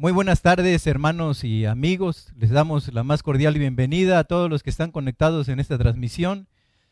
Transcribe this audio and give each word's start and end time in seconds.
Muy 0.00 0.12
buenas 0.12 0.42
tardes, 0.42 0.86
hermanos 0.86 1.42
y 1.42 1.64
amigos. 1.64 2.32
Les 2.36 2.50
damos 2.50 2.94
la 2.94 3.02
más 3.02 3.24
cordial 3.24 3.58
bienvenida 3.58 4.20
a 4.20 4.22
todos 4.22 4.48
los 4.48 4.62
que 4.62 4.70
están 4.70 4.92
conectados 4.92 5.48
en 5.48 5.58
esta 5.58 5.76
transmisión. 5.76 6.46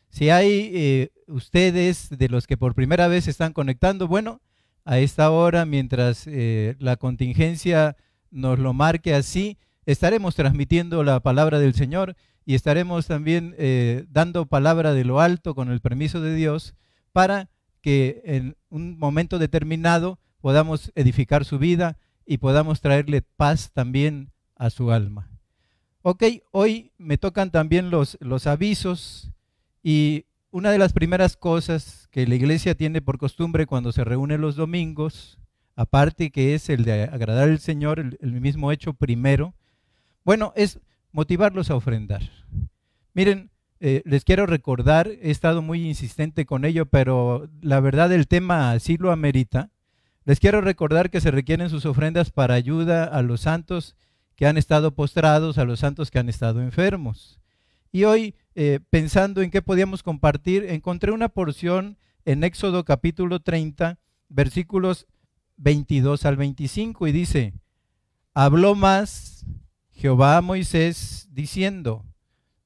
Si 0.09 0.29
hay 0.29 0.71
eh, 0.73 1.11
ustedes 1.27 2.09
de 2.09 2.27
los 2.27 2.47
que 2.47 2.57
por 2.57 2.75
primera 2.75 3.07
vez 3.07 3.23
se 3.23 3.31
están 3.31 3.53
conectando, 3.53 4.09
bueno, 4.09 4.41
a 4.83 4.99
esta 4.99 5.31
hora, 5.31 5.65
mientras 5.65 6.27
eh, 6.27 6.75
la 6.79 6.97
contingencia 6.97 7.95
nos 8.29 8.59
lo 8.59 8.73
marque 8.73 9.13
así, 9.13 9.57
estaremos 9.85 10.35
transmitiendo 10.35 11.01
la 11.05 11.21
palabra 11.21 11.59
del 11.59 11.75
Señor 11.75 12.17
y 12.45 12.55
estaremos 12.55 13.07
también 13.07 13.55
eh, 13.57 14.05
dando 14.09 14.47
palabra 14.47 14.91
de 14.91 15.05
lo 15.05 15.21
alto 15.21 15.55
con 15.55 15.71
el 15.71 15.79
permiso 15.79 16.19
de 16.19 16.35
Dios 16.35 16.75
para 17.13 17.49
que 17.79 18.21
en 18.25 18.57
un 18.67 18.99
momento 18.99 19.39
determinado 19.39 20.19
podamos 20.41 20.91
edificar 20.93 21.45
su 21.45 21.57
vida 21.57 21.97
y 22.27 22.37
podamos 22.37 22.81
traerle 22.81 23.21
paz 23.21 23.71
también 23.73 24.31
a 24.55 24.69
su 24.69 24.91
alma. 24.91 25.31
Ok, 26.01 26.23
hoy 26.51 26.91
me 26.97 27.17
tocan 27.17 27.49
también 27.49 27.89
los, 27.89 28.17
los 28.21 28.45
avisos 28.45 29.31
y 29.81 30.25
una 30.51 30.71
de 30.71 30.77
las 30.77 30.93
primeras 30.93 31.37
cosas 31.37 32.07
que 32.11 32.27
la 32.27 32.35
iglesia 32.35 32.75
tiene 32.75 33.01
por 33.01 33.17
costumbre 33.17 33.65
cuando 33.65 33.91
se 33.91 34.03
reúne 34.03 34.37
los 34.37 34.55
domingos, 34.55 35.39
aparte 35.75 36.31
que 36.31 36.53
es 36.53 36.69
el 36.69 36.83
de 36.83 37.03
agradar 37.03 37.49
al 37.49 37.59
Señor, 37.59 37.99
el, 37.99 38.41
mismo 38.41 38.71
hecho 38.71 38.93
primero, 38.93 39.53
bueno, 40.25 40.53
es 40.55 40.79
motivarlos 41.11 41.69
a 41.69 41.75
ofrendar. 41.75 42.23
Miren, 43.13 43.51
eh, 43.79 44.01
les 44.05 44.23
quiero 44.23 44.45
recordar, 44.45 45.07
he 45.07 45.31
estado 45.31 45.61
muy 45.61 45.87
insistente 45.87 46.45
con 46.45 46.65
ello, 46.65 46.85
pero 46.87 47.49
la 47.61 47.79
verdad 47.79 48.11
el 48.11 48.27
tema 48.27 48.71
así 48.71 48.97
lo 48.97 49.11
amerita. 49.11 49.69
Les 50.27 50.41
quiero 50.41 50.59
recordar 50.59 51.09
que 51.09 51.21
se 51.21 51.31
requieren 51.31 51.69
sus 51.69 51.85
ofrendas 51.85 52.31
para 52.31 52.53
ayuda 52.53 53.05
a 53.05 53.21
los 53.21 53.39
santos 53.39 53.95
que 54.35 54.45
han 54.45 54.57
estado 54.57 54.93
postrados, 54.93 55.57
a 55.57 55.63
los 55.63 55.79
santos 55.79 56.11
que 56.11 56.19
han 56.19 56.27
estado 56.27 56.61
enfermos. 56.61 57.39
Y 57.93 58.03
hoy, 58.03 58.35
eh, 58.53 58.81
pensando 58.89 59.41
en 59.41 59.51
qué 59.51 59.61
podíamos 59.61 60.03
compartir, 60.03 60.65
encontré 60.65 61.13
una 61.13 61.29
porción 61.29 61.97
en 62.25 62.43
Éxodo 62.43 62.83
capítulo 62.83 63.39
30, 63.39 63.99
versículos 64.27 65.07
22 65.55 66.25
al 66.25 66.35
25, 66.35 67.07
y 67.07 67.13
dice, 67.13 67.53
habló 68.33 68.75
más 68.75 69.45
Jehová 69.91 70.35
a 70.35 70.41
Moisés 70.41 71.29
diciendo, 71.31 72.03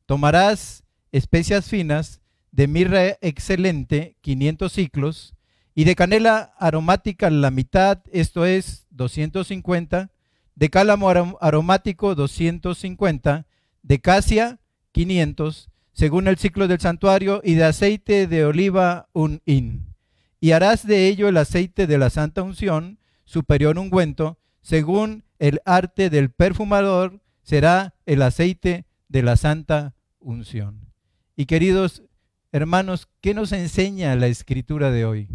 tomarás 0.07 0.83
especias 1.11 1.69
finas 1.69 2.21
de 2.49 2.67
mirra 2.67 3.19
excelente, 3.21 4.17
500 4.21 4.71
ciclos, 4.73 5.35
y 5.73 5.85
de 5.85 5.95
canela 5.95 6.53
aromática 6.59 7.29
la 7.29 7.51
mitad, 7.51 7.99
esto 8.11 8.45
es 8.45 8.87
250, 8.91 10.11
de 10.55 10.69
cálamo 10.69 11.09
aromático 11.39 12.13
250, 12.13 13.45
de 13.81 14.01
casia 14.01 14.59
500, 14.91 15.69
según 15.93 16.27
el 16.27 16.37
ciclo 16.37 16.67
del 16.67 16.79
santuario, 16.79 17.41
y 17.43 17.55
de 17.55 17.63
aceite 17.63 18.27
de 18.27 18.45
oliva 18.45 19.07
un 19.13 19.41
hin. 19.45 19.95
Y 20.39 20.51
harás 20.51 20.85
de 20.85 21.07
ello 21.07 21.27
el 21.27 21.37
aceite 21.37 21.87
de 21.87 21.97
la 21.97 22.09
santa 22.09 22.43
unción, 22.43 22.99
superior 23.23 23.77
ungüento, 23.77 24.39
según 24.61 25.23
el 25.39 25.61
arte 25.65 26.09
del 26.09 26.31
perfumador, 26.31 27.21
será 27.43 27.95
el 28.05 28.21
aceite 28.21 28.85
de 29.07 29.23
la 29.23 29.37
santa 29.37 29.95
unción. 30.19 30.91
Y 31.35 31.45
queridos 31.45 32.03
hermanos, 32.51 33.07
¿qué 33.21 33.33
nos 33.33 33.51
enseña 33.51 34.15
la 34.15 34.27
escritura 34.27 34.91
de 34.91 35.05
hoy? 35.05 35.29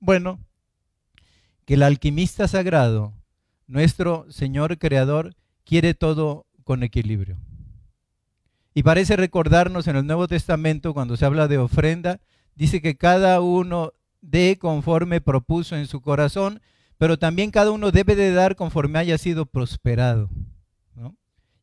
Bueno, 0.00 0.40
que 1.66 1.74
el 1.74 1.82
alquimista 1.82 2.48
sagrado, 2.48 3.12
nuestro 3.66 4.26
Señor 4.30 4.78
Creador, 4.78 5.36
quiere 5.64 5.94
todo 5.94 6.46
con 6.64 6.82
equilibrio. 6.82 7.36
Y 8.74 8.82
parece 8.82 9.16
recordarnos 9.16 9.86
en 9.88 9.96
el 9.96 10.06
Nuevo 10.06 10.26
Testamento, 10.26 10.94
cuando 10.94 11.16
se 11.16 11.26
habla 11.26 11.48
de 11.48 11.58
ofrenda, 11.58 12.20
dice 12.54 12.80
que 12.80 12.96
cada 12.96 13.40
uno 13.40 13.92
dé 14.22 14.58
conforme 14.58 15.20
propuso 15.20 15.76
en 15.76 15.86
su 15.86 16.00
corazón, 16.00 16.60
pero 16.96 17.18
también 17.18 17.50
cada 17.50 17.70
uno 17.70 17.90
debe 17.90 18.16
de 18.16 18.32
dar 18.32 18.56
conforme 18.56 18.98
haya 18.98 19.18
sido 19.18 19.46
prosperado. 19.46 20.30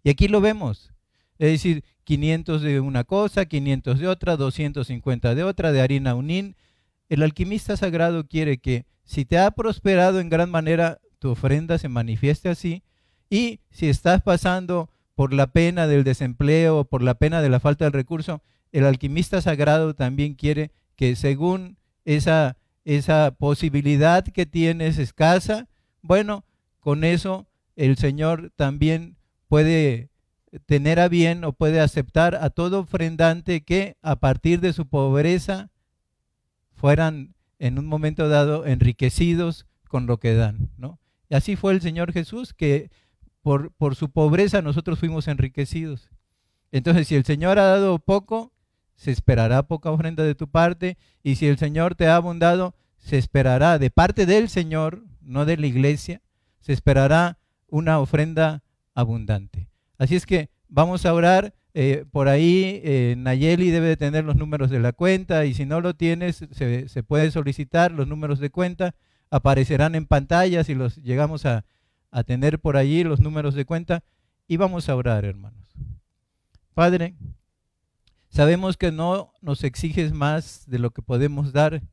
Y 0.04 0.10
aquí 0.10 0.28
lo 0.28 0.42
vemos. 0.42 0.94
Es 1.38 1.52
decir, 1.52 1.84
500 2.04 2.62
de 2.62 2.80
una 2.80 3.04
cosa, 3.04 3.46
500 3.46 4.00
de 4.00 4.08
otra, 4.08 4.38
250 4.38 5.36
de 5.36 5.44
otra, 5.44 5.72
de 5.72 5.82
harina 5.82 6.16
unín, 6.16 6.56
el 7.10 7.24
alquimista 7.24 7.78
sagrado 7.78 8.28
quiere 8.28 8.58
que 8.58 8.86
si 9.04 9.26
te 9.26 9.38
ha 9.38 9.52
prosperado 9.52 10.20
en 10.20 10.30
gran 10.30 10.50
manera, 10.50 11.00
tu 11.20 11.30
ofrenda 11.30 11.78
se 11.78 11.90
manifieste 11.90 12.50
así. 12.50 12.84
Y 13.30 13.60
si 13.72 13.88
estás 13.88 14.22
pasando 14.22 14.90
por 15.16 15.34
la 15.34 15.48
pena 15.48 15.88
del 15.88 16.04
desempleo, 16.04 16.84
por 16.84 17.02
la 17.02 17.16
pena 17.16 17.42
de 17.42 17.50
la 17.50 17.60
falta 17.60 17.86
de 17.86 17.92
recurso, 17.92 18.42
el 18.72 18.86
alquimista 18.86 19.42
sagrado 19.42 19.96
también 19.96 20.36
quiere 20.36 20.72
que 20.96 21.16
según 21.16 21.78
esa, 22.06 22.58
esa 22.86 23.36
posibilidad 23.38 24.24
que 24.26 24.46
tienes 24.46 24.98
escasa, 24.98 25.68
bueno, 26.02 26.46
con 26.80 27.04
eso 27.04 27.48
el 27.76 27.98
Señor 27.98 28.52
también 28.56 29.18
puede 29.48 30.10
tener 30.66 31.00
a 31.00 31.08
bien 31.08 31.44
o 31.44 31.54
puede 31.54 31.80
aceptar 31.80 32.36
a 32.36 32.50
todo 32.50 32.80
ofrendante 32.80 33.62
que 33.62 33.98
a 34.02 34.18
partir 34.18 34.60
de 34.60 34.74
su 34.74 34.88
pobreza 34.88 35.70
fueran 36.78 37.36
en 37.60 37.80
un 37.80 37.88
momento 37.88 38.30
dado 38.30 38.66
enriquecidos 38.66 39.66
con 39.90 40.06
lo 40.06 40.20
que 40.20 40.36
dan, 40.36 40.70
¿no? 40.78 41.00
Y 41.30 41.36
así 41.36 41.56
fue 41.56 41.74
el 41.74 41.82
Señor 41.82 42.14
Jesús, 42.14 42.54
que 42.54 42.92
por, 43.42 43.72
por 43.74 43.96
su 43.96 44.10
pobreza 44.12 44.62
nosotros 44.62 45.00
fuimos 45.00 45.28
enriquecidos. 45.28 46.10
Entonces, 46.72 47.08
si 47.08 47.16
el 47.16 47.26
Señor 47.26 47.60
ha 47.60 47.66
dado 47.66 48.00
poco, 48.00 48.54
se 48.96 49.12
esperará 49.12 49.64
poca 49.64 49.92
ofrenda 49.92 50.24
de 50.24 50.36
tu 50.36 50.48
parte, 50.48 50.98
y 51.24 51.36
si 51.36 51.48
el 51.48 51.58
Señor 51.58 51.96
te 51.96 52.08
ha 52.08 52.16
abundado, 52.16 52.76
se 52.98 53.18
esperará 53.18 53.80
de 53.80 53.90
parte 53.90 54.26
del 54.26 54.50
Señor, 54.50 55.04
no 55.22 55.46
de 55.46 55.58
la 55.58 55.68
iglesia, 55.68 56.22
se 56.60 56.74
esperará 56.74 57.40
una 57.68 58.00
ofrenda 58.00 58.64
abundante. 58.94 59.70
Así 59.98 60.16
es 60.16 60.26
que 60.26 60.50
vamos 60.68 61.06
a 61.06 61.14
orar 61.14 61.54
eh, 61.80 62.06
por 62.10 62.28
ahí 62.28 62.82
eh, 62.84 63.14
Nayeli 63.20 63.70
debe 63.70 63.90
de 63.90 63.98
tener 63.98 64.26
los 64.26 64.36
números 64.36 64.72
de 64.72 64.80
la 64.80 64.94
cuenta 64.94 65.46
y 65.46 65.54
si 65.54 65.68
no 65.68 65.80
lo 65.80 65.94
tienes, 65.94 66.38
se, 66.50 66.90
se, 66.90 67.30
solicitar 67.30 67.92
los 67.92 68.08
números 68.08 68.40
de 68.40 68.50
cuenta, 68.50 68.96
aparecerán 69.30 69.94
en 69.94 70.08
pantalla 70.08 70.64
si 70.64 70.74
los 70.74 70.96
llegamos 70.96 71.46
a, 71.46 71.66
a 72.10 72.24
tener 72.24 72.58
por 72.58 72.78
allí 72.78 73.04
los 73.04 73.20
números 73.20 73.54
de 73.54 73.66
cuenta 73.66 74.04
y 74.48 74.58
vamos 74.58 74.90
a 74.90 74.96
orar, 74.96 75.24
hermanos. 75.24 75.72
Padre, 76.74 77.14
sabemos 78.28 78.76
que 78.76 78.92
no 78.92 79.32
nos 79.44 79.64
exiges 79.64 80.14
más 80.14 80.64
de 80.66 80.80
lo 80.80 80.90
que 80.90 81.04
podemos 81.04 81.54
dar, 81.54 81.84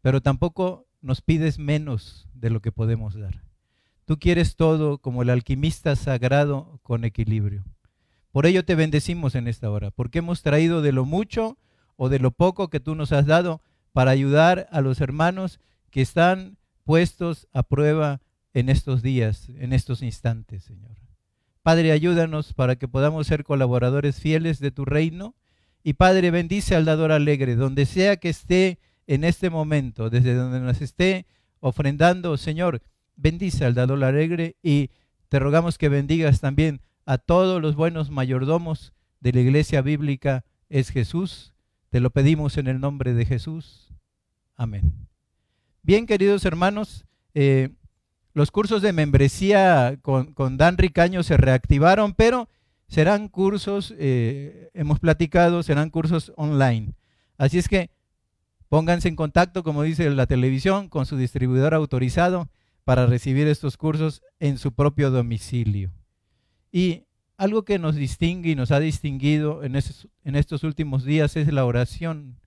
pero 0.00 0.20
tampoco 0.20 0.88
nos 1.00 1.20
pides 1.20 1.60
menos 1.60 2.28
de 2.34 2.50
lo 2.50 2.60
que 2.60 2.72
podemos 2.72 3.14
dar. 3.14 3.44
Tú 4.04 4.18
quieres 4.18 4.56
todo 4.56 4.98
como 4.98 5.22
el 5.22 5.30
alquimista 5.30 5.94
sagrado 5.94 6.80
con 6.82 7.04
equilibrio. 7.04 7.62
Por 8.32 8.46
ello 8.46 8.64
te 8.64 8.74
bendecimos 8.74 9.34
en 9.34 9.46
esta 9.46 9.70
hora, 9.70 9.90
porque 9.90 10.18
hemos 10.18 10.42
traído 10.42 10.82
de 10.82 10.92
lo 10.92 11.04
mucho 11.04 11.58
o 11.96 12.08
de 12.08 12.18
lo 12.18 12.30
poco 12.30 12.68
que 12.68 12.80
tú 12.80 12.94
nos 12.94 13.12
has 13.12 13.26
dado 13.26 13.62
para 13.92 14.10
ayudar 14.10 14.68
a 14.72 14.80
los 14.80 15.00
hermanos 15.00 15.60
que 15.90 16.00
están 16.00 16.56
puestos 16.84 17.46
a 17.52 17.62
prueba 17.62 18.22
en 18.54 18.70
estos 18.70 19.02
días, 19.02 19.48
en 19.50 19.72
estos 19.72 20.02
instantes, 20.02 20.64
Señor. 20.64 20.96
Padre, 21.62 21.92
ayúdanos 21.92 22.54
para 22.54 22.76
que 22.76 22.88
podamos 22.88 23.26
ser 23.26 23.44
colaboradores 23.44 24.18
fieles 24.18 24.58
de 24.58 24.72
tu 24.72 24.84
reino. 24.84 25.36
Y 25.84 25.92
Padre, 25.94 26.30
bendice 26.30 26.74
al 26.74 26.86
dador 26.86 27.12
alegre, 27.12 27.54
donde 27.54 27.86
sea 27.86 28.16
que 28.16 28.30
esté 28.30 28.78
en 29.06 29.24
este 29.24 29.50
momento, 29.50 30.10
desde 30.10 30.34
donde 30.34 30.60
nos 30.60 30.80
esté 30.80 31.26
ofrendando, 31.60 32.36
Señor, 32.36 32.82
bendice 33.14 33.64
al 33.64 33.74
dador 33.74 34.02
alegre 34.02 34.56
y 34.62 34.90
te 35.28 35.38
rogamos 35.38 35.78
que 35.78 35.88
bendigas 35.88 36.40
también 36.40 36.80
a 37.04 37.18
todos 37.18 37.60
los 37.60 37.74
buenos 37.74 38.10
mayordomos 38.10 38.92
de 39.20 39.32
la 39.32 39.40
iglesia 39.40 39.82
bíblica 39.82 40.44
es 40.68 40.90
Jesús. 40.90 41.54
Te 41.90 42.00
lo 42.00 42.10
pedimos 42.10 42.56
en 42.56 42.66
el 42.66 42.80
nombre 42.80 43.14
de 43.14 43.24
Jesús. 43.24 43.92
Amén. 44.56 44.92
Bien, 45.82 46.06
queridos 46.06 46.44
hermanos, 46.44 47.04
eh, 47.34 47.70
los 48.34 48.50
cursos 48.50 48.82
de 48.82 48.92
membresía 48.92 49.98
con, 50.00 50.56
Dan 50.56 50.78
Ricaño 50.78 51.22
se 51.22 51.36
reactivaron, 51.36 52.14
pero 52.14 52.48
serán 52.88 53.28
cursos, 53.28 53.94
eh, 53.98 54.70
hemos 54.74 55.00
platicado, 55.00 55.62
serán 55.62 55.90
cursos 55.90 56.32
online. 56.36 56.94
Así 57.36 57.58
es 57.58 57.68
que 57.68 57.90
pónganse 58.68 59.08
en 59.08 59.16
contacto, 59.16 59.62
como 59.62 59.82
dice 59.82 60.08
la 60.10 60.26
televisión, 60.26 60.88
con 60.88 61.04
su 61.04 61.16
distribuidor 61.16 61.74
autorizado 61.74 62.48
para 62.84 63.06
recibir 63.06 63.46
estos 63.48 63.76
cursos 63.76 64.22
en 64.40 64.58
su 64.58 64.72
propio 64.72 65.10
domicilio. 65.10 65.90
Y 66.72 67.04
algo 67.36 67.64
que 67.64 67.78
nos 67.78 67.94
distingue 67.94 68.50
y 68.50 68.54
nos 68.54 68.70
ha 68.70 68.80
distinguido 68.80 69.62
en 69.62 69.76
estos, 69.76 70.64
últimos 70.64 71.04
días 71.04 71.36
es 71.36 71.52
la 71.52 71.66
oración. 71.66 72.38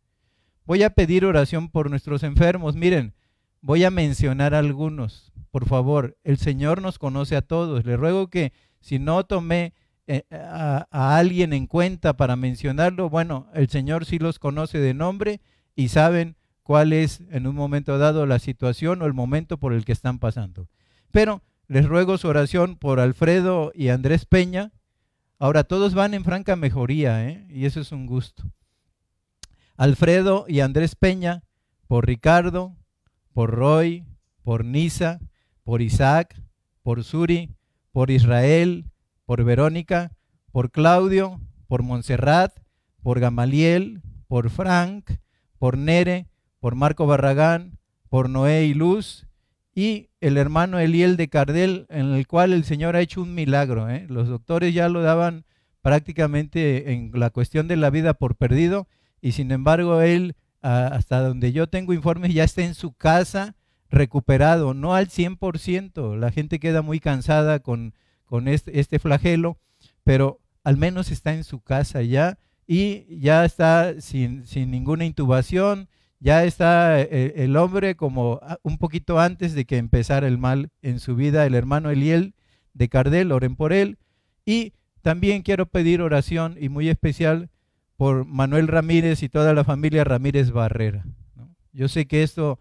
Voy 0.66 0.84
a 0.84 0.90
pedir 0.90 1.26
oración 1.26 1.70
por 1.70 1.90
nuestros 1.90 2.24
enfermos. 2.24 2.76
Miren, 2.76 3.14
voy 3.62 3.84
a 3.84 3.92
mencionar 3.92 4.56
algunos. 4.56 5.32
Por 5.52 5.68
favor, 5.68 6.18
el 6.24 6.38
Señor 6.38 6.82
nos 6.82 6.98
conoce 6.98 7.36
a 7.36 7.42
todos. 7.42 7.86
Le 7.86 7.98
ruego 7.98 8.30
que 8.30 8.52
si 8.80 8.98
no 8.98 9.26
tomé 9.26 9.74
eh, 10.08 10.24
a, 10.32 11.18
alguien 11.18 11.54
en 11.54 11.68
cuenta 11.68 12.18
para 12.18 12.36
mencionarlo, 12.36 13.10
bueno, 13.10 13.48
el 13.54 13.70
Señor 13.70 14.06
sí 14.06 14.18
los 14.18 14.40
conoce 14.40 14.80
de 14.80 14.94
nombre 14.94 15.42
y 15.76 15.90
saben 15.90 16.36
cuál 16.64 16.94
es 16.94 17.22
en 17.30 17.48
un 17.48 17.56
momento 17.56 17.98
dado 17.98 18.26
la 18.26 18.40
situación 18.40 19.02
o 19.02 19.06
el 19.06 19.14
momento 19.14 19.58
por 19.58 19.74
el 19.74 19.86
que 19.86 19.92
están 19.92 20.20
pasando. 20.20 20.68
Pero 21.12 21.44
les 21.68 21.86
ruego 21.86 22.18
su 22.18 22.28
oración 22.28 22.76
por 22.78 23.00
Alfredo 23.00 23.72
y 23.74 23.90
Andrés 23.90 24.26
Peña. 24.26 24.72
Ahora 25.40 25.64
todos 25.64 25.94
van 25.94 26.14
en 26.14 26.24
franca 26.24 26.56
mejoría, 26.56 27.28
¿eh? 27.28 27.46
y 27.50 27.66
eso 27.66 27.82
es 27.82 27.92
un 27.92 28.06
gusto. 28.06 28.44
Alfredo 29.78 30.46
y 30.48 30.62
Andrés 30.62 30.96
Peña, 30.96 31.44
por 31.88 32.08
Ricardo, 32.08 32.76
por 33.34 33.52
Roy, 33.52 34.06
por 34.44 34.64
Nisa, 34.64 35.20
por 35.64 35.82
Isaac, 35.82 36.42
por 36.84 37.04
Suri, 37.04 37.56
por 37.92 38.12
Israel, 38.12 38.86
por 39.26 39.44
Verónica, 39.44 40.12
por 40.52 40.72
Claudio, 40.72 41.42
por 41.68 41.84
Montserrat, 41.84 42.54
por 43.02 43.20
Gamaliel, 43.20 44.02
por 44.28 44.50
Frank, 44.50 45.12
por 45.60 45.78
Nere, 45.78 46.28
por 46.60 46.76
Marco 46.76 47.06
Barragán, 47.06 47.78
por 48.10 48.30
Noé 48.30 48.66
y 48.66 48.74
Luz, 48.74 49.28
y 49.74 50.10
el 50.26 50.38
hermano 50.38 50.80
Eliel 50.80 51.18
de 51.18 51.28
Cardel, 51.28 51.86
en 51.90 52.14
el 52.14 52.26
cual 52.26 52.52
el 52.52 52.64
Señor 52.64 52.96
ha 52.96 53.02
hecho 53.02 53.22
un 53.22 53.36
milagro. 53.36 53.92
¿eh? 53.92 54.08
Los 54.10 54.28
doctores 54.28 54.74
ya 54.74 54.90
lo 54.90 55.04
daban 55.04 55.46
prácticamente 55.84 56.94
en 56.94 57.12
la 57.14 57.30
cuestión 57.30 57.68
de 57.68 57.76
la 57.76 57.92
vida 57.92 58.16
por 58.16 58.36
perdido, 58.36 58.88
y 59.22 59.34
sin 59.34 59.52
embargo 59.52 60.02
él, 60.02 60.36
hasta 60.62 61.22
donde 61.22 61.52
yo 61.52 61.68
tengo 61.68 61.94
informes, 61.94 62.34
ya 62.34 62.44
está 62.44 62.64
en 62.64 62.74
su 62.74 62.94
casa 62.94 63.56
recuperado, 63.92 64.74
no 64.74 64.96
al 64.96 65.10
100%. 65.10 66.18
La 66.18 66.32
gente 66.32 66.60
queda 66.60 66.82
muy 66.82 67.00
cansada 67.00 67.60
con, 67.60 67.94
con 68.26 68.48
este, 68.48 68.80
este 68.80 68.98
flagelo, 68.98 69.60
pero 70.04 70.42
al 70.64 70.78
menos 70.78 71.12
está 71.12 71.36
en 71.36 71.44
su 71.44 71.60
casa 71.60 72.02
ya 72.02 72.40
y 72.66 73.20
ya 73.20 73.46
está 73.46 74.02
sin, 74.02 74.48
sin 74.48 74.72
ninguna 74.72 75.06
intubación, 75.06 75.88
ya 76.20 76.44
está 76.44 77.02
eh, 77.02 77.34
el, 77.38 77.58
hombre 77.58 77.96
como 77.96 78.40
un 78.64 78.78
poquito 78.78 79.20
antes 79.20 79.54
de 79.54 79.66
que 79.66 79.78
empezara 79.78 80.28
el 80.28 80.38
mal 80.38 80.70
en 80.82 81.00
su 81.00 81.16
vida, 81.16 81.46
el 81.46 81.56
hermano 81.56 81.90
Eliel 81.90 82.34
de 82.74 82.90
Cardel, 82.90 83.32
oren 83.32 83.56
por 83.56 83.74
él. 83.74 83.98
Y 84.46 84.74
también 85.02 85.42
quiero 85.42 85.66
pedir 85.66 86.02
oración 86.02 86.56
y 86.60 86.70
muy 86.70 86.90
especial 86.90 87.50
por 87.98 88.26
Manuel 88.26 88.68
Ramírez 88.68 89.24
y 89.24 89.30
toda 89.30 89.54
la 89.54 89.64
familia 89.64 90.04
Ramírez 90.04 90.52
Barrera. 90.52 91.06
Yo 91.74 91.88
sé 91.88 92.08
que 92.08 92.24
esto 92.24 92.60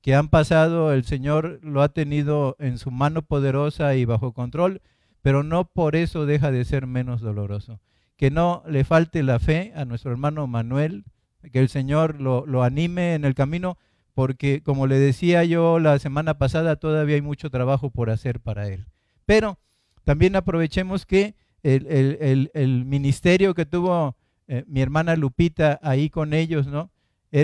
que 0.00 0.14
han 0.14 0.28
pasado, 0.28 0.92
el 0.92 1.04
Señor 1.04 1.60
lo 1.62 1.82
ha 1.82 1.88
tenido 1.88 2.56
en 2.58 2.78
su 2.78 2.90
mano 2.90 3.22
poderosa 3.22 3.94
y 3.94 4.04
bajo 4.04 4.32
control, 4.32 4.82
pero 5.22 5.42
no 5.42 5.64
por 5.64 5.96
eso 5.96 6.26
deja 6.26 6.50
de 6.50 6.64
ser 6.64 6.86
menos 6.86 7.20
doloroso. 7.20 7.80
Que 8.16 8.30
no 8.30 8.62
le 8.68 8.84
falte 8.84 9.22
la 9.22 9.38
fe 9.38 9.72
a 9.74 9.84
nuestro 9.86 10.10
hermano 10.10 10.46
Manuel, 10.46 11.04
que 11.52 11.58
el 11.58 11.68
Señor 11.68 12.20
lo, 12.20 12.62
anime 12.62 13.14
en 13.14 13.24
el 13.24 13.34
camino, 13.34 13.78
porque 14.14 14.62
como 14.62 14.86
le 14.86 14.98
decía 14.98 15.44
yo 15.44 15.78
la 15.78 15.98
semana 15.98 16.38
pasada, 16.38 16.76
todavía 16.76 17.16
hay 17.16 17.22
mucho 17.22 17.50
trabajo 17.50 17.90
por 17.90 18.10
hacer 18.10 18.40
para 18.40 18.68
él. 18.68 18.86
Pero 19.26 19.58
también 20.04 20.36
aprovechemos 20.36 21.06
que 21.06 21.34
el, 21.62 22.84
ministerio 22.86 23.54
que 23.54 23.66
tuvo 23.66 24.16
eh, 24.46 24.64
mi 24.66 24.82
hermana 24.82 25.16
Lupita 25.16 25.80
ahí 25.82 26.10
con 26.10 26.34
ellos, 26.34 26.66
¿no? 26.66 26.90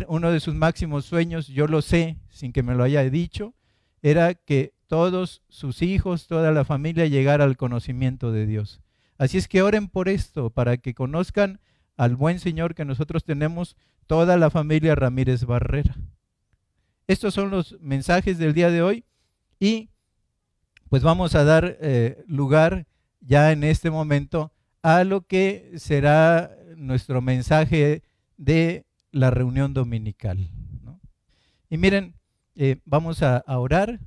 Uno 0.07 0.31
de 0.31 0.39
sus 0.39 0.55
máximos 0.55 1.05
sueños, 1.05 1.49
yo 1.49 1.67
lo 1.67 1.83
sé, 1.83 2.19
sin 2.29 2.53
que 2.53 2.63
me 2.63 2.77
lo 2.77 2.85
haya 2.85 3.03
dicho, 3.11 3.55
era 4.03 4.35
que 4.35 4.73
todos 4.87 5.43
sus 5.49 5.83
hijos, 5.83 6.29
toda 6.29 6.53
la 6.53 6.65
familia 6.65 7.07
llegara 7.07 7.45
al 7.45 7.57
conocimiento 7.57 8.31
de 8.31 8.47
Dios. 8.47 8.81
Así 9.19 9.37
es 9.37 9.49
que 9.49 9.63
oren 9.63 9.89
por 9.89 10.09
esto, 10.09 10.51
para 10.51 10.79
que 10.79 10.95
conozcan 10.95 11.61
al 12.01 12.17
buen 12.17 12.39
Señor 12.39 12.75
que 12.75 12.87
nosotros 12.87 13.25
tenemos, 13.25 13.77
toda 14.07 14.39
la 14.39 14.49
familia 14.49 14.95
Ramírez 14.95 15.45
Barrera. 15.45 15.99
Estos 17.07 17.35
son 17.35 17.51
los 17.51 17.77
mensajes 17.83 18.39
del 18.39 18.55
día 18.55 18.71
de 18.71 18.81
hoy 18.81 19.05
y 19.59 19.91
pues 20.89 21.03
vamos 21.03 21.35
a 21.35 21.45
dar 21.45 21.77
eh, 21.79 22.25
lugar 22.27 22.87
ya 23.21 23.53
en 23.53 23.65
este 23.65 23.91
momento 23.91 24.51
a 24.81 25.05
lo 25.05 25.27
que 25.27 25.73
será 25.77 26.57
nuestro 26.75 27.21
mensaje 27.21 28.03
de 28.39 28.87
la 29.13 29.31
reunión 29.31 29.75
dominical. 29.75 30.49
Y 31.69 31.77
miren, 31.77 32.15
eh, 32.57 32.77
vamos 32.87 33.23
a, 33.23 33.45
orar 33.47 34.01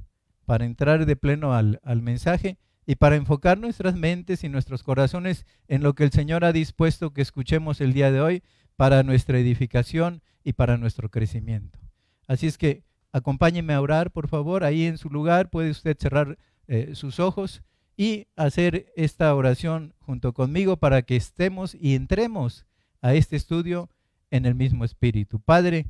para 0.46 0.66
entrar 0.66 1.06
de 1.06 1.16
pleno 1.16 1.54
al, 1.54 1.80
al 1.84 2.02
mensaje 2.02 2.58
y 2.86 2.96
para 2.96 3.16
enfocar 3.16 3.58
nuestras 3.58 3.96
mentes 3.96 4.44
y 4.44 4.50
nuestros 4.50 4.84
corazones 4.84 5.46
en 5.68 5.84
lo 5.84 5.94
que 5.94 6.04
el 6.04 6.12
Señor 6.12 6.44
ha 6.46 6.52
dispuesto 6.52 7.14
que 7.14 7.22
escuchemos 7.22 7.82
el 7.82 7.94
día 7.94 8.12
de 8.12 8.22
hoy 8.22 8.44
para 8.76 9.04
nuestra 9.04 9.40
edificación 9.40 10.22
y 10.44 10.54
para 10.54 10.78
nuestro 10.78 11.10
crecimiento. 11.10 11.80
Así 12.28 12.48
es 12.48 12.58
que 12.58 12.84
acompáñeme 13.12 13.74
a 13.74 13.82
orar, 13.82 14.12
por 14.12 14.28
favor, 14.28 14.64
ahí 14.64 14.86
en 14.86 14.98
su 14.98 15.10
lugar 15.10 15.50
puede 15.50 15.70
usted 15.70 15.98
cerrar 15.98 16.38
eh, 16.68 16.92
sus 16.96 17.20
ojos 17.20 17.62
y 17.96 18.28
hacer 18.36 18.92
esta 18.96 19.34
oración 19.36 19.94
junto 20.00 20.34
conmigo 20.34 20.78
para 20.78 21.04
que 21.04 21.16
estemos 21.16 21.76
y 21.76 21.96
entremos 21.96 22.66
a 23.02 23.14
este 23.14 23.36
estudio 23.36 23.90
en 24.32 24.46
el 24.46 24.56
mismo 24.56 24.84
espíritu. 24.84 25.40
Padre, 25.40 25.88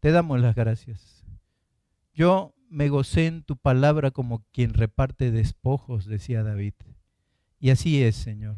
te 0.00 0.10
damos 0.10 0.40
las 0.40 0.54
gracias. 0.54 1.24
Yo 2.12 2.54
me 2.70 2.88
gocé 2.88 3.26
en 3.26 3.42
tu 3.42 3.56
palabra 3.56 4.10
como 4.10 4.44
quien 4.52 4.74
reparte 4.74 5.30
despojos, 5.30 6.06
decía 6.06 6.42
David. 6.42 6.74
Y 7.58 7.70
así 7.70 8.02
es, 8.02 8.16
Señor. 8.16 8.56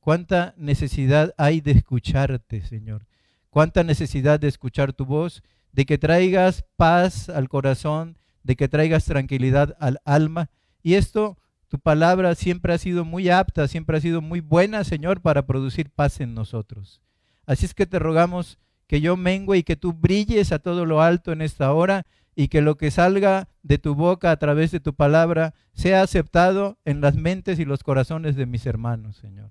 Cuánta 0.00 0.54
necesidad 0.56 1.34
hay 1.36 1.60
de 1.60 1.72
escucharte, 1.72 2.62
Señor. 2.62 3.06
Cuánta 3.50 3.82
necesidad 3.82 4.40
de 4.40 4.48
escuchar 4.48 4.92
tu 4.92 5.04
voz, 5.04 5.42
de 5.72 5.84
que 5.84 5.98
traigas 5.98 6.64
paz 6.76 7.28
al 7.28 7.48
corazón, 7.48 8.18
de 8.42 8.56
que 8.56 8.68
traigas 8.68 9.04
tranquilidad 9.04 9.76
al 9.80 10.00
alma. 10.04 10.50
Y 10.82 10.94
esto, 10.94 11.36
tu 11.68 11.78
palabra 11.78 12.34
siempre 12.34 12.72
ha 12.72 12.78
sido 12.78 13.04
muy 13.04 13.28
apta, 13.28 13.68
siempre 13.68 13.96
ha 13.96 14.00
sido 14.00 14.22
muy 14.22 14.40
buena, 14.40 14.84
Señor, 14.84 15.20
para 15.20 15.46
producir 15.46 15.90
paz 15.90 16.20
en 16.20 16.34
nosotros. 16.34 17.02
Así 17.46 17.66
es 17.66 17.74
que 17.74 17.86
te 17.86 17.98
rogamos 17.98 18.58
que 18.86 19.00
yo 19.00 19.16
mengue 19.16 19.58
y 19.58 19.62
que 19.62 19.76
tú 19.76 19.92
brilles 19.92 20.52
a 20.52 20.58
todo 20.58 20.86
lo 20.86 21.02
alto 21.02 21.32
en 21.32 21.42
esta 21.42 21.72
hora 21.72 22.06
y 22.40 22.46
que 22.46 22.62
lo 22.62 22.76
que 22.76 22.92
salga 22.92 23.48
de 23.64 23.78
tu 23.78 23.96
boca 23.96 24.30
a 24.30 24.36
través 24.36 24.70
de 24.70 24.78
tu 24.78 24.94
palabra 24.94 25.54
sea 25.72 26.02
aceptado 26.02 26.78
en 26.84 27.00
las 27.00 27.16
mentes 27.16 27.58
y 27.58 27.64
los 27.64 27.82
corazones 27.82 28.36
de 28.36 28.46
mis 28.46 28.64
hermanos, 28.64 29.16
Señor. 29.16 29.50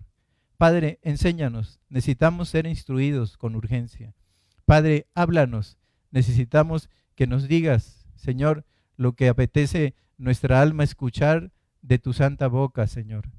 Padre, 0.56 0.98
enséñanos, 1.02 1.82
necesitamos 1.90 2.48
ser 2.48 2.66
instruidos 2.66 3.36
con 3.36 3.58
urgencia. 3.58 4.16
Padre, 4.64 5.06
háblanos, 5.16 5.78
necesitamos 6.12 6.90
que 7.16 7.28
nos 7.28 7.50
digas, 7.50 8.08
Señor, 8.16 8.64
lo 8.96 9.16
que 9.16 9.28
apetece 9.28 9.94
nuestra 10.18 10.62
alma 10.62 10.86
escuchar 10.86 11.52
de 11.82 12.00
tu 12.00 12.14
santa 12.14 12.48
boca, 12.48 12.88
Señor. 12.88 13.30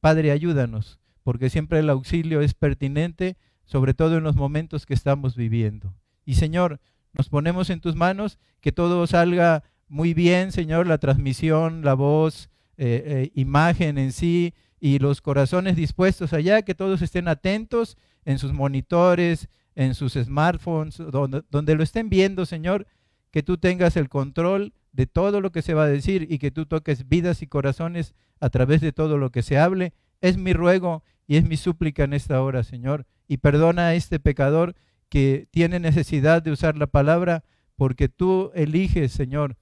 Padre, 0.00 0.32
ayúdanos, 0.32 1.00
porque 1.22 1.48
siempre 1.48 1.78
el 1.78 1.88
auxilio 1.88 2.42
es 2.42 2.52
pertinente, 2.52 3.38
sobre 3.64 3.94
todo 3.94 4.18
en 4.18 4.24
los 4.24 4.36
momentos 4.36 4.84
que 4.84 4.92
estamos 4.92 5.34
viviendo. 5.34 5.94
Y 6.26 6.34
Señor, 6.34 6.78
nos 7.18 7.28
ponemos 7.28 7.68
en 7.68 7.80
tus 7.80 7.96
manos, 7.96 8.38
que 8.60 8.70
todo 8.70 9.04
salga 9.08 9.64
muy 9.88 10.14
bien, 10.14 10.52
Señor, 10.52 10.86
la 10.86 10.98
transmisión, 10.98 11.84
la 11.84 11.94
voz, 11.94 12.48
eh, 12.76 13.02
eh, 13.06 13.32
imagen 13.34 13.98
en 13.98 14.12
sí 14.12 14.54
y 14.78 15.00
los 15.00 15.20
corazones 15.20 15.74
dispuestos 15.74 16.32
allá, 16.32 16.62
que 16.62 16.76
todos 16.76 17.02
estén 17.02 17.26
atentos 17.26 17.96
en 18.24 18.38
sus 18.38 18.52
monitores, 18.52 19.48
en 19.74 19.96
sus 19.96 20.12
smartphones, 20.12 20.98
donde, 20.98 21.42
donde 21.50 21.74
lo 21.74 21.82
estén 21.82 22.08
viendo, 22.08 22.46
Señor, 22.46 22.86
que 23.32 23.42
tú 23.42 23.58
tengas 23.58 23.96
el 23.96 24.08
control 24.08 24.72
de 24.92 25.06
todo 25.06 25.40
lo 25.40 25.50
que 25.50 25.62
se 25.62 25.74
va 25.74 25.84
a 25.84 25.88
decir 25.88 26.28
y 26.30 26.38
que 26.38 26.52
tú 26.52 26.66
toques 26.66 27.08
vidas 27.08 27.42
y 27.42 27.48
corazones 27.48 28.14
a 28.38 28.48
través 28.48 28.80
de 28.80 28.92
todo 28.92 29.18
lo 29.18 29.30
que 29.30 29.42
se 29.42 29.58
hable. 29.58 29.92
Es 30.20 30.36
mi 30.36 30.52
ruego 30.52 31.02
y 31.26 31.36
es 31.36 31.44
mi 31.44 31.56
súplica 31.56 32.04
en 32.04 32.12
esta 32.12 32.40
hora, 32.42 32.62
Señor. 32.62 33.06
Y 33.26 33.38
perdona 33.38 33.88
a 33.88 33.94
este 33.94 34.20
pecador 34.20 34.76
que 35.08 35.48
tiene 35.50 35.80
necesidad 35.80 36.42
de 36.42 36.52
usar 36.52 36.76
la 36.76 36.86
palabra, 36.86 37.44
porque 37.76 38.08
tú 38.08 38.50
eliges, 38.54 39.12
Señor, 39.12 39.56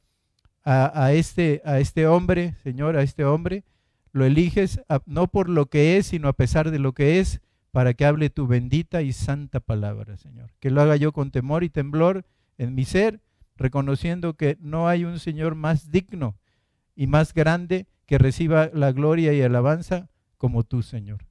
a, 0.65 1.13
este, 1.13 1.63
a 1.65 1.79
este 1.79 2.09
hombre, 2.09 2.57
Señor, 2.65 2.97
a 2.97 3.03
este 3.03 3.25
hombre, 3.25 3.65
lo 4.11 4.25
eliges 4.25 4.81
no 5.05 5.29
por 5.29 5.49
lo 5.49 5.67
que 5.67 5.97
es, 5.97 6.07
sino 6.07 6.27
a 6.27 6.33
pesar 6.33 6.73
de 6.73 6.81
lo 6.81 6.93
que 6.93 7.21
es, 7.21 7.41
para 7.71 7.95
que 7.95 8.05
hable 8.05 8.31
tu 8.31 8.47
bendita 8.47 9.03
y 9.03 9.13
santa 9.13 9.61
palabra, 9.61 10.17
Señor. 10.17 10.51
Que 10.59 10.71
lo 10.71 10.81
haga 10.81 10.97
yo 10.97 11.13
con 11.13 11.31
temor 11.31 11.63
y 11.63 11.69
temblor 11.69 12.25
en 12.59 12.75
mi 12.75 12.85
ser, 12.85 13.21
reconociendo 13.57 14.35
que 14.35 14.57
no 14.61 14.89
hay 14.89 15.05
un 15.05 15.21
Señor 15.21 15.55
más 15.55 15.91
digno 15.91 16.37
y 16.97 17.07
más 17.07 17.35
grande 17.35 17.87
que 18.07 18.19
reciba 18.19 18.71
la 18.73 18.93
gloria 18.93 19.35
y 19.35 19.43
alabanza 19.43 20.09
como 20.37 20.65
tú, 20.65 20.83
Señor. 20.83 21.26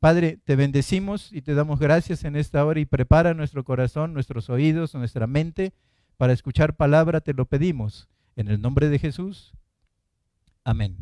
Padre, 0.00 0.38
te 0.44 0.56
bendecimos 0.56 1.30
y 1.30 1.42
te 1.42 1.52
damos 1.52 1.78
gracias 1.78 2.24
en 2.24 2.34
esta 2.34 2.64
hora 2.64 2.80
y 2.80 2.86
prepara 2.86 3.34
nuestro 3.34 3.64
corazón, 3.64 4.14
nuestros 4.14 4.48
oídos, 4.48 4.94
nuestra 4.94 5.26
mente 5.26 5.74
para 6.16 6.32
escuchar 6.32 6.74
palabra, 6.74 7.20
te 7.20 7.34
lo 7.34 7.44
pedimos. 7.44 8.08
En 8.34 8.48
el 8.48 8.62
nombre 8.62 8.88
de 8.88 8.98
Jesús. 8.98 9.52
Amén. 10.64 10.96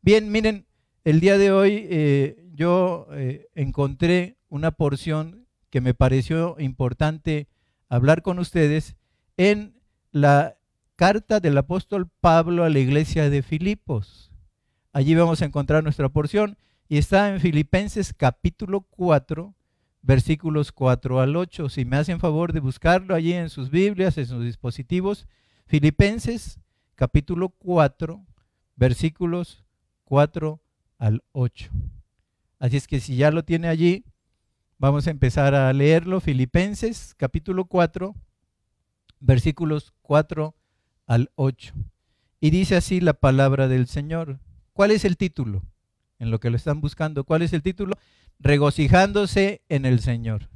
Bien, 0.00 0.32
miren, 0.32 0.66
el 1.04 1.20
día 1.20 1.36
de 1.36 1.52
hoy 1.52 1.86
eh, 1.90 2.46
yo 2.54 3.06
eh, 3.12 3.48
encontré 3.54 4.38
una 4.48 4.70
porción 4.70 5.46
que 5.68 5.82
me 5.82 5.92
pareció 5.92 6.56
importante 6.58 7.48
hablar 7.90 8.22
con 8.22 8.38
ustedes 8.38 8.96
en 9.36 9.74
la 10.10 10.56
carta 10.96 11.40
del 11.40 11.58
apóstol 11.58 12.08
Pablo 12.20 12.64
a 12.64 12.70
la 12.70 12.78
iglesia 12.78 13.28
de 13.28 13.42
Filipos. 13.42 14.32
Allí 14.92 15.14
vamos 15.14 15.42
a 15.42 15.44
encontrar 15.44 15.82
nuestra 15.82 16.08
porción 16.08 16.56
y 16.94 16.98
está 16.98 17.28
en 17.34 17.40
Filipenses 17.40 18.14
capítulo 18.16 18.82
4, 18.82 19.52
versículos 20.02 20.70
4 20.70 21.20
al 21.20 21.34
8. 21.34 21.68
Si 21.68 21.84
me 21.84 21.96
hacen 21.96 22.20
favor 22.20 22.52
de 22.52 22.60
buscarlo 22.60 23.16
allí 23.16 23.32
en 23.32 23.50
sus 23.50 23.68
Biblias, 23.68 24.16
en 24.16 24.26
sus 24.26 24.44
dispositivos, 24.44 25.26
Filipenses 25.66 26.60
capítulo 26.94 27.48
4, 27.48 28.24
versículos 28.76 29.64
4 30.04 30.62
al 30.98 31.24
8. 31.32 31.72
Así 32.60 32.76
es 32.76 32.86
que 32.86 33.00
si 33.00 33.16
ya 33.16 33.32
lo 33.32 33.42
tiene 33.44 33.66
allí, 33.66 34.04
vamos 34.78 35.08
a 35.08 35.10
empezar 35.10 35.56
a 35.56 35.72
leerlo. 35.72 36.20
Filipenses 36.20 37.16
capítulo 37.16 37.64
4, 37.64 38.14
versículos 39.18 39.94
4 40.02 40.54
al 41.08 41.32
8. 41.34 41.74
Y 42.38 42.50
dice 42.50 42.76
así 42.76 43.00
la 43.00 43.14
palabra 43.14 43.66
del 43.66 43.88
Señor. 43.88 44.38
¿Cuál 44.72 44.92
es 44.92 45.04
el 45.04 45.16
título? 45.16 45.64
En 46.18 46.30
lo 46.30 46.40
que 46.40 46.50
lo 46.50 46.56
están 46.56 46.80
buscando. 46.80 47.24
¿Cuál 47.24 47.42
es 47.42 47.52
el 47.52 47.62
título? 47.62 47.94
Regocijándose 48.38 49.62
en 49.68 49.84
el 49.84 50.00
Señor. 50.00 50.48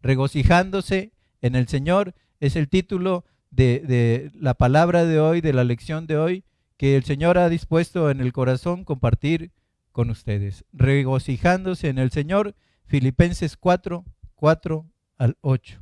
Regocijándose 0.00 1.12
en 1.40 1.54
el 1.54 1.68
Señor 1.68 2.14
es 2.40 2.56
el 2.56 2.68
título 2.68 3.24
de, 3.50 4.30
la 4.34 4.54
palabra 4.54 5.04
de 5.04 5.20
hoy, 5.20 5.40
de 5.40 5.52
la 5.52 5.64
lección 5.64 6.06
de 6.06 6.16
hoy, 6.16 6.44
que 6.76 6.96
el 6.96 7.04
Señor 7.04 7.38
ha 7.38 7.48
dispuesto 7.48 8.10
en 8.10 8.20
el 8.20 8.32
corazón 8.32 8.84
compartir 8.84 9.52
con 9.92 10.10
ustedes. 10.10 10.64
Regocijándose 10.72 11.88
en 11.88 11.98
el 11.98 12.10
Señor, 12.10 12.54
Filipenses 12.86 13.56
4, 13.56 14.04
4 14.34 14.86
al 15.18 15.36
8. 15.42 15.80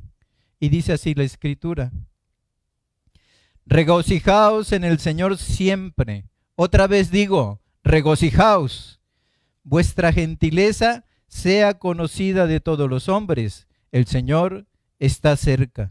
Y 0.61 0.69
dice 0.71 0.93
así 0.93 1.15
la 1.15 1.23
escritura. 1.23 1.93
Regocijaos 3.65 4.73
en 4.73 4.83
el 4.83 4.99
Señor 4.99 5.37
siempre. 5.37 6.25
Otra 6.57 6.87
vez 6.87 7.11
digo, 7.11 7.61
regocijaos. 7.85 8.98
Vuestra 9.71 10.15
gentileza 10.15 11.05
sea 11.27 11.79
conocida 11.79 12.47
de 12.47 12.59
todos 12.59 12.89
los 12.89 13.11
hombres. 13.11 13.69
El 13.93 14.07
Señor 14.07 14.65
está 14.99 15.37
cerca. 15.37 15.91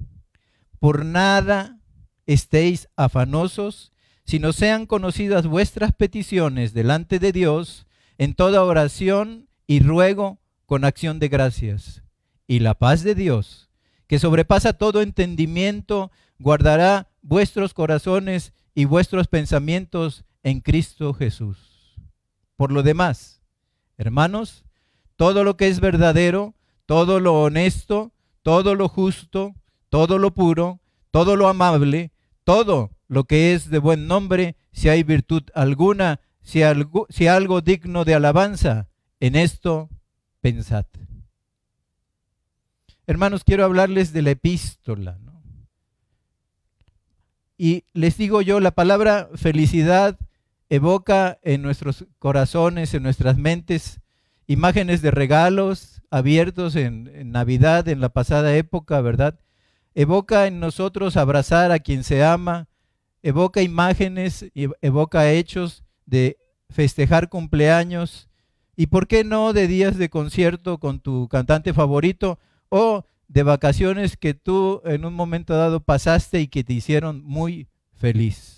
Por 0.80 1.06
nada 1.06 1.78
estéis 2.26 2.90
afanosos, 2.96 3.94
sino 4.26 4.52
sean 4.52 4.88
conocidas 4.88 5.46
vuestras 5.46 5.94
peticiones 5.94 6.74
delante 6.74 7.20
de 7.20 7.32
Dios 7.32 7.86
en 8.18 8.34
toda 8.34 8.64
oración 8.64 9.48
y 9.68 9.82
ruego 9.82 10.40
con 10.66 10.84
acción 10.84 11.20
de 11.20 11.28
gracias. 11.28 12.02
Y 12.48 12.62
la 12.62 12.74
paz 12.74 13.04
de 13.04 13.14
Dios, 13.14 13.70
que 14.08 14.18
sobrepasa 14.18 14.74
todo 14.74 15.04
entendimiento, 15.04 16.10
guardará 16.40 17.12
vuestros 17.22 17.76
corazones 17.76 18.54
y 18.74 18.86
vuestros 18.86 19.28
pensamientos 19.28 20.26
en 20.42 20.62
Cristo 20.62 21.14
Jesús. 21.14 21.60
Por 22.56 22.72
lo 22.72 22.82
demás, 22.82 23.37
hermanos, 23.98 24.64
todo 25.16 25.44
lo 25.44 25.58
que 25.58 25.68
es 25.68 25.80
verdadero, 25.80 26.56
todo 26.86 27.20
lo 27.20 27.42
honesto, 27.42 28.12
todo 28.44 28.76
lo 28.76 28.88
justo, 28.88 29.56
todo 29.90 30.20
lo 30.20 30.34
puro, 30.34 30.80
todo 31.12 31.36
lo 31.36 31.48
amable, 31.48 32.12
todo 32.44 32.92
lo 33.08 33.26
que 33.26 33.54
es 33.54 33.70
de 33.70 33.80
buen 33.80 34.08
nombre, 34.08 34.56
si 34.72 34.90
hay 34.90 35.04
virtud 35.04 35.44
alguna, 35.54 36.22
si 36.42 36.64
algo, 36.64 37.08
algo 37.30 37.62
digno 37.62 38.06
de 38.06 38.14
alabanza, 38.14 38.88
en 39.20 39.36
esto 39.36 39.90
pensad. 40.42 40.86
Hermanos, 43.08 43.44
quiero 43.44 43.66
hablarles 43.66 44.14
de 44.14 44.22
la 44.22 44.32
epístola. 44.32 45.18
Y 47.58 47.86
les 47.94 48.18
digo 48.18 48.42
yo, 48.42 48.60
la 48.60 48.72
palabra 48.72 49.30
felicidad 49.36 50.20
evoca 50.70 51.40
en 51.44 51.62
nuestros 51.62 52.06
corazones, 52.20 52.94
en 52.94 53.04
nuestras 53.04 53.38
mentes, 53.38 54.02
imágenes 54.48 55.02
de 55.02 55.12
regalos 55.12 56.02
abiertos 56.10 56.76
en, 56.76 57.32
Navidad, 57.32 57.88
en 57.88 58.00
la 58.00 58.10
pasada 58.10 58.56
época, 58.56 59.02
¿verdad? 59.02 59.40
Evoca 59.96 60.48
en 60.48 60.60
nosotros 60.60 61.18
abrazar 61.18 61.72
a 61.72 61.80
quien 61.80 62.04
se 62.04 62.24
ama, 62.24 62.68
evoca 63.24 63.62
imágenes, 63.62 64.46
evoca 64.82 65.32
hechos 65.32 65.84
de 66.06 66.38
festejar 66.70 67.30
cumpleaños 67.30 68.30
y, 68.76 68.88
¿por 68.88 69.08
qué 69.08 69.24
no, 69.24 69.54
de 69.54 69.68
días 69.68 69.98
de 69.98 70.10
concierto 70.10 70.80
con 70.80 71.00
tu 71.00 71.28
cantante 71.28 71.74
favorito 71.74 72.40
o 72.70 73.06
de 73.28 73.44
vacaciones 73.44 74.18
que 74.18 74.34
tú 74.34 74.82
en 74.86 75.06
un 75.06 75.14
momento 75.14 75.56
dado 75.56 75.82
pasaste 75.82 76.40
y 76.40 76.48
que 76.48 76.64
te 76.64 76.74
hicieron 76.74 77.24
muy 77.24 77.68
feliz. 77.94 78.57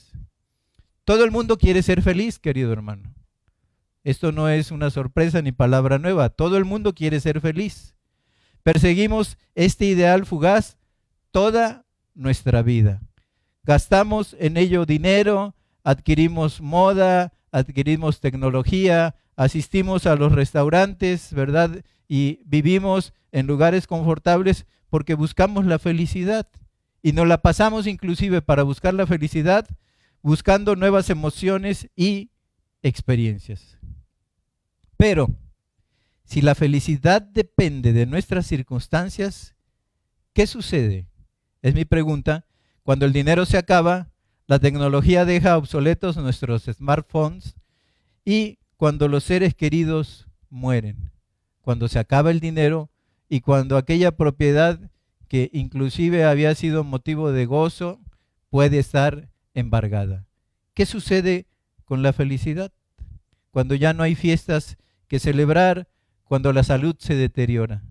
Todo 1.10 1.24
el 1.24 1.32
mundo 1.32 1.58
quiere 1.58 1.82
ser 1.82 2.04
feliz, 2.04 2.38
querido 2.38 2.72
hermano. 2.72 3.16
Esto 4.04 4.32
no 4.32 4.48
es 4.48 4.70
una 4.70 4.92
sorpresa 4.92 5.42
ni 5.42 5.51
palabra 5.51 5.98
nueva. 5.98 6.30
Todo 6.30 6.56
el 6.56 6.66
mundo 6.66 6.94
quiere 6.94 7.20
ser 7.20 7.42
feliz. 7.42 7.96
Perseguimos 8.62 9.39
este 9.56 9.86
ideal 9.86 10.28
fugaz 10.28 10.78
toda 11.32 11.88
nuestra 12.13 12.62
vida. 12.62 13.01
Gastamos 13.63 14.36
en 14.38 14.56
ello 14.56 14.86
dinero, 14.86 15.56
adquirimos 15.84 16.62
moda, 16.62 17.34
adquirimos 17.51 18.20
tecnología, 18.20 19.16
asistimos 19.36 20.06
a 20.06 20.16
los 20.16 20.32
restaurantes, 20.32 21.34
¿verdad? 21.34 21.84
Y 22.08 22.42
vivimos 22.46 23.13
en 23.32 23.48
lugares 23.48 23.88
confortables 23.88 24.68
porque 24.92 25.16
buscamos 25.16 25.66
la 25.66 25.80
felicidad. 25.80 26.48
Y 27.01 27.13
nos 27.13 27.28
la 27.28 27.39
pasamos 27.39 27.88
inclusive 27.88 28.44
para 28.44 28.62
buscar 28.62 28.94
la 28.94 29.08
felicidad, 29.08 29.68
buscando 30.22 30.76
nuevas 30.76 31.10
emociones 31.10 31.90
y 31.96 32.30
experiencias. 32.82 33.78
Pero, 34.98 35.30
si 36.24 36.42
la 36.42 36.56
felicidad 36.56 37.22
depende 37.22 37.94
de 37.94 38.06
nuestras 38.06 38.46
circunstancias, 38.46 39.56
¿qué 40.34 40.46
sucede? 40.48 41.08
Es 41.62 41.74
mi 41.74 41.86
pregunta. 41.86 42.46
Cuando 42.84 43.06
el 43.06 43.14
dinero 43.14 43.46
se 43.46 43.58
acaba, 43.58 44.10
la 44.48 44.60
tecnología 44.60 45.26
deja 45.26 45.58
obsoletos 45.58 46.18
nuestros 46.18 46.64
smartphones 46.64 47.56
y 48.26 48.60
cuando 48.78 49.08
los 49.08 49.24
seres 49.24 49.54
queridos 49.56 50.28
mueren, 50.50 51.12
cuando 51.62 51.88
se 51.88 52.00
acaba 52.00 52.32
el 52.32 52.40
dinero, 52.40 52.90
y 53.30 53.42
cuando 53.42 53.78
aquella 53.78 54.12
propiedad 54.12 54.80
que 55.28 55.52
inclusive 55.54 56.26
había 56.26 56.56
sido 56.56 56.84
motivo 56.84 57.32
de 57.32 57.46
gozo 57.46 58.02
puede 58.50 58.80
estar 58.80 59.30
embargada. 59.53 60.25
¿Qué 60.74 60.86
sucede 60.86 61.48
con 61.86 62.03
la 62.03 62.13
felicidad? 62.13 62.72
Cuando 63.51 63.75
ya 63.75 63.94
no 63.94 64.03
hay 64.03 64.15
fiestas 64.15 64.77
que 65.08 65.20
celebrar, 65.20 65.88
cuando 66.24 66.53
la 66.53 66.63
salud 66.63 66.96
se 67.00 67.15
deteriora. 67.15 67.84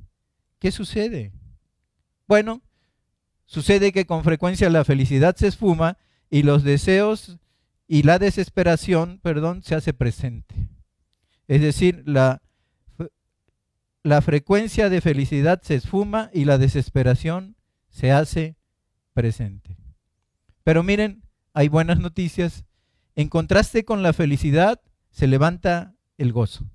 ¿Qué 0.59 0.71
sucede? 0.71 1.33
Bueno, 2.27 2.63
sucede 3.47 3.93
que 3.93 4.07
con 4.07 4.25
frecuencia 4.25 4.71
la 4.71 4.85
felicidad 4.85 5.37
se 5.37 5.49
esfuma 5.49 5.99
y 6.31 6.43
los 6.43 6.63
deseos 6.63 7.39
y 7.87 8.03
la 8.03 8.19
desesperación, 8.19 9.19
perdón, 9.23 9.63
se 9.63 9.75
hace 9.75 9.93
presente. 9.93 10.69
Es 11.49 11.61
decir, 11.61 12.03
la 12.07 12.43
la 14.09 14.23
frecuencia 14.23 14.89
de 14.89 15.01
felicidad 15.01 15.61
se 15.63 15.75
esfuma 15.75 16.31
y 16.33 16.45
la 16.45 16.57
desesperación 16.57 17.57
se 17.91 18.11
hace 18.11 18.57
presente. 19.13 19.77
Pero 20.65 20.83
miren, 20.83 21.23
hay 21.59 21.67
buenas 21.67 21.99
noticias. 21.99 22.65
En 23.17 23.29
contraste 23.29 23.85
con 23.85 24.05
la 24.05 24.13
felicidad, 24.13 24.81
se 25.11 25.27
levanta 25.27 25.97
el 26.17 26.33
gozo. 26.33 26.71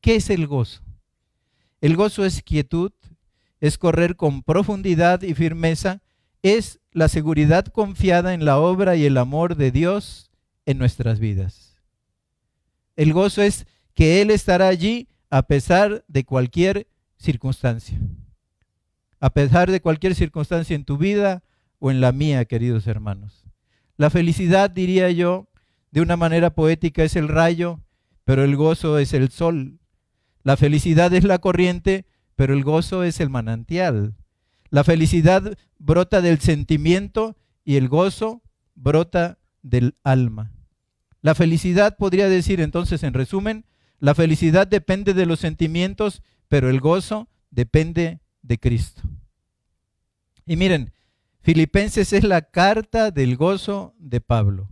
¿Qué 0.00 0.16
es 0.16 0.30
el 0.30 0.46
gozo? 0.46 0.80
El 1.82 1.94
gozo 1.94 2.24
es 2.24 2.42
quietud, 2.42 2.92
es 3.60 3.76
correr 3.76 4.16
con 4.16 4.42
profundidad 4.42 5.20
y 5.20 5.34
firmeza, 5.34 6.00
es 6.42 6.80
la 6.92 7.08
seguridad 7.08 7.66
confiada 7.66 8.32
en 8.32 8.46
la 8.46 8.58
obra 8.58 8.96
y 8.96 9.04
el 9.04 9.18
amor 9.18 9.54
de 9.54 9.70
Dios 9.70 10.30
en 10.64 10.78
nuestras 10.78 11.18
vidas. 11.18 11.76
El 12.96 13.12
gozo 13.12 13.42
es 13.42 13.66
que 13.92 14.22
Él 14.22 14.30
estará 14.30 14.68
allí 14.68 15.08
a 15.28 15.42
pesar 15.42 16.06
de 16.08 16.24
cualquier 16.24 16.88
circunstancia. 17.18 18.00
A 19.20 19.28
pesar 19.28 19.70
de 19.70 19.82
cualquier 19.82 20.14
circunstancia 20.14 20.74
en 20.74 20.86
tu 20.86 20.96
vida 20.96 21.42
o 21.78 21.90
en 21.90 22.00
la 22.00 22.12
mía, 22.12 22.46
queridos 22.46 22.86
hermanos. 22.86 23.47
La 23.98 24.10
felicidad, 24.10 24.70
diría 24.70 25.10
yo, 25.10 25.48
de 25.90 26.00
una 26.00 26.16
manera 26.16 26.54
poética 26.54 27.02
es 27.02 27.16
el 27.16 27.28
rayo, 27.28 27.80
pero 28.24 28.44
el 28.44 28.56
gozo 28.56 28.98
es 28.98 29.12
el 29.12 29.30
sol. 29.30 29.80
La 30.44 30.56
felicidad 30.56 31.12
es 31.12 31.24
la 31.24 31.38
corriente, 31.38 32.06
pero 32.36 32.54
el 32.54 32.62
gozo 32.62 33.02
es 33.02 33.18
el 33.18 33.28
manantial. 33.28 34.14
La 34.70 34.84
felicidad 34.84 35.58
brota 35.78 36.20
del 36.20 36.38
sentimiento 36.38 37.36
y 37.64 37.74
el 37.74 37.88
gozo 37.88 38.42
brota 38.76 39.38
del 39.62 39.96
alma. 40.04 40.52
La 41.20 41.34
felicidad 41.34 41.96
podría 41.96 42.28
decir 42.28 42.60
entonces 42.60 43.02
en 43.02 43.14
resumen, 43.14 43.64
la 43.98 44.14
felicidad 44.14 44.68
depende 44.68 45.12
de 45.12 45.26
los 45.26 45.40
sentimientos, 45.40 46.22
pero 46.46 46.70
el 46.70 46.78
gozo 46.78 47.28
depende 47.50 48.20
de 48.42 48.58
Cristo. 48.58 49.02
Y 50.46 50.56
miren, 50.56 50.92
Filipenses 51.48 52.12
es 52.12 52.24
la 52.24 52.42
carta 52.42 53.10
del 53.10 53.38
gozo 53.38 53.94
de 53.98 54.20
Pablo. 54.20 54.68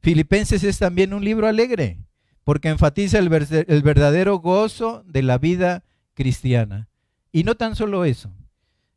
Filipenses 0.00 0.64
es 0.64 0.78
también 0.78 1.12
un 1.12 1.22
libro 1.22 1.46
alegre, 1.46 1.98
porque 2.42 2.70
enfatiza 2.70 3.18
el, 3.18 3.28
verdadero 3.28 4.38
gozo 4.38 5.04
de 5.06 5.22
la 5.22 5.36
vida 5.36 5.84
cristiana. 6.14 6.88
Y 7.32 7.44
no 7.44 7.54
tan 7.54 7.76
solo 7.76 8.06
eso. 8.06 8.32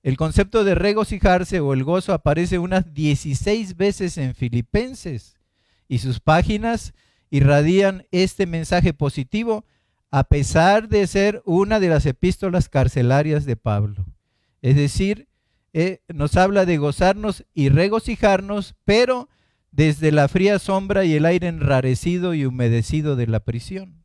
El 0.01 0.15
concepto 0.15 0.63
de 0.63 0.75
regocijarse 0.75 1.59
o 1.59 1.73
el 1.73 1.83
gozo 1.83 2.13
aparece 2.13 2.57
unas 2.57 2.93
16 2.93 3.75
veces 3.75 4.17
en 4.17 4.33
Filipenses 4.33 5.35
y 5.89 5.97
sus 5.97 6.21
páginas 6.21 6.93
irradian 7.29 8.07
este 8.11 8.45
mensaje 8.45 8.93
positivo 8.93 9.65
a 10.09 10.23
pesar 10.23 10.87
de 10.87 11.05
ser 11.05 11.41
una 11.43 11.81
de 11.81 11.89
las 11.89 12.05
epístolas 12.05 12.69
carcelarias 12.69 13.43
de 13.43 13.57
Pablo. 13.57 14.05
Es 14.61 14.77
decir, 14.77 15.28
eh, 15.73 16.01
nos 16.07 16.35
habla 16.37 16.65
de 16.65 16.77
gozarnos 16.77 17.45
y 17.53 17.69
regocijarnos, 17.69 18.75
pero 18.85 19.29
desde 19.71 20.11
la 20.11 20.27
fría 20.27 20.59
sombra 20.59 21.05
y 21.05 21.13
el 21.13 21.25
aire 21.25 21.47
enrarecido 21.47 22.33
y 22.33 22.45
humedecido 22.45 23.15
de 23.15 23.27
la 23.27 23.41
prisión. 23.41 24.03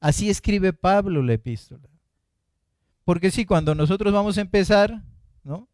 Así 0.00 0.28
escribe 0.28 0.72
Pablo 0.72 1.22
la 1.22 1.34
epístola. 1.34 1.88
Porque 3.04 3.30
sí, 3.30 3.44
cuando 3.44 3.74
nosotros 3.74 4.12
vamos 4.12 4.36
a 4.36 4.40
empezar, 4.40 5.02
¿no? 5.44 5.68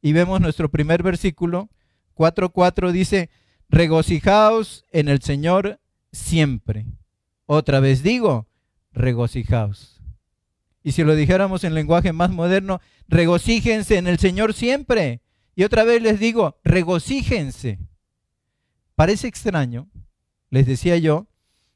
Y 0.00 0.12
vemos 0.12 0.40
nuestro 0.40 0.70
primer 0.70 1.02
versículo, 1.02 1.68
4.4 2.14 2.92
dice, 2.92 3.30
regocijaos 3.68 4.84
en 4.92 5.08
el 5.08 5.20
Señor 5.20 5.80
siempre. 6.12 6.86
Otra 7.46 7.80
vez 7.80 8.02
digo, 8.02 8.46
regocijaos. 8.92 9.95
Y 10.86 10.92
si 10.92 11.02
lo 11.02 11.16
dijéramos 11.16 11.64
en 11.64 11.74
lenguaje 11.74 12.12
más 12.12 12.30
moderno, 12.30 12.80
regocíjense 13.08 13.96
en 13.96 14.06
el 14.06 14.20
Señor 14.20 14.54
siempre. 14.54 15.20
Y 15.56 15.64
otra 15.64 15.82
vez 15.82 16.00
les 16.00 16.20
digo, 16.20 16.60
regocíjense. 16.62 17.80
Parece 18.94 19.26
extraño, 19.26 19.88
les 20.48 20.64
decía 20.64 20.96
yo, 20.96 21.26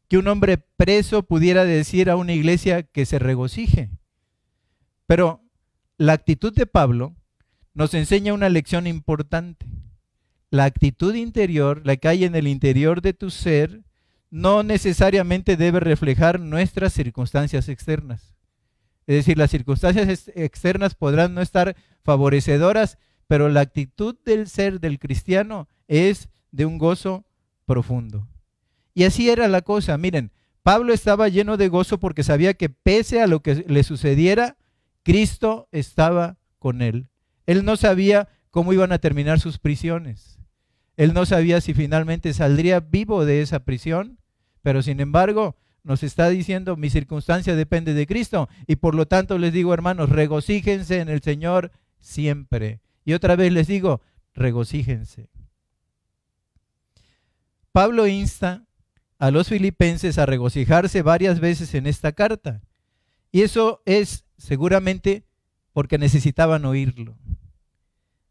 que 0.07 0.17
un 0.17 0.29
hombre 0.29 0.59
preso 0.59 1.25
pudiera 1.25 1.65
decir 1.65 2.09
a 2.09 2.15
una 2.15 2.35
iglesia 2.35 2.85
que 2.85 3.05
se 3.05 3.19
regocije. 3.19 3.91
Pero 5.09 5.43
la 5.97 6.13
actitud 6.13 6.55
de 6.55 6.67
Pablo 6.67 7.17
nos 7.75 7.95
enseña 7.95 8.33
una 8.33 8.49
lección 8.49 8.87
importante. 8.87 9.67
La 10.51 10.67
actitud 10.67 11.17
interior, 11.17 11.83
la 11.85 11.97
que 11.97 12.07
hay 12.07 12.23
en 12.23 12.37
el 12.37 12.47
interior 12.47 13.03
de 13.03 13.13
tu 13.13 13.31
ser, 13.31 13.83
no 14.31 14.63
necesariamente 14.63 15.57
debe 15.57 15.81
reflejar 15.81 16.39
nuestras 16.39 16.93
circunstancias 16.93 17.69
externas. 17.69 18.37
Es 19.11 19.17
decir, 19.17 19.39
las 19.39 19.51
circunstancias 19.51 20.31
externas 20.37 20.95
podrán 20.95 21.35
no 21.35 21.41
estar 21.41 21.75
favorecedoras, 22.05 22.97
pero 23.27 23.49
la 23.49 23.59
actitud 23.59 24.15
del 24.25 24.47
ser 24.47 24.79
del 24.79 25.01
cristiano 25.01 25.67
es 25.89 26.29
de 26.53 26.65
un 26.65 26.79
gozo 26.79 27.25
profundo. 27.67 28.29
Y 28.95 29.03
así 29.03 29.29
era 29.29 29.49
la 29.49 29.63
cosa. 29.63 29.99
Miren, 29.99 30.31
Pablo 30.63 30.93
estaba 30.93 31.29
lleno 31.29 31.57
de 31.57 31.67
gozo 31.67 31.99
porque 31.99 32.23
sabía 32.23 32.55
que 32.55 32.69
pese 32.69 33.21
a 33.21 33.27
lo 33.27 33.41
que 33.41 33.65
le 33.67 33.83
sucediera, 33.83 34.57
Cristo 35.03 35.69
estaba 35.73 36.39
con 36.61 36.81
él. 36.81 37.09
Él 37.47 37.65
no 37.65 37.75
sabía 37.75 38.29
cómo 38.53 38.73
iban 38.73 38.93
a 38.93 39.01
terminar 39.01 39.41
sus 39.41 39.59
prisiones. 39.59 40.39
Él 40.97 41.15
no 41.15 41.27
sabía 41.27 41.61
si 41.61 41.75
finalmente 41.75 42.33
saldría 42.33 42.79
vivo 42.79 43.25
de 43.25 43.43
esa 43.43 43.65
prisión, 43.65 44.21
pero 44.63 44.83
sin 44.83 45.01
embargo 45.01 45.57
nos 45.83 46.03
está 46.03 46.29
diciendo, 46.29 46.77
mi 46.77 46.91
circunstancia 46.91 47.57
depende 47.57 47.95
de 47.95 48.07
Cristo. 48.07 48.49
Y 48.67 48.77
por 48.77 48.95
lo 48.95 49.07
tanto 49.07 49.39
les 49.39 49.53
digo, 49.53 49.75
hermanos, 49.75 50.11
regocíjense 50.11 51.01
en 51.01 51.09
el 51.09 51.23
Señor 51.23 51.73
siempre. 52.01 52.81
Y 53.05 53.15
otra 53.15 53.37
vez 53.37 53.53
les 53.53 53.67
digo, 53.67 54.01
regocíjense. 54.35 55.29
Pablo 57.73 58.07
insta 58.07 58.65
a 59.19 59.31
los 59.31 59.49
filipenses 59.49 60.19
a 60.19 60.27
regocijarse 60.27 61.03
varias 61.03 61.41
veces 61.41 61.75
en 61.75 61.87
esta 61.87 62.13
carta. 62.13 62.63
Y 63.33 63.43
eso 63.43 63.83
es 63.85 64.25
seguramente 64.39 65.25
porque 65.73 65.99
necesitaban 65.99 66.65
oírlo. 66.65 67.17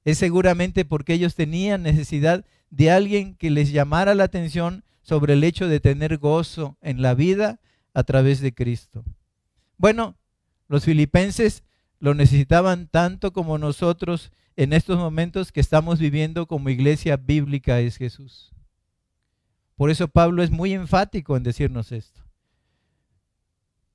Es 0.03 0.17
seguramente 0.17 0.85
porque 0.85 1.13
ellos 1.13 1.35
tenían 1.35 1.83
necesidad 1.83 2.45
de 2.69 2.91
alguien 2.91 3.35
que 3.35 3.49
les 3.49 3.71
llamara 3.71 4.15
la 4.15 4.25
atención 4.25 4.83
sobre 5.09 5.33
el 5.33 5.43
hecho 5.43 5.67
de 5.67 5.79
tener 5.79 6.19
gozo 6.19 6.77
en 6.81 7.01
la 7.01 7.15
vida 7.15 7.59
a 7.95 8.03
través 8.03 8.41
de 8.41 8.53
Cristo. 8.53 9.03
Bueno, 9.75 10.15
los 10.67 10.85
filipenses 10.85 11.63
lo 11.99 12.13
necesitaban 12.13 12.87
tanto 12.87 13.33
como 13.33 13.57
nosotros 13.57 14.31
en 14.55 14.71
estos 14.71 14.99
momentos 14.99 15.51
que 15.51 15.61
estamos 15.61 15.97
viviendo 15.97 16.45
como 16.45 16.69
iglesia 16.69 17.17
bíblica 17.17 17.79
es 17.79 17.97
Jesús. 17.97 18.53
Por 19.75 19.89
eso 19.89 20.07
Pablo 20.07 20.43
es 20.43 20.51
muy 20.51 20.73
enfático 20.73 21.35
en 21.35 21.41
decirnos 21.41 21.91
esto. 21.91 22.21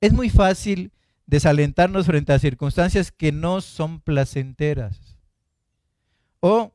Es 0.01 0.11
muy 0.11 0.29
fácil 0.29 0.91
desalentarnos 1.27 2.07
frente 2.07 2.33
a 2.33 2.39
circunstancias 2.39 3.09
que 3.09 3.31
no 3.31 3.61
son 3.61 4.01
placenteras. 4.01 5.17
O 6.41 6.73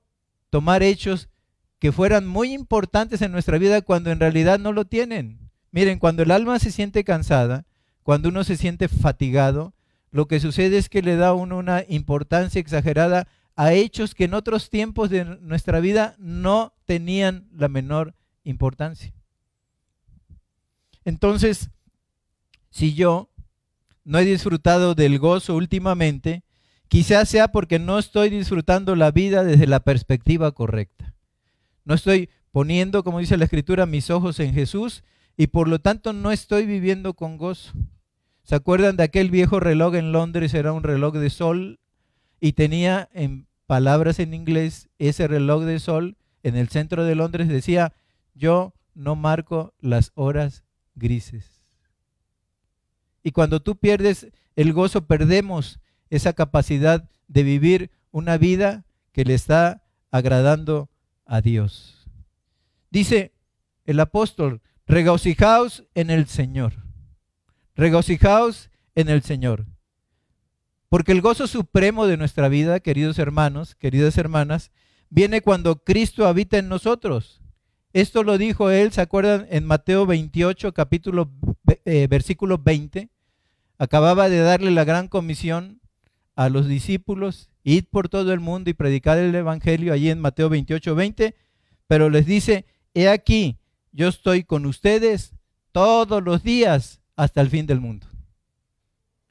tomar 0.49 0.83
hechos 0.83 1.29
que 1.81 1.93
fueran 1.93 2.27
muy 2.27 2.53
importantes 2.53 3.23
en 3.23 3.33
nuestra 3.33 3.59
vida 3.59 3.81
cuando 3.81 4.13
en 4.13 4.21
realidad 4.21 4.61
no 4.61 4.73
lo 4.73 4.85
tienen. 4.85 5.51
Miren, 5.73 5.99
cuando 5.99 6.23
el 6.23 6.31
alma 6.31 6.59
se 6.59 6.71
siente 6.71 7.05
cansada, 7.05 7.65
cuando 8.03 8.29
uno 8.29 8.45
se 8.45 8.57
siente 8.57 8.87
fatigado, 8.87 9.73
lo 10.11 10.29
que 10.29 10.41
sucede 10.41 10.77
es 10.77 10.89
que 10.89 11.03
le 11.03 11.17
da 11.17 11.33
uno 11.33 11.57
una 11.57 11.85
importancia 11.89 12.61
exagerada 12.61 13.29
a 13.57 13.73
hechos 13.73 14.15
que 14.15 14.25
en 14.25 14.35
otros 14.35 14.69
tiempos 14.69 15.09
de 15.09 15.25
nuestra 15.25 15.81
vida 15.81 16.17
no 16.19 16.75
tenían 16.85 17.49
la 17.57 17.69
menor 17.69 18.15
importancia. 18.45 19.15
Entonces, 21.05 21.71
si 22.71 22.95
yo 22.95 23.31
no 24.05 24.19
he 24.19 24.25
disfrutado 24.25 24.95
del 24.95 25.19
gozo 25.19 25.57
últimamente, 25.57 26.43
quizás 26.89 27.29
sea 27.29 27.49
porque 27.49 27.79
no 27.79 27.99
estoy 27.99 28.29
disfrutando 28.29 28.97
la 28.97 29.11
vida 29.11 29.45
desde 29.45 29.67
la 29.67 29.81
perspectiva 29.81 30.53
correcta. 30.53 31.00
No 31.91 31.97
estoy 31.97 32.31
poniendo, 32.53 33.03
como 33.03 33.19
dice 33.19 33.37
la 33.37 33.47
escritura, 33.47 33.85
mis 33.85 34.11
ojos 34.11 34.39
en 34.39 34.55
Jesús 34.55 35.03
y 35.37 35.49
por 35.49 35.67
lo 35.67 35.81
tanto 35.81 36.13
no 36.13 36.31
estoy 36.31 36.65
viviendo 36.65 37.15
con 37.15 37.37
gozo. 37.37 37.73
¿Se 38.45 38.55
acuerdan 38.55 38.97
de 38.97 39.03
aquel 39.03 39.29
viejo 39.29 39.59
reloj 39.59 39.97
en 39.97 40.13
Londres? 40.13 40.55
Era 40.55 40.73
un 40.73 40.85
reloj 40.85 41.17
de 41.17 41.31
sol 41.31 41.81
y 42.39 42.53
tenía 42.53 43.09
en 43.13 43.49
palabras 43.67 44.21
en 44.21 44.35
inglés 44.35 44.89
ese 45.01 45.27
reloj 45.27 45.65
de 45.65 45.81
sol 45.81 46.17
en 46.45 46.55
el 46.55 46.69
centro 46.69 47.03
de 47.03 47.17
Londres 47.17 47.49
decía, 47.49 47.93
yo 48.35 48.73
no 48.95 49.17
marco 49.17 49.75
las 49.81 50.13
horas 50.15 50.63
grises. 50.95 51.61
Y 53.25 53.33
cuando 53.33 53.63
tú 53.63 53.75
pierdes 53.75 54.29
el 54.55 54.73
gozo, 54.73 55.09
perdemos 55.09 55.81
esa 56.09 56.35
capacidad 56.35 57.11
de 57.27 57.43
vivir 57.43 57.91
una 58.13 58.39
vida 58.39 58.85
que 59.11 59.25
le 59.25 59.35
está 59.35 59.83
agradando 60.13 60.89
Dios. 61.41 62.09
Dice 62.91 63.33
el 63.85 64.01
apóstol, 64.01 64.61
regocijaos 64.87 65.85
en 65.95 66.11
el 66.11 66.27
Señor. 66.27 66.73
Regocijaos 67.77 68.71
en 68.97 69.09
el 69.09 69.23
Señor. 69.23 69.67
Porque 70.89 71.13
el 71.13 71.21
gozo 71.21 71.47
supremo 71.47 72.09
de 72.09 72.17
nuestra 72.17 72.49
vida, 72.49 72.81
queridos 72.81 73.21
hermanos, 73.21 73.77
queridas 73.77 74.19
hermanas, 74.19 74.73
viene 75.09 75.41
cuando 75.41 75.85
Cristo 75.85 76.27
habita 76.27 76.59
en 76.59 76.69
nosotros. 76.69 77.41
Esto 77.93 78.25
lo 78.25 78.39
dijo 78.39 78.71
él, 78.71 78.91
¿se 78.93 79.01
acuerdan? 79.01 79.47
En 79.51 79.65
Mateo 79.65 80.07
28, 80.07 80.75
capítulo, 80.75 81.31
eh, 81.85 82.09
versículo 82.09 82.59
20. 82.59 83.09
Acababa 83.79 84.29
de 84.29 84.41
darle 84.41 84.73
la 84.73 84.85
gran 84.85 85.07
comisión 85.09 85.81
a 86.35 86.49
los 86.49 86.67
discípulos, 86.67 87.50
id 87.65 87.85
por 87.91 88.09
todo 88.09 88.33
el 88.33 88.41
mundo 88.41 88.71
y 88.71 88.75
predicad 88.75 89.19
el 89.19 89.35
Evangelio, 89.35 89.93
allí 89.93 90.11
en 90.11 90.21
Mateo 90.21 90.49
28, 90.49 90.95
20, 90.95 91.35
pero 91.87 92.11
les 92.11 92.27
dice, 92.27 92.65
he 92.95 93.09
aquí, 93.09 93.59
yo 93.93 94.09
estoy 94.09 94.45
con 94.45 94.67
ustedes 94.67 95.35
todos 95.73 96.23
los 96.23 96.43
días 96.43 97.01
hasta 97.17 97.41
el 97.41 97.51
fin 97.51 97.67
del 97.67 97.81
mundo. 97.81 98.07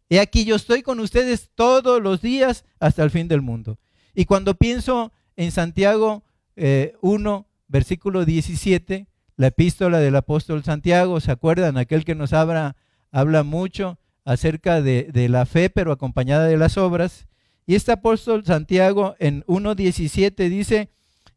He 0.09 0.19
aquí, 0.19 0.43
yo 0.43 0.55
estoy 0.55 0.81
con 0.81 0.99
ustedes 0.99 1.51
todos 1.53 2.01
los 2.01 2.21
días 2.21 2.65
hasta 2.79 3.03
el 3.03 3.11
fin 3.11 3.27
del 3.27 3.41
mundo. 3.41 3.77
Y 4.15 4.25
cuando 4.25 4.55
pienso 4.55 5.13
en 5.35 5.51
Santiago 5.51 6.23
1, 6.55 6.57
eh, 6.57 7.45
versículo 7.67 8.25
17, 8.25 9.07
la 9.37 9.47
epístola 9.47 9.99
del 9.99 10.15
apóstol 10.15 10.63
Santiago, 10.63 11.19
¿se 11.19 11.31
acuerdan? 11.31 11.77
Aquel 11.77 12.03
que 12.03 12.15
nos 12.15 12.33
habla, 12.33 12.75
habla 13.11 13.43
mucho 13.43 13.99
acerca 14.25 14.81
de, 14.81 15.09
de 15.13 15.29
la 15.29 15.45
fe, 15.45 15.69
pero 15.69 15.91
acompañada 15.91 16.47
de 16.47 16.57
las 16.57 16.77
obras. 16.77 17.27
Y 17.69 17.75
este 17.75 17.91
apóstol 17.91 18.43
Santiago 18.43 19.15
en 19.19 19.43
1.17 19.43 20.49
dice, 20.49 20.89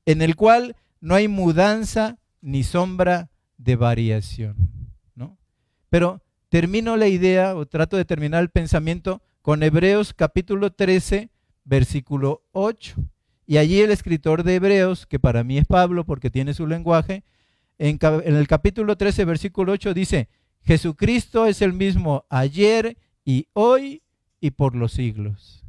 en 0.07 0.23
el 0.23 0.35
cual 0.35 0.77
no 0.99 1.15
hay 1.15 1.29
mudanza 1.29 2.17
ni 2.41 2.63
sombra 2.63 3.29
de 3.59 3.77
variación. 3.77 4.57
¿no? 5.15 5.37
Pero 5.91 6.23
termino 6.49 6.97
la 6.97 7.09
idea 7.09 7.55
o 7.55 7.67
trato 7.67 7.99
de 7.99 8.07
terminar 8.07 8.43
el 8.43 8.49
pensamiento 8.49 9.21
con 9.43 9.63
Hebreos 9.63 10.15
capítulo 10.15 10.73
13, 10.73 11.29
versículo 11.65 12.43
8. 12.53 12.95
Y 13.47 13.59
allí 13.59 13.83
el 13.83 13.91
escritor 13.91 14.43
de 14.43 14.55
Hebreos, 14.55 15.05
que 15.05 15.19
para 15.19 15.45
mí 15.45 15.59
es 15.59 15.67
Pablo 15.67 16.07
porque 16.07 16.31
tiene 16.31 16.55
su 16.55 16.67
lenguaje, 16.67 17.25
en, 17.77 17.99
en, 18.01 18.37
el 18.37 18.49
capítulo 18.49 18.97
13, 18.97 19.27
versículo 19.27 19.73
8 19.73 19.93
dice, 19.93 20.31
Jesucristo 20.63 21.45
es 21.45 21.61
el 21.61 21.75
mismo 21.75 22.25
ayer 22.31 22.97
y 23.23 23.49
hoy 23.53 24.03
y 24.41 24.53
por 24.53 24.75
los 24.75 24.93
siglos. 24.93 25.62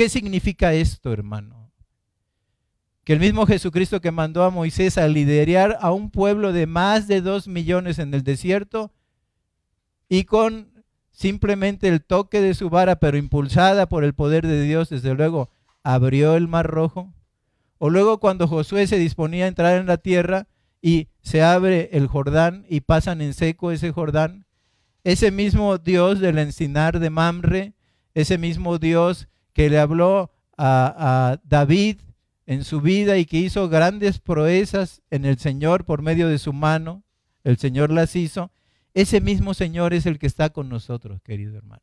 ¿Qué 0.00 0.08
significa 0.08 0.72
esto, 0.72 1.12
hermano? 1.12 1.70
Que 3.04 3.12
el 3.12 3.20
mismo 3.20 3.44
Jesucristo 3.44 4.00
que 4.00 4.10
mandó 4.10 4.44
a 4.44 4.50
Moisés 4.50 4.96
a 4.96 5.06
liderar 5.06 5.76
a 5.78 5.92
un 5.92 6.10
pueblo 6.10 6.54
de 6.54 6.66
más 6.66 7.06
de 7.06 7.20
dos 7.20 7.46
millones 7.46 7.98
en 7.98 8.14
el 8.14 8.22
desierto 8.22 8.94
y 10.08 10.24
con 10.24 10.72
simplemente 11.10 11.86
el 11.86 12.02
toque 12.02 12.40
de 12.40 12.54
su 12.54 12.70
vara, 12.70 12.96
pero 12.98 13.18
impulsada 13.18 13.90
por 13.90 14.02
el 14.02 14.14
poder 14.14 14.46
de 14.46 14.62
Dios, 14.62 14.88
desde 14.88 15.12
luego, 15.12 15.50
abrió 15.82 16.34
el 16.34 16.48
mar 16.48 16.66
rojo. 16.66 17.12
O 17.76 17.90
luego 17.90 18.20
cuando 18.20 18.48
Josué 18.48 18.86
se 18.86 18.96
disponía 18.96 19.44
a 19.44 19.48
entrar 19.48 19.78
en 19.78 19.86
la 19.86 19.98
tierra 19.98 20.48
y 20.80 21.08
se 21.20 21.42
abre 21.42 21.90
el 21.92 22.06
Jordán 22.06 22.64
y 22.70 22.80
pasan 22.80 23.20
en 23.20 23.34
seco 23.34 23.70
ese 23.70 23.92
Jordán, 23.92 24.46
ese 25.04 25.30
mismo 25.30 25.76
Dios 25.76 26.20
del 26.20 26.38
encinar 26.38 27.00
de 27.00 27.10
Mamre, 27.10 27.74
ese 28.14 28.38
mismo 28.38 28.78
Dios 28.78 29.28
que 29.52 29.70
le 29.70 29.78
habló 29.78 30.30
a, 30.56 31.38
David 31.44 32.00
en 32.46 32.64
su 32.64 32.80
vida 32.80 33.16
y 33.16 33.24
que 33.24 33.38
hizo 33.38 33.68
grandes 33.68 34.18
proezas 34.18 35.02
en 35.10 35.24
el 35.24 35.38
Señor 35.38 35.84
por 35.84 36.02
medio 36.02 36.28
de 36.28 36.38
su 36.38 36.52
mano, 36.52 37.04
el 37.44 37.56
Señor 37.56 37.90
las 37.90 38.16
hizo, 38.16 38.50
ese 38.92 39.20
mismo 39.20 39.54
Señor 39.54 39.94
es 39.94 40.06
el 40.06 40.18
que 40.18 40.26
está 40.26 40.50
con 40.50 40.68
nosotros, 40.68 41.22
querido 41.22 41.56
hermano. 41.56 41.82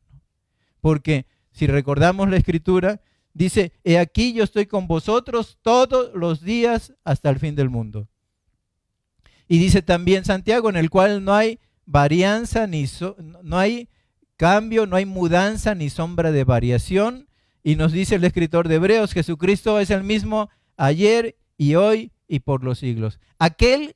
Porque 0.80 1.26
si 1.50 1.66
recordamos 1.66 2.28
la 2.28 2.36
escritura, 2.36 3.00
dice, 3.32 3.72
he 3.82 3.98
aquí 3.98 4.32
yo 4.32 4.44
estoy 4.44 4.66
con 4.66 4.86
vosotros 4.86 5.58
todos 5.62 6.14
los 6.14 6.42
días 6.42 6.94
hasta 7.04 7.30
el 7.30 7.38
fin 7.38 7.54
del 7.54 7.70
mundo. 7.70 8.08
Y 9.48 9.58
dice 9.58 9.80
también 9.80 10.24
Santiago, 10.24 10.68
en 10.68 10.76
el 10.76 10.90
cual 10.90 11.24
no 11.24 11.34
hay 11.34 11.58
varianza, 11.86 12.66
ni 12.66 12.84
no 13.42 13.58
hay 13.58 13.88
cambio, 14.36 14.86
no 14.86 14.96
hay 14.96 15.06
mudanza 15.06 15.74
ni 15.74 15.88
sombra 15.88 16.30
de 16.30 16.44
variación. 16.44 17.27
Y 17.68 17.76
nos 17.76 17.92
dice 17.92 18.14
el 18.14 18.24
escritor 18.24 18.66
de 18.66 18.76
Hebreos, 18.76 19.12
Jesucristo 19.12 19.78
es 19.78 19.90
el 19.90 20.02
mismo 20.02 20.48
ayer 20.78 21.36
y 21.58 21.74
hoy 21.74 22.12
y 22.26 22.38
por 22.38 22.64
los 22.64 22.78
siglos. 22.78 23.20
Aquel 23.38 23.94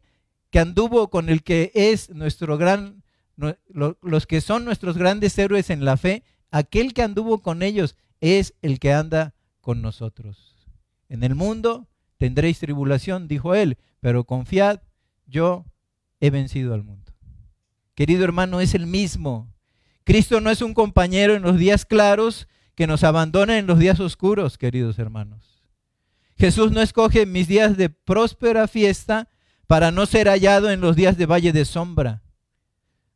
que 0.51 0.59
anduvo 0.59 1.09
con 1.09 1.31
el 1.31 1.43
que 1.43 1.73
es 1.75 2.11
nuestro 2.11 2.59
gran, 2.59 3.03
los 3.39 4.27
que 4.27 4.43
son 4.43 4.67
nuestros 4.67 4.99
grandes 4.99 5.39
héroes 5.39 5.71
en 5.71 5.87
la 5.87 5.97
fe, 5.97 6.23
aquel 6.51 6.93
que 6.93 7.01
anduvo 7.01 7.41
con 7.41 7.63
ellos 7.63 7.97
es 8.21 8.53
el 8.61 8.79
que 8.79 8.93
anda 8.93 9.33
con 9.63 9.81
nosotros. 9.81 10.69
En 11.09 11.25
el 11.25 11.35
mundo 11.35 11.89
tendréis 12.19 12.59
tribulación, 12.59 13.27
dijo 13.27 13.55
él, 13.55 13.79
pero 14.01 14.25
confiad, 14.25 14.83
yo 15.25 15.65
he 16.21 16.29
vencido 16.29 16.75
al 16.75 16.83
mundo. 16.83 17.15
Querido 17.95 18.23
hermano, 18.25 18.61
es 18.61 18.75
el 18.75 18.87
mismo. 18.87 19.51
Cristo 20.05 20.43
no 20.43 20.51
es 20.51 20.61
un 20.61 20.75
compañero 20.75 21.35
en 21.37 21.41
los 21.41 21.57
días 21.57 21.87
claros 21.87 22.49
que 22.75 22.87
nos 22.87 23.05
abandona 23.05 23.59
en 23.59 23.67
los 23.67 23.79
días 23.79 24.01
oscuros, 24.01 24.59
queridos 24.59 24.99
hermanos. 24.99 25.63
Jesús 26.37 26.73
no 26.73 26.81
escoge 26.81 27.27
mis 27.27 27.49
días 27.49 27.77
de 27.77 27.91
próspera 27.91 28.67
fiesta 28.67 29.29
para 29.67 29.91
no 29.91 30.07
ser 30.07 30.29
hallado 30.29 30.71
en 30.71 30.81
los 30.81 30.97
días 30.97 31.17
de 31.17 31.27
valle 31.27 31.53
de 31.53 31.65
sombra. 31.65 32.23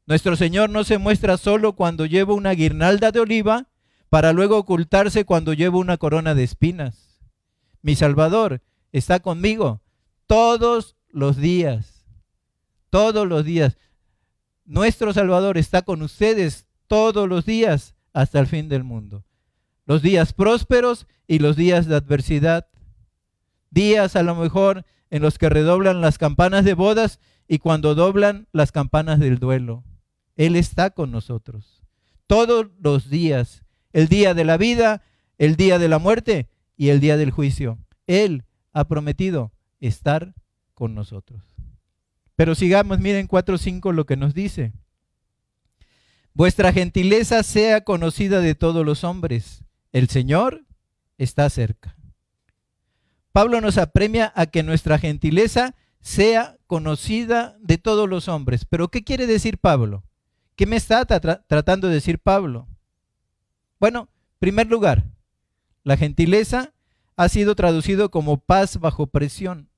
Nuestro 0.06 0.36
Señor 0.36 0.70
no 0.70 0.84
se 0.84 0.98
muestra 0.98 1.36
solo 1.36 1.74
cuando 1.74 2.06
lleva 2.06 2.34
una 2.34 2.52
guirnalda 2.52 3.10
de 3.10 3.20
oliva 3.20 3.68
para 4.08 4.32
luego 4.32 4.56
ocultarse 4.56 5.24
cuando 5.24 5.52
lleva 5.52 5.78
una 5.78 5.96
corona 5.96 6.34
de 6.34 6.44
espinas. 6.44 7.20
Mi 7.82 7.96
Salvador 7.96 8.62
está 8.92 9.20
conmigo 9.20 9.82
todos 10.26 10.96
los 11.08 11.36
días, 11.36 12.06
todos 12.90 13.26
los 13.26 13.44
días. 13.44 13.76
Nuestro 14.64 15.12
Salvador 15.12 15.58
está 15.58 15.82
con 15.82 16.02
ustedes 16.02 16.66
todos 16.86 17.28
los 17.28 17.44
días 17.44 17.94
hasta 18.12 18.38
el 18.38 18.46
fin 18.46 18.68
del 18.68 18.84
mundo. 18.84 19.25
Los 19.86 20.02
días 20.02 20.32
prósperos 20.32 21.06
y 21.26 21.38
los 21.38 21.56
días 21.56 21.86
de 21.86 21.96
adversidad. 21.96 22.66
Días 23.70 24.16
a 24.16 24.22
lo 24.22 24.34
mejor 24.34 24.84
en 25.10 25.22
los 25.22 25.38
que 25.38 25.48
redoblan 25.48 26.00
las 26.00 26.18
campanas 26.18 26.64
de 26.64 26.74
bodas 26.74 27.20
y 27.48 27.58
cuando 27.58 27.94
doblan 27.94 28.48
las 28.52 28.72
campanas 28.72 29.20
del 29.20 29.38
duelo. 29.38 29.84
Él 30.36 30.56
está 30.56 30.90
con 30.90 31.10
nosotros. 31.10 31.82
Todos 32.26 32.66
los 32.80 33.08
días. 33.08 33.62
El 33.92 34.08
día 34.08 34.34
de 34.34 34.44
la 34.44 34.56
vida, 34.56 35.02
el 35.38 35.56
día 35.56 35.78
de 35.78 35.88
la 35.88 35.98
muerte 35.98 36.48
y 36.76 36.88
el 36.90 37.00
día 37.00 37.16
del 37.16 37.30
juicio. 37.30 37.78
Él 38.06 38.44
ha 38.72 38.86
prometido 38.88 39.52
estar 39.80 40.34
con 40.74 40.94
nosotros. 40.94 41.42
Pero 42.34 42.54
sigamos, 42.54 42.98
miren 42.98 43.28
4.5 43.28 43.92
lo 43.94 44.04
que 44.04 44.16
nos 44.16 44.34
dice. 44.34 44.72
Vuestra 46.34 46.72
gentileza 46.72 47.42
sea 47.42 47.82
conocida 47.82 48.40
de 48.40 48.54
todos 48.54 48.84
los 48.84 49.04
hombres. 49.04 49.64
El 49.96 50.10
Señor 50.10 50.66
está 51.16 51.48
cerca. 51.48 51.96
Pablo 53.32 53.62
nos 53.62 53.78
apremia 53.78 54.30
a 54.36 54.44
que 54.44 54.62
nuestra 54.62 54.98
gentileza 54.98 55.74
sea 56.02 56.58
conocida 56.66 57.56
de 57.62 57.78
todos 57.78 58.06
los 58.06 58.28
hombres. 58.28 58.66
Pero 58.66 58.88
¿qué 58.88 59.04
quiere 59.04 59.26
decir 59.26 59.56
Pablo? 59.56 60.04
¿Qué 60.54 60.66
me 60.66 60.76
está 60.76 61.06
tratando 61.06 61.88
de 61.88 61.94
decir 61.94 62.18
Pablo? 62.18 62.68
Bueno, 63.80 64.10
en 64.10 64.38
primer 64.38 64.66
lugar, 64.66 65.06
la 65.82 65.96
gentileza 65.96 66.74
ha 67.16 67.30
sido 67.30 67.54
traducido 67.54 68.10
como 68.10 68.36
paz 68.36 68.78
bajo 68.78 69.06
presión. 69.06 69.70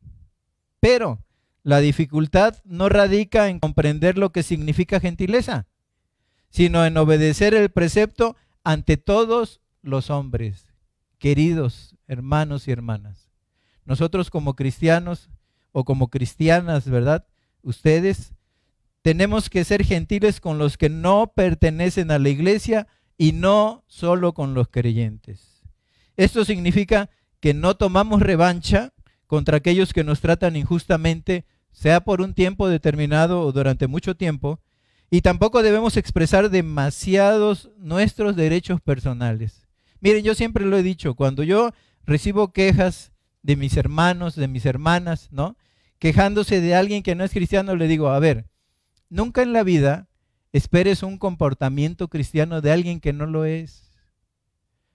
Pero 0.80 1.24
la 1.62 1.78
dificultad 1.78 2.56
no 2.64 2.88
radica 2.88 3.50
en 3.50 3.60
comprender 3.60 4.18
lo 4.18 4.32
que 4.32 4.42
significa 4.42 4.98
gentileza, 4.98 5.68
sino 6.50 6.84
en 6.84 6.96
obedecer 6.96 7.54
el 7.54 7.70
precepto 7.70 8.34
ante 8.64 8.96
todos 8.96 9.60
los 9.82 10.10
hombres, 10.10 10.66
queridos 11.18 11.96
hermanos 12.06 12.68
y 12.68 12.72
hermanas. 12.72 13.30
Nosotros 13.84 14.30
como 14.30 14.54
cristianos 14.54 15.30
o 15.72 15.84
como 15.84 16.08
cristianas, 16.08 16.88
¿verdad? 16.88 17.26
Ustedes 17.62 18.32
tenemos 19.02 19.48
que 19.48 19.64
ser 19.64 19.84
gentiles 19.84 20.40
con 20.40 20.58
los 20.58 20.76
que 20.76 20.88
no 20.88 21.32
pertenecen 21.34 22.10
a 22.10 22.18
la 22.18 22.28
iglesia 22.28 22.86
y 23.16 23.32
no 23.32 23.84
solo 23.86 24.34
con 24.34 24.54
los 24.54 24.68
creyentes. 24.68 25.62
Esto 26.16 26.44
significa 26.44 27.10
que 27.40 27.54
no 27.54 27.76
tomamos 27.76 28.20
revancha 28.20 28.92
contra 29.26 29.58
aquellos 29.58 29.92
que 29.92 30.04
nos 30.04 30.20
tratan 30.20 30.56
injustamente 30.56 31.44
sea 31.70 32.00
por 32.00 32.20
un 32.20 32.34
tiempo 32.34 32.68
determinado 32.68 33.42
o 33.42 33.52
durante 33.52 33.86
mucho 33.86 34.16
tiempo, 34.16 34.60
y 35.10 35.20
tampoco 35.20 35.62
debemos 35.62 35.96
expresar 35.96 36.50
demasiados 36.50 37.70
nuestros 37.78 38.34
derechos 38.34 38.80
personales. 38.80 39.67
Miren, 40.00 40.24
yo 40.24 40.34
siempre 40.34 40.64
lo 40.64 40.76
he 40.76 40.82
dicho, 40.82 41.14
cuando 41.14 41.42
yo 41.42 41.72
recibo 42.04 42.52
quejas 42.52 43.12
de 43.42 43.56
mis 43.56 43.76
hermanos, 43.76 44.34
de 44.36 44.48
mis 44.48 44.66
hermanas, 44.66 45.28
¿no? 45.30 45.56
Quejándose 45.98 46.60
de 46.60 46.74
alguien 46.74 47.02
que 47.02 47.14
no 47.14 47.24
es 47.24 47.32
cristiano, 47.32 47.74
le 47.76 47.88
digo, 47.88 48.08
a 48.08 48.18
ver, 48.18 48.46
nunca 49.08 49.42
en 49.42 49.52
la 49.52 49.62
vida 49.62 50.08
esperes 50.52 51.02
un 51.02 51.18
comportamiento 51.18 52.08
cristiano 52.08 52.60
de 52.60 52.72
alguien 52.72 53.00
que 53.00 53.12
no 53.12 53.26
lo 53.26 53.44
es. 53.44 53.90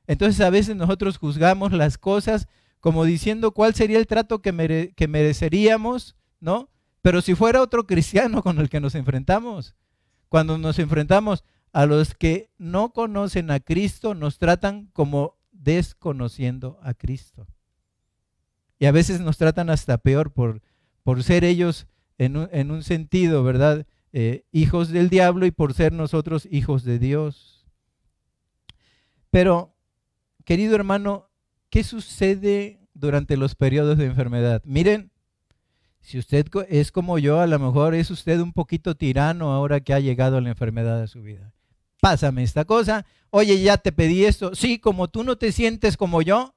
Entonces 0.07 0.41
a 0.41 0.49
veces 0.49 0.75
nosotros 0.75 1.17
juzgamos 1.17 1.71
las 1.71 1.97
cosas 1.97 2.47
como 2.79 3.05
diciendo 3.05 3.51
cuál 3.51 3.73
sería 3.73 3.97
el 3.97 4.07
trato 4.07 4.41
que, 4.41 4.93
que 4.95 5.07
mereceríamos, 5.07 6.17
¿no? 6.41 6.69
Pero 7.01 7.21
si 7.21 7.35
fuera 7.35 7.61
otro 7.61 7.85
cristiano 7.85 8.43
con 8.43 8.59
el 8.59 8.69
que 8.69 8.79
nos 8.79 8.95
enfrentamos, 8.95 9.75
cuando 10.27 10.57
nos 10.57 10.79
enfrentamos 10.79 11.43
a 11.73 11.87
los 11.87 12.13
que 12.13 12.51
no 12.57 12.93
conocen 12.93 13.51
a 13.51 13.59
Cristo, 13.59 14.13
nos 14.13 14.37
tratan 14.37 14.89
como 14.93 15.37
desconociendo 15.51 16.79
a 16.83 16.93
Cristo. 16.93 17.47
Y 18.77 18.85
a 18.85 18.91
veces 18.91 19.19
nos 19.19 19.37
tratan 19.37 19.69
hasta 19.69 19.97
peor 19.97 20.31
por, 20.31 20.61
por 21.03 21.23
ser 21.23 21.43
ellos 21.43 21.87
en 22.17 22.37
un, 22.37 22.49
en 22.51 22.69
un 22.69 22.83
sentido, 22.83 23.43
¿verdad? 23.43 23.87
Eh, 24.11 24.45
hijos 24.51 24.89
del 24.89 25.09
diablo 25.09 25.47
y 25.47 25.51
por 25.51 25.73
ser 25.73 25.93
nosotros 25.93 26.47
hijos 26.51 26.83
de 26.83 26.99
Dios. 26.99 27.65
Pero, 29.31 29.75
querido 30.45 30.75
hermano, 30.75 31.31
¿qué 31.71 31.83
sucede 31.83 32.79
durante 32.93 33.35
los 33.35 33.55
periodos 33.55 33.97
de 33.97 34.05
enfermedad? 34.05 34.61
Miren, 34.63 35.11
si 36.01 36.19
usted 36.19 36.45
es 36.69 36.91
como 36.91 37.17
yo, 37.17 37.39
a 37.39 37.47
lo 37.47 37.57
mejor 37.57 37.95
es 37.95 38.11
usted 38.11 38.39
un 38.41 38.53
poquito 38.53 38.95
tirano 38.95 39.53
ahora 39.53 39.79
que 39.79 39.93
ha 39.93 39.99
llegado 39.99 40.39
la 40.39 40.49
enfermedad 40.49 41.01
a 41.01 41.07
su 41.07 41.23
vida. 41.23 41.53
Pásame 42.03 42.43
esta 42.43 42.65
cosa. 42.65 43.05
Oye, 43.29 43.61
ya 43.61 43.77
te 43.77 43.93
pedí 43.93 44.25
esto. 44.25 44.55
Sí, 44.55 44.77
como 44.77 45.07
tú 45.07 45.23
no 45.23 45.37
te 45.37 45.53
sientes 45.53 45.95
como 45.95 46.21
yo, 46.21 46.53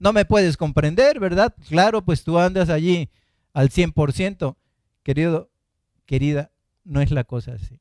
no 0.00 0.12
me 0.12 0.24
puedes 0.24 0.56
comprender, 0.56 1.20
¿verdad? 1.20 1.54
Claro, 1.68 2.04
pues 2.04 2.24
tú 2.24 2.36
andas 2.36 2.68
allí 2.68 3.08
al 3.52 3.70
100%. 3.70 4.56
Querido, 5.04 5.52
querida, 6.04 6.50
no 6.82 7.00
es 7.00 7.12
la 7.12 7.22
cosa 7.22 7.52
así. 7.52 7.78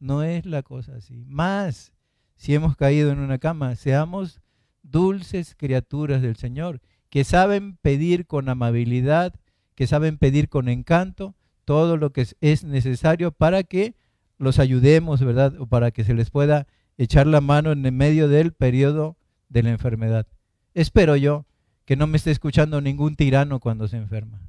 No 0.00 0.22
es 0.22 0.44
la 0.44 0.62
cosa 0.62 0.96
así. 0.96 1.24
Más, 1.26 1.94
si 2.36 2.54
hemos 2.54 2.76
caído 2.76 3.10
en 3.10 3.20
una 3.20 3.38
cama, 3.38 3.74
seamos 3.74 4.42
dulces 4.82 5.54
criaturas 5.56 6.20
del 6.20 6.36
Señor, 6.36 6.82
que 7.08 7.24
saben 7.24 7.78
pedir 7.78 8.26
con 8.26 8.50
amabilidad, 8.50 9.34
que 9.74 9.86
saben 9.86 10.18
pedir 10.18 10.50
con 10.50 10.68
encanto 10.68 11.36
todo 11.64 11.96
lo 11.96 12.12
que 12.12 12.26
es 12.42 12.64
necesario 12.64 13.32
para 13.32 13.62
que 13.62 13.94
los 14.38 14.58
ayudemos, 14.58 15.22
¿verdad? 15.22 15.60
O 15.60 15.66
para 15.66 15.90
que 15.90 16.04
se 16.04 16.14
les 16.14 16.30
pueda 16.30 16.66
echar 16.96 17.26
la 17.26 17.40
mano 17.40 17.72
en 17.72 17.84
el 17.84 17.92
medio 17.92 18.28
del 18.28 18.52
periodo 18.52 19.16
de 19.48 19.62
la 19.62 19.70
enfermedad. 19.70 20.26
Espero 20.74 21.16
yo 21.16 21.46
que 21.84 21.96
no 21.96 22.06
me 22.06 22.16
esté 22.16 22.30
escuchando 22.30 22.80
ningún 22.80 23.16
tirano 23.16 23.60
cuando 23.60 23.88
se 23.88 23.96
enferma. 23.96 24.40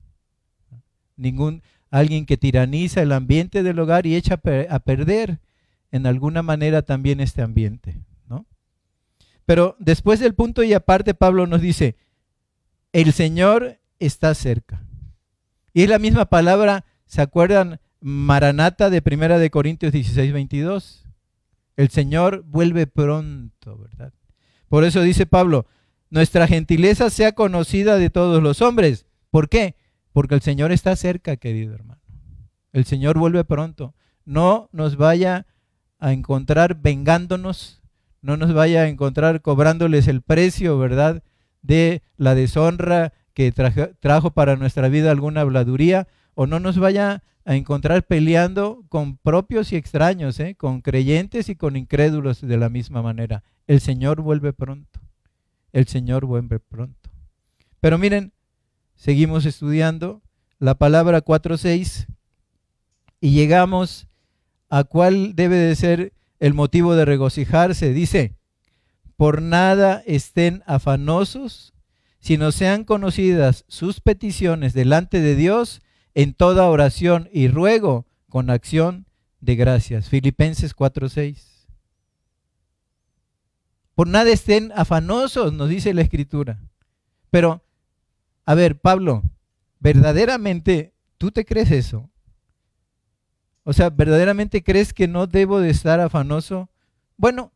Ningún 1.15 1.63
alguien 1.91 2.25
que 2.25 2.37
tiraniza 2.37 3.01
el 3.01 3.11
ambiente 3.11 3.63
del 3.63 3.79
hogar 3.79 4.05
y 4.05 4.15
echa 4.15 4.39
a 4.69 4.79
perder 4.79 5.39
en 5.91 6.05
alguna 6.05 6.43
manera 6.43 6.81
también 6.83 7.19
este 7.19 7.41
ambiente, 7.41 7.97
¿no? 8.27 8.45
Pero 9.45 9.75
después 9.79 10.19
del 10.19 10.35
punto 10.35 10.63
y 10.63 10.73
aparte 10.73 11.13
Pablo 11.13 11.47
nos 11.47 11.61
dice, 11.61 11.95
el 12.93 13.13
Señor 13.13 13.79
está 13.97 14.35
cerca. 14.35 14.83
Y 15.73 15.83
es 15.83 15.89
la 15.89 15.99
misma 15.99 16.25
palabra, 16.25 16.85
¿se 17.05 17.21
acuerdan? 17.21 17.79
Maranata 18.01 18.89
de 18.89 19.01
Primera 19.01 19.39
de 19.39 19.49
Corintios 19.49 19.91
16, 19.91 20.31
22. 20.33 21.05
El 21.75 21.89
Señor 21.89 22.43
vuelve 22.45 22.87
pronto, 22.87 23.77
¿verdad? 23.77 24.13
Por 24.67 24.83
eso 24.83 25.01
dice 25.01 25.25
Pablo, 25.25 25.65
nuestra 26.09 26.47
gentileza 26.47 27.09
sea 27.09 27.33
conocida 27.33 27.97
de 27.97 28.09
todos 28.09 28.41
los 28.41 28.61
hombres. 28.61 29.05
¿Por 29.29 29.49
qué? 29.49 29.75
Porque 30.11 30.35
el 30.35 30.41
Señor 30.41 30.71
está 30.71 30.95
cerca, 30.95 31.37
querido 31.37 31.73
hermano. 31.73 32.01
El 32.71 32.85
Señor 32.85 33.17
vuelve 33.17 33.43
pronto. 33.43 33.95
No 34.25 34.69
nos 34.71 34.95
vaya 34.95 35.47
a 35.99 36.13
encontrar 36.13 36.81
vengándonos, 36.81 37.81
no 38.21 38.37
nos 38.37 38.53
vaya 38.53 38.83
a 38.83 38.87
encontrar 38.87 39.41
cobrándoles 39.41 40.07
el 40.07 40.21
precio, 40.21 40.77
¿verdad? 40.77 41.23
De 41.61 42.03
la 42.15 42.35
deshonra 42.35 43.13
que 43.33 43.51
trajo 43.51 44.31
para 44.31 44.55
nuestra 44.55 44.87
vida 44.89 45.11
alguna 45.11 45.41
habladuría, 45.41 46.07
o 46.35 46.47
no 46.47 46.59
nos 46.59 46.77
vaya 46.77 47.23
a 47.49 47.55
encontrar 47.55 48.05
peleando 48.05 48.85
con 48.89 49.17
propios 49.17 49.73
y 49.73 49.75
extraños, 49.75 50.39
¿eh? 50.39 50.53
con 50.53 50.81
creyentes 50.81 51.49
y 51.49 51.55
con 51.55 51.77
incrédulos 51.77 52.41
de 52.41 52.57
la 52.57 52.69
misma 52.69 53.01
manera. 53.01 53.43
El 53.65 53.79
Señor 53.79 54.21
vuelve 54.21 54.53
pronto. 54.53 54.99
El 55.73 55.87
Señor 55.87 56.27
vuelve 56.27 56.59
pronto. 56.59 57.09
Pero 57.79 57.97
miren, 57.97 58.33
seguimos 58.95 59.47
estudiando 59.47 60.21
la 60.59 60.75
palabra 60.75 61.25
4.6 61.25 62.05
y 63.19 63.31
llegamos 63.31 64.07
a 64.69 64.83
cuál 64.83 65.35
debe 65.35 65.55
de 65.55 65.75
ser 65.75 66.13
el 66.39 66.53
motivo 66.53 66.93
de 66.93 67.05
regocijarse. 67.05 67.93
Dice, 67.93 68.35
por 69.15 69.41
nada 69.41 70.03
estén 70.05 70.61
afanosos, 70.67 71.73
sino 72.19 72.51
sean 72.51 72.83
conocidas 72.83 73.65
sus 73.67 74.01
peticiones 74.01 74.75
delante 74.75 75.19
de 75.19 75.33
Dios 75.33 75.81
en 76.13 76.33
toda 76.33 76.69
oración 76.69 77.29
y 77.31 77.47
ruego 77.47 78.05
con 78.29 78.49
acción 78.49 79.05
de 79.41 79.55
gracias. 79.55 80.09
Filipenses 80.09 80.75
4:6. 80.75 81.67
Por 83.95 84.07
nada 84.07 84.29
estén 84.29 84.71
afanosos, 84.75 85.51
nos 85.51 85.69
dice 85.69 85.93
la 85.93 86.01
escritura. 86.01 86.59
Pero, 87.29 87.63
a 88.45 88.55
ver, 88.55 88.79
Pablo, 88.79 89.23
¿verdaderamente 89.79 90.93
tú 91.17 91.31
te 91.31 91.45
crees 91.45 91.71
eso? 91.71 92.09
O 93.63 93.73
sea, 93.73 93.89
¿verdaderamente 93.89 94.63
crees 94.63 94.93
que 94.93 95.07
no 95.07 95.27
debo 95.27 95.59
de 95.59 95.69
estar 95.69 95.99
afanoso? 95.99 96.69
Bueno, 97.17 97.51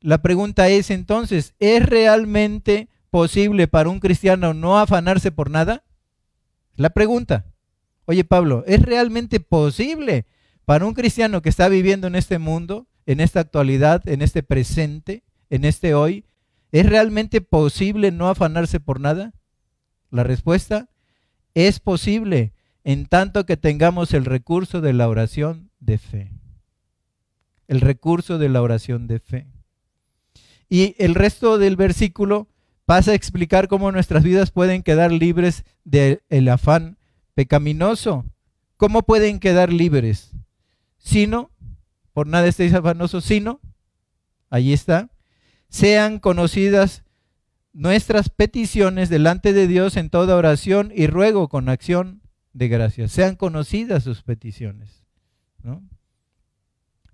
la 0.00 0.22
pregunta 0.22 0.68
es 0.68 0.90
entonces, 0.90 1.54
¿es 1.60 1.84
realmente 1.84 2.88
posible 3.10 3.68
para 3.68 3.90
un 3.90 4.00
cristiano 4.00 4.54
no 4.54 4.78
afanarse 4.78 5.30
por 5.30 5.50
nada? 5.50 5.84
La 6.74 6.90
pregunta. 6.90 7.51
Oye 8.12 8.24
Pablo, 8.24 8.62
¿es 8.66 8.82
realmente 8.82 9.40
posible 9.40 10.26
para 10.66 10.84
un 10.84 10.92
cristiano 10.92 11.40
que 11.40 11.48
está 11.48 11.70
viviendo 11.70 12.08
en 12.08 12.14
este 12.14 12.38
mundo, 12.38 12.86
en 13.06 13.20
esta 13.20 13.40
actualidad, 13.40 14.06
en 14.06 14.20
este 14.20 14.42
presente, 14.42 15.24
en 15.48 15.64
este 15.64 15.94
hoy, 15.94 16.26
¿es 16.72 16.84
realmente 16.84 17.40
posible 17.40 18.10
no 18.10 18.28
afanarse 18.28 18.80
por 18.80 19.00
nada? 19.00 19.32
La 20.10 20.24
respuesta 20.24 20.90
es 21.54 21.80
posible 21.80 22.52
en 22.84 23.06
tanto 23.06 23.46
que 23.46 23.56
tengamos 23.56 24.12
el 24.12 24.26
recurso 24.26 24.82
de 24.82 24.92
la 24.92 25.08
oración 25.08 25.70
de 25.80 25.96
fe. 25.96 26.32
El 27.66 27.80
recurso 27.80 28.36
de 28.36 28.50
la 28.50 28.60
oración 28.60 29.06
de 29.06 29.20
fe. 29.20 29.46
Y 30.68 30.96
el 30.98 31.14
resto 31.14 31.56
del 31.56 31.76
versículo 31.76 32.50
pasa 32.84 33.12
a 33.12 33.14
explicar 33.14 33.68
cómo 33.68 33.90
nuestras 33.90 34.22
vidas 34.22 34.50
pueden 34.50 34.82
quedar 34.82 35.12
libres 35.12 35.64
del 35.84 36.48
afán 36.50 36.98
pecaminoso. 37.34 38.24
¿Cómo 38.76 39.02
pueden 39.02 39.38
quedar 39.40 39.72
libres? 39.72 40.32
Sino, 40.98 41.50
por 42.12 42.26
nada 42.26 42.46
estéis 42.46 42.74
afanosos, 42.74 43.24
sino, 43.24 43.60
allí 44.50 44.72
está, 44.72 45.10
sean 45.68 46.18
conocidas 46.18 47.04
nuestras 47.72 48.28
peticiones 48.28 49.08
delante 49.08 49.52
de 49.52 49.66
Dios 49.66 49.96
en 49.96 50.10
toda 50.10 50.36
oración 50.36 50.92
y 50.94 51.06
ruego 51.06 51.48
con 51.48 51.68
acción 51.68 52.20
de 52.52 52.68
gracias. 52.68 53.12
Sean 53.12 53.36
conocidas 53.36 54.04
sus 54.04 54.22
peticiones. 54.22 55.06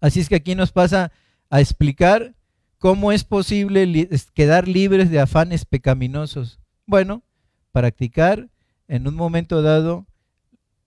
Así 0.01 0.21
es 0.21 0.29
que 0.29 0.37
aquí 0.37 0.55
nos 0.55 0.73
pasa 0.73 1.13
a 1.51 1.61
explicar 1.61 2.35
cómo 2.79 3.13
es 3.13 3.25
posible 3.25 4.09
quedar 4.35 4.67
libres 4.67 5.11
de 5.11 5.21
afanes 5.21 5.65
pecaminosos. 5.65 6.61
Bueno, 6.87 7.23
practicar 7.73 8.49
en 8.89 9.07
un 9.07 9.15
momento 9.15 9.63
dado 9.63 10.08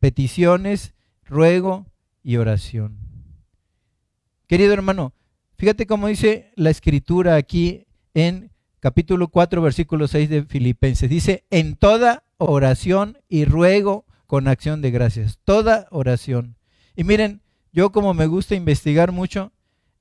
peticiones, 0.01 0.93
ruego 1.23 1.85
y 2.23 2.35
oración. 2.37 2.97
Querido 4.47 4.73
hermano, 4.73 5.13
fíjate 5.57 5.87
cómo 5.87 6.07
dice 6.07 6.51
la 6.55 6.71
escritura 6.71 7.35
aquí 7.35 7.85
en 8.13 8.51
capítulo 8.81 9.29
4, 9.29 9.61
versículo 9.61 10.07
6 10.07 10.29
de 10.29 10.43
Filipenses. 10.43 11.09
Dice, 11.09 11.45
en 11.51 11.75
toda 11.75 12.23
oración 12.37 13.19
y 13.29 13.45
ruego 13.45 14.05
con 14.25 14.47
acción 14.47 14.81
de 14.81 14.91
gracias. 14.91 15.39
Toda 15.45 15.87
oración. 15.91 16.57
Y 16.95 17.03
miren, 17.03 17.41
yo 17.71 17.91
como 17.91 18.13
me 18.15 18.25
gusta 18.25 18.55
investigar 18.55 19.11
mucho, 19.11 19.53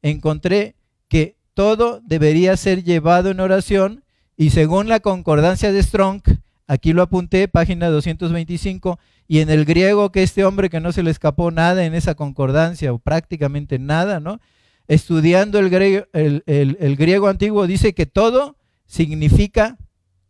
encontré 0.03 0.77
que 1.09 1.37
todo 1.53 2.01
debería 2.01 2.57
ser 2.57 2.83
llevado 2.83 3.31
en 3.31 3.41
oración 3.41 4.03
y 4.35 4.51
según 4.51 4.89
la 4.89 5.01
concordancia 5.01 5.73
de 5.73 5.83
Strong, 5.83 6.23
aquí 6.71 6.93
lo 6.93 7.03
apunté, 7.03 7.49
página 7.49 7.89
225, 7.89 9.01
y 9.27 9.41
en 9.41 9.51
el 9.51 9.65
griego 9.65 10.13
que 10.13 10.23
este 10.23 10.45
hombre 10.45 10.71
que 10.71 10.79
no 10.79 10.93
se 10.93 11.03
le 11.03 11.11
escapó 11.11 11.51
nada 11.51 11.85
en 11.85 11.95
esa 11.95 12.15
concordancia 12.15 12.93
o 12.93 13.01
prácticamente 13.01 13.81
nada, 13.81 14.21
¿no? 14.21 14.41
Estudiando 14.87 15.59
el 15.59 15.69
griego, 15.69 16.07
el, 16.13 16.97
griego 16.97 17.27
antiguo 17.27 17.67
dice 17.67 17.93
que 17.93 18.07
todo 18.07 18.57
significa 18.87 19.79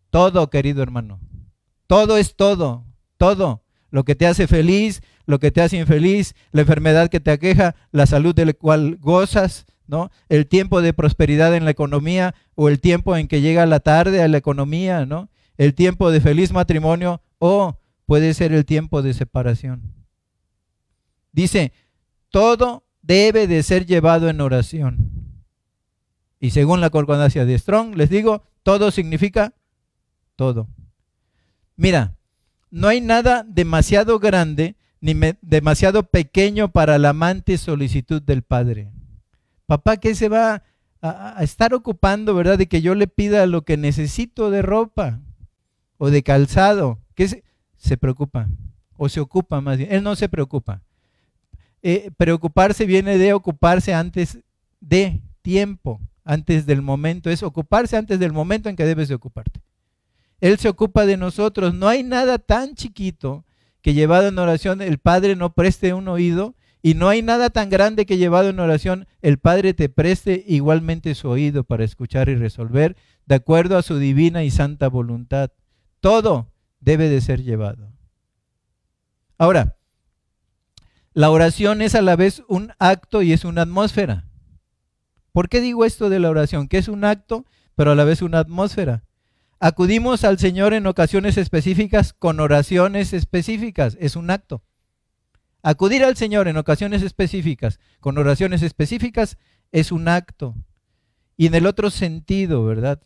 todo, 0.08 0.48
querido 0.48 0.82
hermano. 0.82 1.20
Todo 1.86 2.16
es 2.16 2.34
todo, 2.36 2.86
todo. 3.18 3.62
Lo 3.90 4.04
que 4.04 4.14
te 4.14 4.26
hace 4.26 4.46
feliz, 4.46 5.02
lo 5.26 5.40
que 5.40 5.50
te 5.50 5.60
hace 5.60 5.76
infeliz, 5.76 6.34
la 6.52 6.62
enfermedad 6.62 7.10
que 7.10 7.20
te 7.20 7.32
aqueja, 7.32 7.74
la 7.92 8.06
salud 8.06 8.34
de 8.34 8.46
la 8.46 8.52
cual 8.54 8.96
gozas, 8.96 9.66
¿no? 9.86 10.10
El 10.30 10.46
tiempo 10.46 10.80
de 10.80 10.94
prosperidad 10.94 11.54
en 11.54 11.66
la 11.66 11.70
economía 11.70 12.34
o 12.54 12.70
el 12.70 12.80
tiempo 12.80 13.14
en 13.16 13.28
que 13.28 13.42
llega 13.42 13.66
la 13.66 13.80
tarde 13.80 14.22
a 14.22 14.28
la 14.28 14.38
economía, 14.38 15.04
¿no? 15.04 15.28
El 15.60 15.74
tiempo 15.74 16.10
de 16.10 16.22
feliz 16.22 16.54
matrimonio 16.54 17.20
o 17.38 17.76
puede 18.06 18.32
ser 18.32 18.54
el 18.54 18.64
tiempo 18.64 19.02
de 19.02 19.12
separación. 19.12 19.92
Dice, 21.32 21.74
todo 22.30 22.86
debe 23.02 23.46
de 23.46 23.62
ser 23.62 23.84
llevado 23.84 24.30
en 24.30 24.40
oración. 24.40 25.10
Y 26.40 26.52
según 26.52 26.80
la 26.80 26.88
concordancia 26.88 27.44
de 27.44 27.58
Strong, 27.58 27.94
les 27.94 28.08
digo, 28.08 28.42
todo 28.62 28.90
significa 28.90 29.52
todo. 30.34 30.66
Mira, 31.76 32.16
no 32.70 32.88
hay 32.88 33.02
nada 33.02 33.44
demasiado 33.46 34.18
grande 34.18 34.76
ni 35.02 35.14
demasiado 35.42 36.04
pequeño 36.04 36.72
para 36.72 36.96
la 36.96 37.10
amante 37.10 37.58
solicitud 37.58 38.22
del 38.22 38.40
Padre. 38.40 38.92
Papá, 39.66 39.98
¿qué 39.98 40.14
se 40.14 40.30
va 40.30 40.62
a, 41.02 41.36
estar 41.42 41.74
ocupando, 41.74 42.34
verdad? 42.34 42.56
De 42.56 42.66
que 42.66 42.80
yo 42.80 42.94
le 42.94 43.08
pida 43.08 43.44
lo 43.44 43.66
que 43.66 43.76
necesito 43.76 44.50
de 44.50 44.62
ropa 44.62 45.20
o 46.00 46.10
de 46.10 46.22
calzado. 46.22 46.98
¿Qué 47.14 47.28
se, 47.28 47.44
se 47.76 47.98
preocupa? 47.98 48.48
O 48.96 49.10
se 49.10 49.20
ocupa 49.20 49.60
más 49.60 49.76
bien. 49.76 49.92
Él 49.92 50.02
no 50.02 50.16
se 50.16 50.30
preocupa. 50.30 50.82
Eh, 51.82 52.10
preocuparse 52.16 52.86
viene 52.86 53.18
de 53.18 53.34
ocuparse 53.34 53.92
antes 53.92 54.38
de 54.80 55.20
tiempo, 55.42 56.00
antes 56.24 56.64
del 56.64 56.80
momento. 56.80 57.28
Es 57.28 57.42
ocuparse 57.42 57.98
antes 57.98 58.18
del 58.18 58.32
momento 58.32 58.70
en 58.70 58.76
que 58.76 58.86
debes 58.86 59.08
de 59.08 59.14
ocuparte. 59.14 59.60
Él 60.40 60.58
se 60.58 60.70
ocupa 60.70 61.04
de 61.04 61.18
nosotros. 61.18 61.74
No 61.74 61.86
hay 61.86 62.02
nada 62.02 62.38
tan 62.38 62.74
chiquito 62.74 63.44
que 63.82 63.92
llevado 63.92 64.28
en 64.28 64.38
oración 64.38 64.80
el 64.80 64.96
Padre 64.96 65.36
no 65.36 65.52
preste 65.52 65.92
un 65.92 66.08
oído 66.08 66.54
y 66.80 66.94
no 66.94 67.10
hay 67.10 67.20
nada 67.20 67.50
tan 67.50 67.68
grande 67.68 68.06
que 68.06 68.16
llevado 68.16 68.48
en 68.48 68.58
oración 68.58 69.06
el 69.20 69.36
Padre 69.36 69.74
te 69.74 69.90
preste 69.90 70.42
igualmente 70.48 71.14
su 71.14 71.28
oído 71.28 71.62
para 71.62 71.84
escuchar 71.84 72.30
y 72.30 72.36
resolver 72.36 72.96
de 73.26 73.34
acuerdo 73.34 73.76
a 73.76 73.82
su 73.82 73.98
divina 73.98 74.44
y 74.44 74.50
santa 74.50 74.88
voluntad. 74.88 75.50
Todo 76.00 76.52
debe 76.80 77.08
de 77.08 77.20
ser 77.20 77.42
llevado. 77.42 77.92
Ahora, 79.38 79.76
la 81.12 81.30
oración 81.30 81.82
es 81.82 81.94
a 81.94 82.02
la 82.02 82.16
vez 82.16 82.42
un 82.48 82.72
acto 82.78 83.22
y 83.22 83.32
es 83.32 83.44
una 83.44 83.62
atmósfera. 83.62 84.26
¿Por 85.32 85.48
qué 85.48 85.60
digo 85.60 85.84
esto 85.84 86.08
de 86.08 86.18
la 86.18 86.30
oración? 86.30 86.68
Que 86.68 86.78
es 86.78 86.88
un 86.88 87.04
acto, 87.04 87.44
pero 87.74 87.92
a 87.92 87.94
la 87.94 88.04
vez 88.04 88.22
una 88.22 88.40
atmósfera. 88.40 89.04
Acudimos 89.58 90.24
al 90.24 90.38
Señor 90.38 90.72
en 90.72 90.86
ocasiones 90.86 91.36
específicas 91.36 92.12
con 92.12 92.40
oraciones 92.40 93.12
específicas, 93.12 93.96
es 94.00 94.16
un 94.16 94.30
acto. 94.30 94.62
Acudir 95.62 96.04
al 96.04 96.16
Señor 96.16 96.48
en 96.48 96.56
ocasiones 96.56 97.02
específicas, 97.02 97.78
con 98.00 98.16
oraciones 98.16 98.62
específicas, 98.62 99.36
es 99.72 99.92
un 99.92 100.08
acto. 100.08 100.54
Y 101.36 101.46
en 101.46 101.54
el 101.54 101.66
otro 101.66 101.90
sentido, 101.90 102.64
¿verdad? 102.64 103.02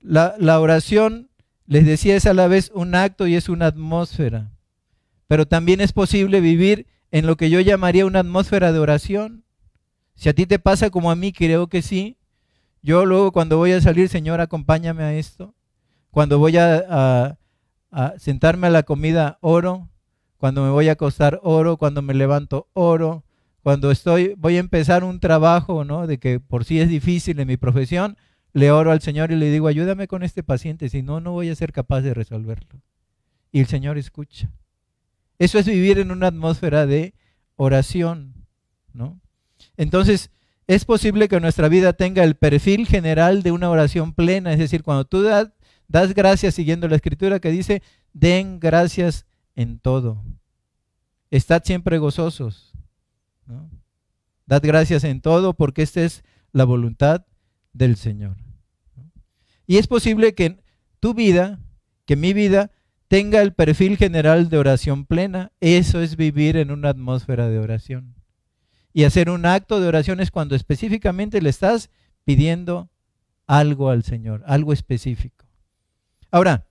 La, 0.00 0.36
la, 0.38 0.60
oración, 0.60 1.30
les 1.66 1.86
decía, 1.86 2.16
es 2.16 2.26
a 2.26 2.34
la 2.34 2.46
vez 2.46 2.70
un 2.74 2.94
acto 2.94 3.26
y 3.26 3.34
es 3.34 3.48
una 3.48 3.66
atmósfera. 3.66 4.52
Pero 5.26 5.46
también 5.46 5.80
es 5.80 5.92
posible 5.92 6.40
vivir 6.40 6.86
en 7.10 7.26
lo 7.26 7.36
que 7.36 7.48
yo 7.48 7.60
llamaría 7.60 8.06
una 8.06 8.20
atmósfera 8.20 8.72
de 8.72 8.78
oración. 8.78 9.44
Si 10.14 10.28
a 10.28 10.34
ti 10.34 10.46
te 10.46 10.58
pasa 10.58 10.90
como 10.90 11.10
a 11.10 11.16
mí, 11.16 11.32
creo 11.32 11.68
que 11.68 11.80
sí. 11.80 12.18
Yo 12.82 13.06
luego 13.06 13.32
cuando 13.32 13.56
voy 13.56 13.72
a 13.72 13.80
salir, 13.80 14.08
Señor, 14.08 14.40
acompáñame 14.40 15.02
a 15.02 15.14
esto. 15.14 15.54
Cuando 16.10 16.38
voy 16.38 16.56
a, 16.58 17.38
sentarme 18.18 18.66
a 18.66 18.70
la 18.70 18.82
comida, 18.82 19.38
oro. 19.40 19.88
Cuando 20.36 20.62
me 20.62 20.70
voy 20.70 20.88
a 20.88 20.92
acostar, 20.92 21.40
oro. 21.42 21.78
Cuando 21.78 22.02
me 22.02 22.14
levanto, 22.14 22.68
oro. 22.74 23.24
Cuando 23.62 23.90
estoy, 23.90 24.34
voy 24.36 24.56
a 24.56 24.60
empezar 24.60 25.04
un 25.04 25.20
trabajo, 25.20 25.84
¿no? 25.84 26.06
De 26.06 26.18
que 26.18 26.38
por 26.40 26.64
sí 26.64 26.80
es 26.80 26.90
difícil 26.90 27.40
en 27.40 27.48
mi 27.48 27.56
profesión, 27.56 28.18
le 28.54 28.70
oro 28.70 28.92
al 28.92 29.02
Señor 29.02 29.32
y 29.32 29.36
le 29.36 29.50
digo, 29.50 29.66
ayúdame 29.66 30.06
con 30.06 30.22
este 30.22 30.42
paciente, 30.44 30.88
si 30.88 31.02
no, 31.02 31.20
no 31.20 31.32
voy 31.32 31.50
a 31.50 31.56
ser 31.56 31.72
capaz 31.72 32.00
de 32.00 32.14
resolverlo. 32.14 32.80
Y 33.50 33.60
el 33.60 33.66
Señor 33.66 33.98
escucha. 33.98 34.50
Eso 35.38 35.58
es 35.58 35.66
vivir 35.66 35.98
en 35.98 36.12
una 36.12 36.28
atmósfera 36.28 36.86
de 36.86 37.14
oración, 37.56 38.46
¿no? 38.92 39.20
Entonces, 39.76 40.30
es 40.68 40.84
posible 40.84 41.28
que 41.28 41.40
nuestra 41.40 41.68
vida 41.68 41.92
tenga 41.92 42.22
el 42.22 42.36
perfil 42.36 42.86
general 42.86 43.42
de 43.42 43.50
una 43.50 43.68
oración 43.68 44.14
plena, 44.14 44.52
es 44.52 44.60
decir, 44.60 44.84
cuando 44.84 45.04
tú 45.04 45.22
das, 45.22 45.50
gracias 46.14 46.54
siguiendo 46.54 46.86
la 46.86 46.96
escritura 46.96 47.40
que 47.40 47.50
dice, 47.50 47.82
den 48.12 48.60
gracias 48.60 49.26
en 49.56 49.80
todo. 49.80 50.24
Estad 51.30 51.64
siempre 51.64 51.98
gozosos. 51.98 52.72
Dad 54.46 54.62
gracias 54.62 55.02
en 55.02 55.20
todo 55.20 55.54
porque 55.54 55.82
esta 55.82 56.02
es 56.02 56.22
la 56.52 56.64
voluntad 56.64 57.26
del 57.72 57.96
Señor. 57.96 58.43
Y 59.66 59.78
es 59.78 59.86
posible 59.86 60.34
que 60.34 60.58
tu 61.00 61.14
vida, 61.14 61.60
que 62.06 62.16
mi 62.16 62.32
vida, 62.32 62.70
tenga 63.08 63.42
el 63.42 63.52
perfil 63.52 63.96
general 63.96 64.48
de 64.48 64.58
oración 64.58 65.06
plena. 65.06 65.52
Eso 65.60 66.00
es 66.00 66.16
vivir 66.16 66.56
en 66.56 66.70
una 66.70 66.90
atmósfera 66.90 67.48
de 67.48 67.58
oración. 67.58 68.14
Y 68.92 69.04
hacer 69.04 69.30
un 69.30 69.46
acto 69.46 69.80
de 69.80 69.88
oración 69.88 70.20
es 70.20 70.30
cuando 70.30 70.54
específicamente 70.54 71.42
le 71.42 71.50
estás 71.50 71.90
pidiendo 72.24 72.90
algo 73.46 73.90
al 73.90 74.04
Señor, 74.04 74.42
algo 74.46 74.72
específico. 74.72 75.44
Ahora, 76.30 76.66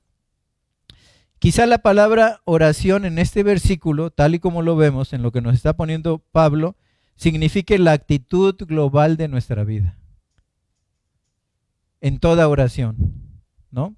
Quizá 1.44 1.66
la 1.66 1.80
palabra 1.80 2.40
oración 2.46 3.04
en 3.04 3.20
este 3.20 3.44
versículo, 3.44 4.12
tal 4.12 4.34
y 4.34 4.40
como 4.40 4.62
lo 4.62 4.78
vemos 4.78 5.12
en 5.12 5.22
lo 5.22 5.34
que 5.34 5.42
nos 5.42 5.56
está 5.56 5.76
poniendo 5.76 6.20
Pablo, 6.32 6.78
signifique 7.18 7.78
la 7.78 7.92
actitud 7.92 8.56
global 8.66 9.18
de 9.18 9.28
nuestra 9.28 9.66
vida. 9.66 9.98
En 12.04 12.20
toda 12.20 12.50
oración, 12.50 13.16
¿no? 13.72 13.96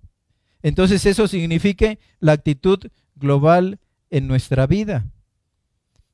Entonces 0.61 1.07
eso 1.07 1.27
signifique 1.27 1.97
la 2.19 2.33
actitud 2.33 2.79
global 3.15 3.79
en 4.11 4.27
nuestra 4.27 4.67
vida. 4.67 5.07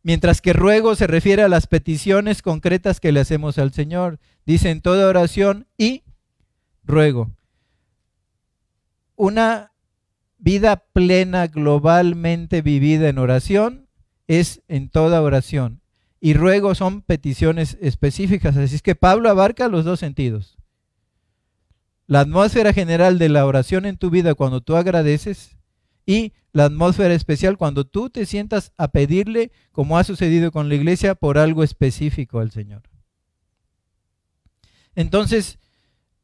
Mientras 0.02 0.40
que 0.40 0.54
ruego 0.54 0.96
se 0.96 1.06
refiere 1.06 1.44
a 1.44 1.50
las 1.50 1.68
peticiones 1.68 2.42
concretas 2.42 3.02
que 3.02 3.12
le 3.12 3.20
hacemos 3.20 3.58
al 3.58 3.74
Señor. 3.74 4.20
Dice 4.46 4.70
en 4.70 4.80
toda 4.80 5.06
oración 5.06 5.68
y 5.78 6.04
ruego. 6.86 7.30
Una 9.18 9.74
vida 10.38 10.86
plena, 10.94 11.48
globalmente 11.48 12.62
vivida 12.62 13.10
en 13.10 13.18
oración, 13.18 13.90
es 14.28 14.64
en 14.70 14.88
toda 14.88 15.22
oración. 15.22 15.82
Y 16.22 16.36
ruego 16.36 16.74
son 16.74 17.02
peticiones 17.02 17.78
específicas. 17.82 18.56
Así 18.56 18.76
es 18.76 18.82
que 18.82 18.96
Pablo 18.96 19.30
abarca 19.30 19.68
los 19.68 19.84
dos 19.84 20.00
sentidos. 20.00 20.58
La 22.12 22.20
atmósfera 22.20 22.74
general 22.74 23.18
de 23.20 23.30
la 23.30 23.46
oración 23.46 23.86
en 23.86 23.96
tu 23.96 24.10
vida 24.10 24.36
cuando 24.36 24.60
tú 24.60 24.76
agradeces 24.76 25.56
y 26.06 26.34
la 26.52 26.66
atmósfera 26.66 27.14
especial 27.14 27.56
cuando 27.56 27.86
tú 27.86 28.10
te 28.10 28.26
sientas 28.26 28.74
a 28.76 28.90
pedirle, 28.90 29.54
como 29.72 29.98
ha 29.98 30.04
sucedido 30.04 30.52
con 30.52 30.68
la 30.68 30.76
iglesia, 30.76 31.16
por 31.16 31.38
algo 31.38 31.64
específico 31.64 32.42
al 32.42 32.52
Señor. 32.52 32.82
Entonces, 34.94 35.58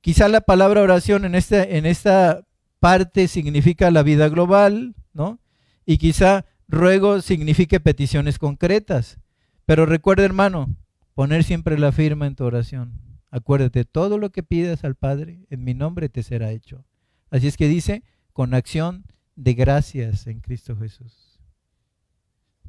quizá 0.02 0.28
la 0.28 0.42
palabra 0.42 0.82
oración 0.82 1.24
en 1.24 1.36
esta, 1.36 1.64
en 1.64 1.86
esta 1.86 2.44
parte 2.82 3.30
significa 3.30 3.90
la 3.90 4.04
vida 4.04 4.28
global, 4.28 4.94
¿no? 5.14 5.40
Y 5.86 6.00
quizá 6.00 6.44
ruego 6.68 7.22
signifique 7.22 7.80
peticiones 7.80 8.40
concretas. 8.40 9.20
Pero 9.66 9.86
recuerda, 9.86 10.26
hermano, 10.26 10.76
poner 11.14 11.46
siempre 11.46 11.80
la 11.80 11.94
firma 11.94 12.28
en 12.28 12.36
tu 12.36 12.44
oración. 12.44 13.07
Acuérdate, 13.30 13.86
todo 13.86 14.18
lo 14.18 14.32
que 14.32 14.44
pidas 14.44 14.84
al 14.84 14.96
Padre, 14.96 15.46
en 15.50 15.64
mi 15.64 15.74
nombre 15.74 16.10
te 16.10 16.24
será 16.24 16.52
hecho. 16.52 16.86
Así 17.30 17.48
es 17.48 17.58
que 17.58 17.68
dice, 17.68 18.04
con 18.34 18.54
acción 18.54 19.06
de 19.36 19.54
gracias 19.54 20.28
en 20.28 20.40
Cristo 20.40 20.76
Jesús. 20.76 21.40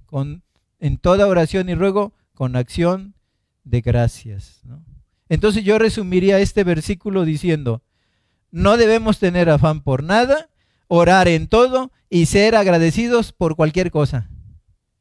Con, 0.06 0.42
en 0.80 0.98
toda 0.98 1.26
oración 1.26 1.68
y 1.68 1.74
ruego, 1.74 2.12
con 2.34 2.56
acción 2.56 3.14
de 3.64 3.80
gracias. 3.80 4.62
Entonces 5.28 5.64
yo 5.64 5.78
resumiría 5.78 6.38
este 6.40 6.64
versículo 6.64 7.24
diciendo, 7.24 7.82
no 8.50 8.76
debemos 8.76 9.18
tener 9.18 9.50
afán 9.50 9.82
por 9.82 10.02
nada, 10.02 10.48
orar 10.88 11.28
en 11.28 11.48
todo 11.48 11.92
y 12.08 12.26
ser 12.26 12.54
agradecidos 12.54 13.32
por 13.32 13.56
cualquier 13.56 13.90
cosa. 13.90 14.30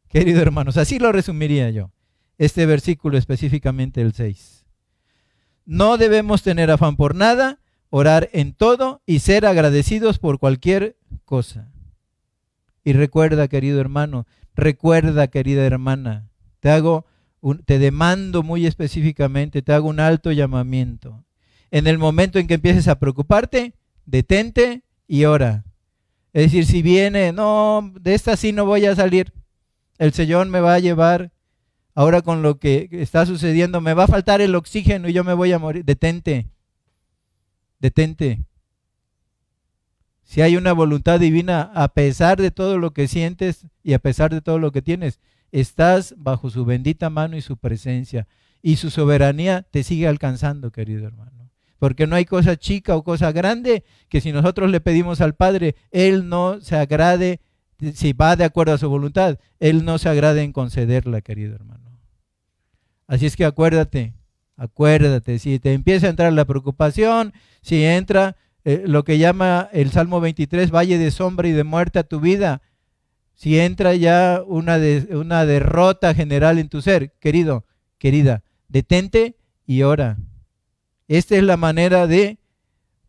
Queridos 0.09 0.41
hermanos, 0.41 0.77
así 0.77 0.99
lo 0.99 1.11
resumiría 1.11 1.69
yo. 1.69 1.91
Este 2.37 2.65
versículo 2.65 3.17
específicamente 3.17 4.01
el 4.01 4.13
6. 4.13 4.56
No 5.67 5.97
debemos 5.97 6.41
tener 6.43 6.71
afán 6.71 6.95
por 6.95 7.13
nada, 7.13 7.59
orar 7.89 8.29
en 8.31 8.53
todo 8.53 9.03
y 9.05 9.19
ser 9.19 9.45
agradecidos 9.45 10.17
por 10.17 10.39
cualquier 10.39 10.97
cosa. 11.25 11.69
Y 12.85 12.93
recuerda, 12.93 13.49
querido 13.49 13.81
hermano, 13.81 14.25
recuerda, 14.55 15.27
querida 15.27 15.65
hermana, 15.65 16.29
te 16.61 16.69
hago 16.69 17.05
te 17.65 17.79
demando 17.79 18.43
muy 18.43 18.65
específicamente, 18.65 19.61
te 19.61 19.73
hago 19.73 19.87
un 19.87 19.99
alto 19.99 20.31
llamamiento 20.31 21.23
en 21.69 21.85
el 21.87 21.97
momento 21.97 22.39
en 22.39 22.47
que 22.47 22.55
empieces 22.55 22.87
a 22.87 22.97
preocuparte, 22.97 23.73
detente 24.05 24.83
y 25.05 25.25
ora. 25.25 25.65
Es 26.33 26.43
decir, 26.43 26.65
si 26.65 26.81
viene, 26.81 27.33
no, 27.33 27.93
de 27.99 28.13
esta 28.13 28.37
sí 28.37 28.53
no 28.53 28.65
voy 28.65 28.85
a 28.85 28.95
salir, 28.95 29.33
el 29.97 30.13
Señor 30.13 30.47
me 30.47 30.61
va 30.61 30.75
a 30.75 30.79
llevar, 30.79 31.31
ahora 31.97 32.21
con 32.21 32.43
lo 32.43 32.59
que 32.59 32.89
está 32.91 33.25
sucediendo, 33.25 33.81
me 33.81 33.95
va 33.95 34.03
a 34.03 34.07
faltar 34.07 34.39
el 34.39 34.53
oxígeno 34.53 35.09
y 35.09 35.13
yo 35.13 35.23
me 35.23 35.33
voy 35.33 35.51
a 35.51 35.57
morir. 35.57 35.83
Detente, 35.83 36.47
detente. 37.79 38.45
Si 40.21 40.41
hay 40.41 40.57
una 40.57 40.73
voluntad 40.73 41.19
divina, 41.19 41.71
a 41.73 41.87
pesar 41.87 42.39
de 42.39 42.51
todo 42.51 42.77
lo 42.77 42.93
que 42.93 43.07
sientes 43.07 43.65
y 43.81 43.93
a 43.93 43.99
pesar 43.99 44.31
de 44.31 44.41
todo 44.41 44.59
lo 44.59 44.71
que 44.71 44.83
tienes, 44.83 45.19
estás 45.51 46.13
bajo 46.19 46.51
su 46.51 46.65
bendita 46.65 47.09
mano 47.09 47.35
y 47.35 47.41
su 47.41 47.57
presencia. 47.57 48.27
Y 48.61 48.75
su 48.75 48.91
soberanía 48.91 49.63
te 49.63 49.81
sigue 49.81 50.07
alcanzando, 50.07 50.71
querido 50.71 51.07
hermano. 51.07 51.49
Porque 51.79 52.05
no 52.05 52.15
hay 52.15 52.25
cosa 52.25 52.57
chica 52.57 52.95
o 52.95 53.03
cosa 53.03 53.31
grande 53.31 53.83
que 54.07 54.21
si 54.21 54.31
nosotros 54.31 54.69
le 54.69 54.81
pedimos 54.81 55.19
al 55.19 55.33
Padre, 55.33 55.75
Él 55.89 56.29
no 56.29 56.61
se 56.61 56.75
agrade, 56.75 57.39
si 57.95 58.13
va 58.13 58.35
de 58.35 58.43
acuerdo 58.43 58.73
a 58.73 58.77
su 58.77 58.87
voluntad, 58.87 59.39
Él 59.59 59.83
no 59.83 59.97
se 59.97 60.09
agrade 60.09 60.43
en 60.43 60.51
concederla, 60.51 61.21
querido 61.21 61.55
hermano. 61.55 61.86
Así 63.07 63.25
es 63.25 63.35
que 63.35 63.45
acuérdate, 63.45 64.13
acuérdate, 64.57 65.39
si 65.39 65.59
te 65.59 65.73
empieza 65.73 66.07
a 66.07 66.09
entrar 66.09 66.33
la 66.33 66.45
preocupación, 66.45 67.33
si 67.61 67.85
entra 67.85 68.35
eh, 68.65 68.83
lo 68.85 69.05
que 69.05 69.17
llama 69.17 69.69
el 69.71 69.91
Salmo 69.91 70.19
23, 70.19 70.71
valle 70.71 70.97
de 70.97 71.11
sombra 71.11 71.47
y 71.47 71.53
de 71.53 71.63
muerte 71.63 71.99
a 71.99 72.03
tu 72.03 72.19
vida, 72.19 72.61
si 73.33 73.59
entra 73.59 73.95
ya 73.95 74.43
una, 74.45 74.77
una 75.11 75.45
derrota 75.45 76.13
general 76.13 76.59
en 76.59 76.69
tu 76.69 76.81
ser, 76.81 77.13
querido, 77.19 77.65
querida, 77.97 78.43
detente 78.67 79.37
y 79.65 79.83
ora. 79.83 80.17
Esta 81.07 81.37
es 81.37 81.43
la 81.43 81.55
manera 81.55 82.07
de, 82.07 82.39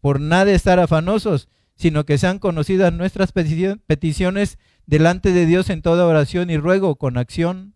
por 0.00 0.20
nada 0.20 0.52
estar 0.52 0.78
afanosos, 0.78 1.48
sino 1.74 2.04
que 2.04 2.18
sean 2.18 2.38
conocidas 2.38 2.92
nuestras 2.92 3.32
peticiones 3.32 4.58
delante 4.86 5.32
de 5.32 5.46
Dios 5.46 5.70
en 5.70 5.82
toda 5.82 6.06
oración 6.06 6.50
y 6.50 6.56
ruego 6.56 6.96
con 6.96 7.16
acción 7.16 7.74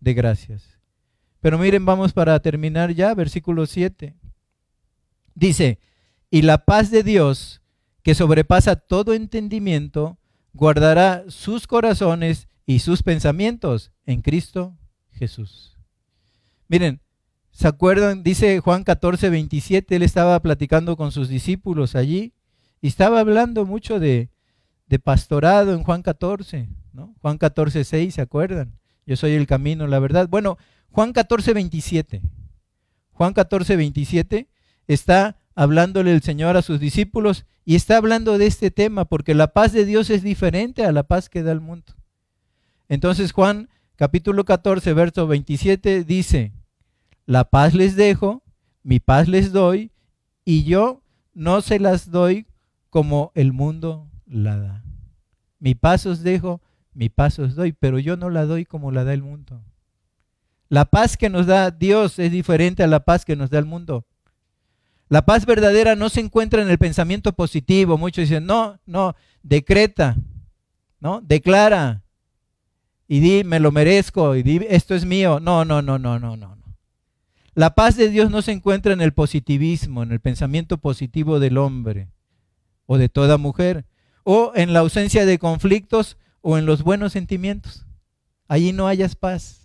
de 0.00 0.14
gracias. 0.14 0.71
Pero 1.42 1.58
miren, 1.58 1.84
vamos 1.84 2.12
para 2.12 2.38
terminar 2.38 2.94
ya, 2.94 3.12
versículo 3.14 3.66
7. 3.66 4.14
Dice, 5.34 5.80
y 6.30 6.42
la 6.42 6.64
paz 6.64 6.92
de 6.92 7.02
Dios, 7.02 7.60
que 8.04 8.14
sobrepasa 8.14 8.76
todo 8.76 9.12
entendimiento, 9.12 10.18
guardará 10.52 11.24
sus 11.26 11.66
corazones 11.66 12.46
y 12.64 12.78
sus 12.78 13.02
pensamientos 13.02 13.90
en 14.06 14.22
Cristo 14.22 14.78
Jesús. 15.10 15.76
Miren, 16.68 17.00
¿se 17.50 17.66
acuerdan? 17.66 18.22
Dice 18.22 18.60
Juan 18.60 18.84
14, 18.84 19.28
27, 19.28 19.96
él 19.96 20.02
estaba 20.04 20.40
platicando 20.40 20.96
con 20.96 21.10
sus 21.10 21.28
discípulos 21.28 21.96
allí 21.96 22.34
y 22.80 22.86
estaba 22.86 23.18
hablando 23.18 23.66
mucho 23.66 23.98
de, 23.98 24.30
de 24.86 24.98
pastorado 25.00 25.74
en 25.74 25.82
Juan 25.82 26.02
14, 26.02 26.68
¿no? 26.92 27.16
Juan 27.20 27.36
14, 27.36 27.82
6, 27.82 28.14
¿se 28.14 28.20
acuerdan? 28.20 28.78
Yo 29.06 29.16
soy 29.16 29.32
el 29.32 29.48
camino, 29.48 29.88
la 29.88 29.98
verdad. 29.98 30.28
Bueno, 30.28 30.56
Juan 30.92 31.14
14, 31.14 31.54
27. 31.54 32.22
Juan 33.12 33.32
14, 33.32 33.76
27 33.76 34.48
está 34.86 35.36
hablándole 35.54 36.12
el 36.12 36.22
Señor 36.22 36.56
a 36.58 36.62
sus 36.62 36.80
discípulos 36.80 37.46
y 37.64 37.76
está 37.76 37.96
hablando 37.96 38.36
de 38.36 38.46
este 38.46 38.70
tema 38.70 39.06
porque 39.06 39.34
la 39.34 39.54
paz 39.54 39.72
de 39.72 39.86
Dios 39.86 40.10
es 40.10 40.22
diferente 40.22 40.84
a 40.84 40.92
la 40.92 41.04
paz 41.04 41.30
que 41.30 41.42
da 41.42 41.52
el 41.52 41.60
mundo. 41.60 41.94
Entonces 42.90 43.32
Juan 43.32 43.70
capítulo 43.96 44.44
14, 44.44 44.92
verso 44.92 45.26
27 45.26 46.04
dice, 46.04 46.52
la 47.24 47.44
paz 47.44 47.72
les 47.72 47.96
dejo, 47.96 48.42
mi 48.82 49.00
paz 49.00 49.28
les 49.28 49.52
doy 49.52 49.92
y 50.44 50.64
yo 50.64 51.02
no 51.32 51.62
se 51.62 51.78
las 51.78 52.10
doy 52.10 52.46
como 52.90 53.32
el 53.34 53.54
mundo 53.54 54.10
la 54.26 54.58
da. 54.58 54.84
Mi 55.58 55.74
paz 55.74 56.04
os 56.04 56.22
dejo, 56.22 56.60
mi 56.92 57.08
paz 57.08 57.38
os 57.38 57.54
doy, 57.54 57.72
pero 57.72 57.98
yo 57.98 58.18
no 58.18 58.28
la 58.28 58.44
doy 58.44 58.66
como 58.66 58.90
la 58.90 59.04
da 59.04 59.14
el 59.14 59.22
mundo. 59.22 59.62
La 60.72 60.86
paz 60.86 61.18
que 61.18 61.28
nos 61.28 61.44
da 61.44 61.70
Dios 61.70 62.18
es 62.18 62.32
diferente 62.32 62.82
a 62.82 62.86
la 62.86 63.00
paz 63.00 63.26
que 63.26 63.36
nos 63.36 63.50
da 63.50 63.58
el 63.58 63.66
mundo. 63.66 64.06
La 65.10 65.26
paz 65.26 65.44
verdadera 65.44 65.96
no 65.96 66.08
se 66.08 66.20
encuentra 66.20 66.62
en 66.62 66.70
el 66.70 66.78
pensamiento 66.78 67.34
positivo. 67.34 67.98
Muchos 67.98 68.26
dicen, 68.26 68.46
no, 68.46 68.80
no, 68.86 69.14
decreta, 69.42 70.16
¿no? 70.98 71.20
Declara 71.20 72.04
y 73.06 73.20
di, 73.20 73.44
me 73.44 73.60
lo 73.60 73.70
merezco 73.70 74.34
y 74.34 74.42
di, 74.42 74.60
esto 74.66 74.94
es 74.94 75.04
mío. 75.04 75.40
No, 75.40 75.66
no, 75.66 75.82
no, 75.82 75.98
no, 75.98 76.18
no, 76.18 76.38
no. 76.38 76.56
La 77.52 77.74
paz 77.74 77.98
de 77.98 78.08
Dios 78.08 78.30
no 78.30 78.40
se 78.40 78.52
encuentra 78.52 78.94
en 78.94 79.02
el 79.02 79.12
positivismo, 79.12 80.02
en 80.02 80.10
el 80.10 80.20
pensamiento 80.20 80.78
positivo 80.78 81.38
del 81.38 81.58
hombre 81.58 82.08
o 82.86 82.96
de 82.96 83.10
toda 83.10 83.36
mujer, 83.36 83.84
o 84.24 84.52
en 84.54 84.72
la 84.72 84.78
ausencia 84.78 85.26
de 85.26 85.38
conflictos 85.38 86.16
o 86.40 86.56
en 86.56 86.64
los 86.64 86.82
buenos 86.82 87.12
sentimientos. 87.12 87.84
Allí 88.48 88.72
no 88.72 88.86
hayas 88.86 89.16
paz. 89.16 89.61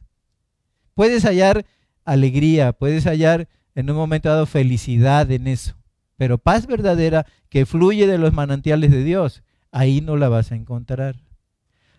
Puedes 0.97 1.25
hallar 1.25 1.63
alegría, 2.05 2.73
puedes 2.73 3.05
hallar 3.05 3.47
en 3.75 3.87
un 3.91 3.95
momento 3.95 4.29
dado 4.29 4.47
felicidad 4.47 5.29
en 5.29 5.45
eso. 5.45 5.75
Pero 6.15 6.39
paz 6.39 6.65
verdadera 6.65 7.27
que 7.49 7.67
fluye 7.67 8.07
de 8.07 8.17
los 8.17 8.33
manantiales 8.33 8.89
de 8.89 9.03
Dios, 9.03 9.43
ahí 9.71 10.01
no 10.01 10.17
la 10.17 10.27
vas 10.27 10.51
a 10.51 10.55
encontrar. 10.55 11.17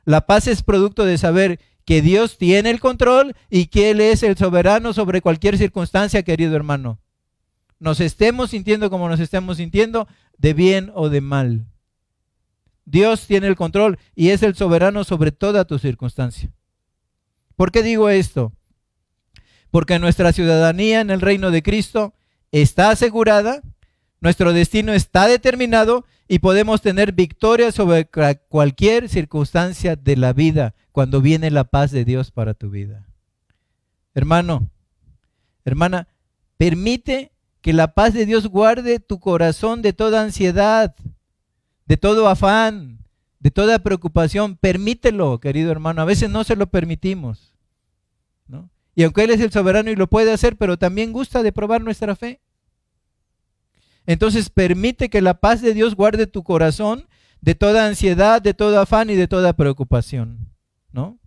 La 0.04 0.26
paz 0.26 0.48
es 0.48 0.64
producto 0.64 1.04
de 1.04 1.16
saber 1.16 1.60
que 1.84 2.02
Dios 2.02 2.38
tiene 2.38 2.70
el 2.70 2.80
control 2.80 3.36
y 3.48 3.66
que 3.66 3.92
Él 3.92 4.00
es 4.00 4.24
el 4.24 4.36
soberano 4.36 4.92
sobre 4.92 5.22
cualquier 5.22 5.56
circunstancia, 5.58 6.24
querido 6.24 6.56
hermano. 6.56 6.98
Nos 7.78 8.00
estemos 8.00 8.50
sintiendo 8.50 8.90
como 8.90 9.08
nos 9.08 9.20
estemos 9.20 9.58
sintiendo, 9.58 10.08
de 10.38 10.54
bien 10.54 10.90
o 10.96 11.08
de 11.08 11.20
mal. 11.20 11.66
Dios 12.84 13.28
tiene 13.28 13.46
el 13.46 13.54
control 13.54 13.96
y 14.16 14.30
es 14.30 14.42
el 14.42 14.56
soberano 14.56 15.04
sobre 15.04 15.30
toda 15.30 15.66
tu 15.66 15.78
circunstancia. 15.78 16.50
¿Por 17.54 17.70
qué 17.70 17.84
digo 17.84 18.08
esto? 18.08 18.57
Porque 19.70 19.98
nuestra 19.98 20.32
ciudadanía 20.32 21.00
en 21.00 21.10
el 21.10 21.20
reino 21.20 21.50
de 21.50 21.62
Cristo 21.62 22.14
está 22.52 22.90
asegurada, 22.90 23.62
nuestro 24.20 24.52
destino 24.52 24.92
está 24.92 25.26
determinado 25.26 26.04
y 26.26 26.40
podemos 26.40 26.82
tener 26.82 27.12
victoria 27.12 27.72
sobre 27.72 28.08
cualquier 28.48 29.08
circunstancia 29.08 29.96
de 29.96 30.16
la 30.16 30.32
vida 30.32 30.74
cuando 30.92 31.20
viene 31.20 31.50
la 31.50 31.64
paz 31.64 31.90
de 31.90 32.04
Dios 32.04 32.30
para 32.30 32.54
tu 32.54 32.70
vida. 32.70 33.06
Hermano, 34.14 34.70
hermana, 35.64 36.08
permite 36.56 37.32
que 37.60 37.72
la 37.72 37.94
paz 37.94 38.14
de 38.14 38.26
Dios 38.26 38.46
guarde 38.48 39.00
tu 39.00 39.20
corazón 39.20 39.82
de 39.82 39.92
toda 39.92 40.22
ansiedad, 40.22 40.94
de 41.86 41.96
todo 41.96 42.28
afán, 42.28 42.98
de 43.40 43.50
toda 43.50 43.78
preocupación. 43.78 44.56
Permítelo, 44.56 45.38
querido 45.40 45.70
hermano. 45.70 46.02
A 46.02 46.04
veces 46.04 46.30
no 46.30 46.44
se 46.44 46.56
lo 46.56 46.66
permitimos. 46.66 47.54
¿no? 48.46 48.68
Y 48.98 49.04
aunque 49.04 49.22
Él 49.22 49.30
es 49.30 49.40
el 49.40 49.52
soberano 49.52 49.92
y 49.92 49.94
lo 49.94 50.08
puede 50.08 50.32
hacer, 50.32 50.56
pero 50.56 50.76
también 50.76 51.12
gusta 51.12 51.44
de 51.44 51.52
probar 51.52 51.82
nuestra 51.82 52.16
fe. 52.16 52.40
Entonces 54.06 54.50
permite 54.50 55.08
que 55.08 55.22
la 55.22 55.34
paz 55.34 55.62
de 55.62 55.72
Dios 55.72 55.94
guarde 55.94 56.26
tu 56.26 56.42
corazón 56.42 57.06
de 57.40 57.54
toda 57.54 57.86
ansiedad, 57.86 58.42
de 58.42 58.54
todo 58.54 58.80
afán 58.80 59.08
y 59.08 59.14
de 59.14 59.28
toda 59.28 59.52
preocupación, 59.52 60.48
¿no? 60.90 61.20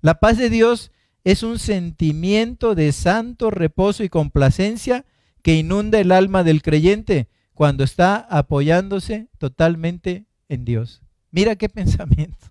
La 0.00 0.20
paz 0.20 0.38
de 0.38 0.48
Dios 0.48 0.92
es 1.24 1.42
un 1.42 1.58
sentimiento 1.58 2.76
de 2.76 2.92
santo 2.92 3.50
reposo 3.50 4.04
y 4.04 4.08
complacencia 4.08 5.04
que 5.42 5.56
inunda 5.56 5.98
el 5.98 6.12
alma 6.12 6.44
del 6.44 6.62
creyente 6.62 7.28
cuando 7.52 7.82
está 7.82 8.14
apoyándose 8.30 9.26
totalmente 9.38 10.26
en 10.48 10.64
Dios. 10.64 11.02
Mira 11.32 11.56
qué 11.56 11.68
pensamiento 11.68 12.46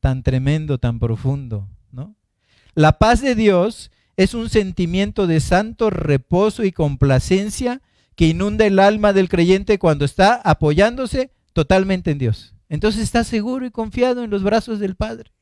tan 0.00 0.24
tremendo, 0.24 0.78
tan 0.78 0.98
profundo. 0.98 1.68
La 2.78 3.00
paz 3.00 3.20
de 3.20 3.34
Dios 3.34 3.90
es 4.16 4.34
un 4.34 4.48
sentimiento 4.48 5.26
de 5.26 5.40
santo 5.40 5.90
reposo 5.90 6.62
y 6.62 6.70
complacencia 6.70 7.82
que 8.14 8.28
inunda 8.28 8.66
el 8.66 8.78
alma 8.78 9.12
del 9.12 9.28
creyente 9.28 9.80
cuando 9.80 10.04
está 10.04 10.36
apoyándose 10.36 11.32
totalmente 11.54 12.12
en 12.12 12.18
Dios. 12.18 12.54
Entonces 12.68 13.02
está 13.02 13.24
seguro 13.24 13.66
y 13.66 13.72
confiado 13.72 14.22
en 14.22 14.30
los 14.30 14.44
brazos 14.44 14.78
del 14.78 14.94
Padre. 14.94 15.32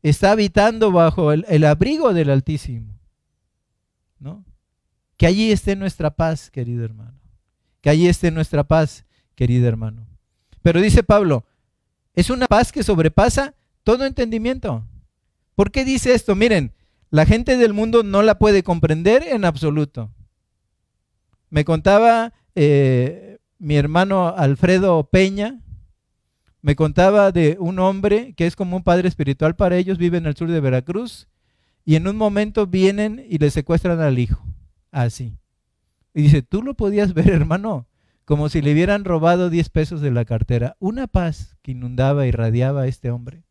Está 0.00 0.30
habitando 0.30 0.92
bajo 0.92 1.32
el, 1.32 1.64
abrigo 1.64 2.14
del 2.14 2.30
Altísimo. 2.30 2.96
¿No? 4.20 4.44
Que 5.16 5.26
allí 5.26 5.50
esté 5.50 5.74
nuestra 5.74 6.12
paz, 6.12 6.52
querido 6.52 6.84
hermano. 6.84 7.18
Que 7.80 7.90
allí 7.90 8.06
esté 8.06 8.30
nuestra 8.30 8.62
paz, 8.62 9.06
querido 9.34 9.66
hermano. 9.66 10.06
Pero 10.62 10.80
dice 10.80 11.02
Pablo, 11.02 11.44
es 12.14 12.30
una 12.30 12.46
paz 12.46 12.70
que 12.70 12.84
sobrepasa 12.84 13.56
todo 13.82 14.04
entendimiento. 14.04 14.87
¿Por 15.58 15.72
qué 15.72 15.84
dice 15.84 16.14
esto? 16.14 16.36
Miren, 16.36 16.72
la 17.10 17.26
gente 17.26 17.56
del 17.56 17.74
mundo 17.74 18.04
no 18.04 18.22
la 18.22 18.38
puede 18.38 18.62
comprender 18.62 19.24
en 19.24 19.44
absoluto. 19.44 20.14
Me 21.50 21.64
contaba 21.64 22.32
eh, 22.54 23.38
mi 23.58 23.74
hermano 23.74 24.28
Alfredo 24.28 25.10
Peña, 25.10 25.60
me 26.62 26.76
contaba 26.76 27.32
de 27.32 27.56
un 27.58 27.80
hombre 27.80 28.34
que 28.34 28.46
es 28.46 28.54
como 28.54 28.76
un 28.76 28.84
padre 28.84 29.08
espiritual 29.08 29.56
para 29.56 29.76
ellos, 29.76 29.98
vive 29.98 30.18
en 30.18 30.26
el 30.26 30.36
sur 30.36 30.48
de 30.48 30.60
Veracruz, 30.60 31.26
y 31.84 31.96
en 31.96 32.06
un 32.06 32.16
momento 32.16 32.68
vienen 32.68 33.26
y 33.28 33.38
le 33.38 33.50
secuestran 33.50 34.00
al 34.00 34.20
hijo, 34.20 34.46
así. 34.92 35.40
Y 36.14 36.22
dice, 36.22 36.42
tú 36.42 36.62
lo 36.62 36.74
podías 36.74 37.14
ver, 37.14 37.30
hermano, 37.32 37.88
como 38.24 38.48
si 38.48 38.62
le 38.62 38.74
hubieran 38.74 39.04
robado 39.04 39.50
10 39.50 39.70
pesos 39.70 40.00
de 40.02 40.12
la 40.12 40.24
cartera. 40.24 40.76
Una 40.78 41.08
paz 41.08 41.56
que 41.62 41.72
inundaba 41.72 42.28
y 42.28 42.30
radiaba 42.30 42.82
a 42.82 42.86
este 42.86 43.10
hombre 43.10 43.47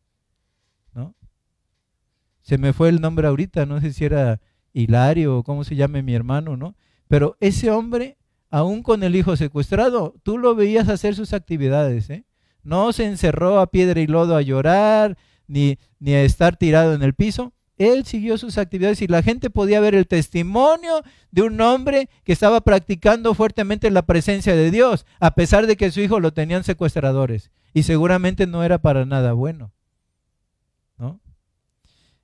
se 2.48 2.56
me 2.56 2.72
fue 2.72 2.88
el 2.88 3.02
nombre 3.02 3.28
ahorita, 3.28 3.66
no 3.66 3.78
sé 3.78 3.92
si 3.92 4.06
era 4.06 4.40
Hilario 4.72 5.36
o 5.36 5.42
cómo 5.42 5.64
se 5.64 5.76
llame 5.76 6.02
mi 6.02 6.14
hermano, 6.14 6.56
¿no? 6.56 6.76
Pero 7.06 7.36
ese 7.40 7.70
hombre, 7.70 8.16
aún 8.48 8.82
con 8.82 9.02
el 9.02 9.16
hijo 9.16 9.36
secuestrado, 9.36 10.14
tú 10.22 10.38
lo 10.38 10.54
veías 10.54 10.88
hacer 10.88 11.14
sus 11.14 11.34
actividades, 11.34 12.08
¿eh? 12.08 12.24
No 12.62 12.94
se 12.94 13.04
encerró 13.04 13.60
a 13.60 13.70
piedra 13.70 14.00
y 14.00 14.06
lodo 14.06 14.34
a 14.34 14.40
llorar, 14.40 15.18
ni, 15.46 15.76
ni 16.00 16.14
a 16.14 16.22
estar 16.22 16.56
tirado 16.56 16.94
en 16.94 17.02
el 17.02 17.12
piso. 17.12 17.52
Él 17.76 18.06
siguió 18.06 18.38
sus 18.38 18.56
actividades 18.56 19.02
y 19.02 19.08
la 19.08 19.22
gente 19.22 19.50
podía 19.50 19.80
ver 19.80 19.94
el 19.94 20.06
testimonio 20.06 21.02
de 21.30 21.42
un 21.42 21.60
hombre 21.60 22.08
que 22.24 22.32
estaba 22.32 22.62
practicando 22.62 23.34
fuertemente 23.34 23.90
la 23.90 24.06
presencia 24.06 24.56
de 24.56 24.70
Dios, 24.70 25.04
a 25.20 25.34
pesar 25.34 25.66
de 25.66 25.76
que 25.76 25.90
su 25.90 26.00
hijo 26.00 26.18
lo 26.18 26.32
tenían 26.32 26.64
secuestradores. 26.64 27.50
Y 27.74 27.82
seguramente 27.82 28.46
no 28.46 28.64
era 28.64 28.78
para 28.78 29.04
nada 29.04 29.34
bueno. 29.34 29.70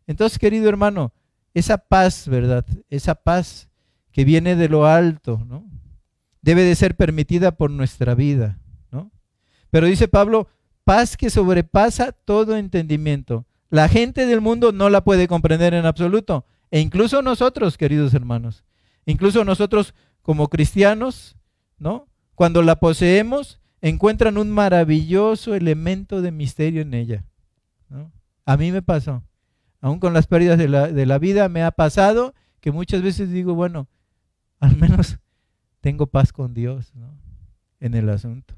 Entonces, 0.06 0.38
querido 0.38 0.68
hermano, 0.68 1.12
esa 1.54 1.78
paz, 1.78 2.28
¿verdad? 2.28 2.64
Esa 2.90 3.14
paz 3.14 3.68
que 4.12 4.24
viene 4.24 4.56
de 4.56 4.68
lo 4.68 4.86
alto, 4.86 5.42
¿no? 5.46 5.64
Debe 6.42 6.62
de 6.62 6.74
ser 6.74 6.96
permitida 6.96 7.52
por 7.52 7.70
nuestra 7.70 8.14
vida, 8.14 8.58
¿no? 8.90 9.10
Pero 9.70 9.86
dice 9.86 10.08
Pablo, 10.08 10.48
paz 10.84 11.16
que 11.16 11.30
sobrepasa 11.30 12.12
todo 12.12 12.56
entendimiento. 12.56 13.46
La 13.70 13.88
gente 13.88 14.26
del 14.26 14.40
mundo 14.40 14.72
no 14.72 14.90
la 14.90 15.02
puede 15.02 15.26
comprender 15.26 15.74
en 15.74 15.86
absoluto. 15.86 16.44
E 16.70 16.80
incluso 16.80 17.22
nosotros, 17.22 17.78
queridos 17.78 18.14
hermanos, 18.14 18.64
incluso 19.06 19.44
nosotros 19.44 19.94
como 20.22 20.48
cristianos, 20.48 21.36
¿no? 21.78 22.08
Cuando 22.34 22.62
la 22.62 22.76
poseemos, 22.76 23.60
encuentran 23.80 24.38
un 24.38 24.50
maravilloso 24.50 25.54
elemento 25.54 26.22
de 26.22 26.32
misterio 26.32 26.82
en 26.82 26.94
ella. 26.94 27.24
A 28.44 28.56
mí 28.56 28.72
me 28.72 28.82
pasó. 28.82 29.22
Aún 29.84 29.98
con 29.98 30.14
las 30.14 30.26
pérdidas 30.26 30.56
de 30.56 30.66
la, 30.66 30.90
de 30.90 31.04
la 31.04 31.18
vida 31.18 31.50
me 31.50 31.62
ha 31.62 31.70
pasado 31.70 32.32
que 32.62 32.72
muchas 32.72 33.02
veces 33.02 33.30
digo, 33.30 33.54
bueno, 33.54 33.86
al 34.58 34.78
menos 34.78 35.18
tengo 35.82 36.06
paz 36.06 36.32
con 36.32 36.54
Dios 36.54 36.90
en 37.80 37.92
el 37.92 38.08
asunto. 38.08 38.54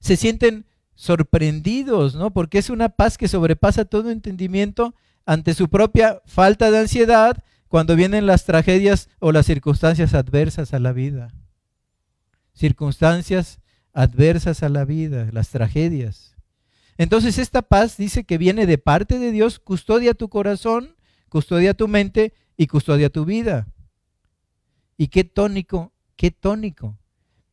Se 0.00 0.16
sienten 0.16 0.64
sorprendidos, 0.94 2.14
¿no? 2.14 2.32
Porque 2.32 2.56
es 2.56 2.70
una 2.70 2.88
paz 2.88 3.18
que 3.18 3.28
sobrepasa 3.28 3.84
todo 3.84 4.10
entendimiento 4.10 4.94
ante 5.26 5.52
su 5.52 5.68
propia 5.68 6.22
falta 6.24 6.70
de 6.70 6.78
ansiedad 6.78 7.44
cuando 7.68 7.94
vienen 7.94 8.24
las 8.24 8.46
tragedias 8.46 9.10
o 9.18 9.32
las 9.32 9.44
circunstancias 9.44 10.14
adversas 10.14 10.72
a 10.72 10.78
la 10.78 10.92
vida. 10.94 11.28
Circunstancias 12.54 13.60
adversas 13.92 14.62
a 14.62 14.70
la 14.70 14.86
vida, 14.86 15.28
las 15.30 15.50
tragedias. 15.50 16.27
Entonces 16.98 17.38
esta 17.38 17.62
paz 17.62 17.96
dice 17.96 18.24
que 18.24 18.38
viene 18.38 18.66
de 18.66 18.76
parte 18.76 19.20
de 19.20 19.30
Dios, 19.30 19.60
custodia 19.60 20.14
tu 20.14 20.28
corazón, 20.28 20.96
custodia 21.28 21.72
tu 21.72 21.86
mente 21.86 22.34
y 22.56 22.66
custodia 22.66 23.08
tu 23.08 23.24
vida. 23.24 23.68
Y 24.96 25.06
qué 25.08 25.22
tónico, 25.22 25.92
qué 26.16 26.32
tónico, 26.32 26.98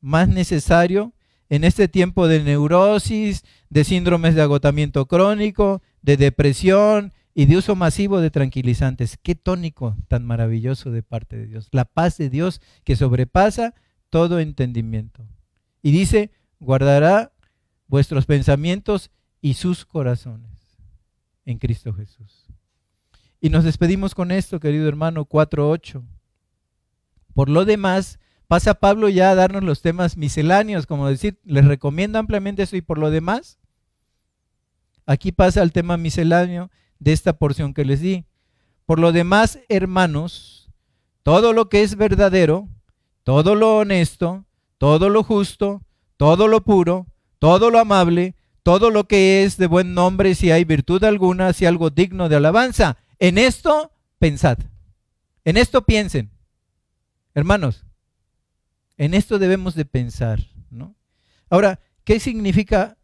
más 0.02 0.28
necesario 0.28 1.14
en 1.50 1.64
este 1.64 1.88
tiempo 1.88 2.28
de 2.28 2.42
neurosis, 2.42 3.44
de 3.70 3.84
síndromes 3.84 4.34
de 4.34 4.42
agotamiento 4.42 5.06
crónico, 5.06 5.84
de 6.02 6.18
depresión 6.18 7.14
y 7.36 7.46
de 7.46 7.58
uso 7.58 7.76
masivo 7.76 8.22
de 8.22 8.32
tranquilizantes. 8.32 9.20
Qué 9.22 9.36
tónico 9.36 9.96
tan 10.08 10.26
maravilloso 10.26 10.90
de 10.90 11.04
parte 11.04 11.38
de 11.38 11.46
Dios. 11.46 11.68
La 11.72 11.86
paz 11.86 12.18
de 12.18 12.32
Dios 12.32 12.62
que 12.84 12.96
sobrepasa 12.96 13.76
todo 14.10 14.40
entendimiento. 14.40 15.24
Y 15.84 15.92
dice, 15.92 16.32
guardará 16.60 17.32
vuestros 17.88 18.26
pensamientos 18.26 19.12
y 19.46 19.54
sus 19.54 19.86
corazones 19.86 20.80
en 21.46 21.60
Cristo 21.60 21.94
Jesús. 21.94 22.48
Y 23.40 23.52
nos 23.52 23.64
despedimos 23.64 24.16
con 24.16 24.32
esto, 24.32 24.60
querido 24.60 24.88
hermano, 24.88 25.28
4.8. 25.28 26.04
Por 27.36 27.50
lo 27.50 27.64
demás, 27.64 28.18
pasa 28.48 28.74
Pablo 28.74 29.08
ya 29.08 29.30
a 29.30 29.36
darnos 29.36 29.62
los 29.62 29.84
temas 29.84 30.18
misceláneos, 30.18 30.88
como 30.88 31.08
decir, 31.08 31.38
les 31.44 31.64
recomiendo 31.64 32.18
ampliamente 32.18 32.64
eso 32.64 32.76
y 32.76 32.82
por 32.82 32.98
lo 32.98 33.12
demás, 33.12 33.60
aquí 35.06 35.32
pasa 35.32 35.62
el 35.62 35.72
tema 35.72 35.96
misceláneo 35.96 36.72
de 36.98 37.14
esta 37.14 37.34
porción 37.34 37.76
que 37.76 37.86
les 37.86 38.02
di. 38.02 38.26
Por 38.88 38.98
lo 38.98 39.12
demás, 39.12 39.60
hermanos, 39.70 40.72
todo 41.22 41.54
lo 41.54 41.70
que 41.70 41.84
es 41.84 41.98
verdadero, 41.98 42.68
todo 43.24 43.54
lo 43.54 43.78
honesto, 43.78 44.44
todo 44.80 45.10
lo 45.10 45.22
justo, 45.22 45.84
todo 46.18 46.48
lo 46.48 46.64
puro, 46.64 47.06
todo 47.38 47.70
lo 47.70 47.78
amable, 47.78 48.34
todo 48.66 48.90
lo 48.90 49.08
que 49.08 49.44
es 49.44 49.58
de 49.58 49.68
buen 49.68 49.94
nombre, 49.94 50.34
si 50.34 50.50
hay 50.50 50.64
virtud 50.64 51.04
alguna, 51.04 51.54
si 51.54 51.68
algo 51.68 51.92
digno 51.92 52.30
de 52.30 52.38
alabanza. 52.38 52.98
En 53.20 53.38
esto 53.38 53.92
pensad. 54.18 54.58
En 55.44 55.56
esto 55.56 55.86
piensen. 55.86 56.32
Hermanos, 57.36 57.86
en 58.98 59.14
esto 59.14 59.38
debemos 59.38 59.76
de 59.76 59.86
pensar, 59.86 60.40
¿no? 60.72 60.96
Ahora, 61.48 61.80
¿qué 62.04 62.20
significa 62.20 62.98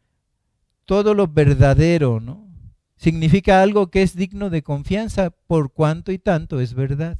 todo 0.86 1.14
lo 1.14 1.28
verdadero, 1.28 2.20
no? 2.20 2.50
Significa 2.96 3.62
algo 3.62 3.92
que 3.92 4.02
es 4.02 4.16
digno 4.16 4.50
de 4.50 4.64
confianza 4.64 5.30
por 5.30 5.74
cuanto 5.74 6.12
y 6.12 6.18
tanto 6.18 6.60
es 6.60 6.74
verdad. 6.74 7.20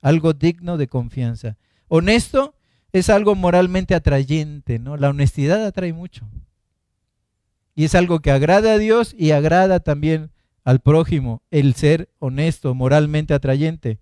Algo 0.00 0.34
digno 0.34 0.76
de 0.76 0.86
confianza. 0.86 1.56
Honesto 1.88 2.54
es 2.92 3.10
algo 3.10 3.34
moralmente 3.34 3.96
atrayente, 3.96 4.78
¿no? 4.78 4.96
La 4.96 5.10
honestidad 5.10 5.66
atrae 5.66 5.92
mucho. 5.92 6.28
Y 7.74 7.84
es 7.84 7.94
algo 7.94 8.20
que 8.20 8.30
agrada 8.30 8.74
a 8.74 8.78
Dios 8.78 9.14
y 9.16 9.30
agrada 9.30 9.80
también 9.80 10.30
al 10.64 10.80
prójimo, 10.80 11.42
el 11.50 11.74
ser 11.74 12.08
honesto, 12.18 12.74
moralmente 12.74 13.34
atrayente. 13.34 13.98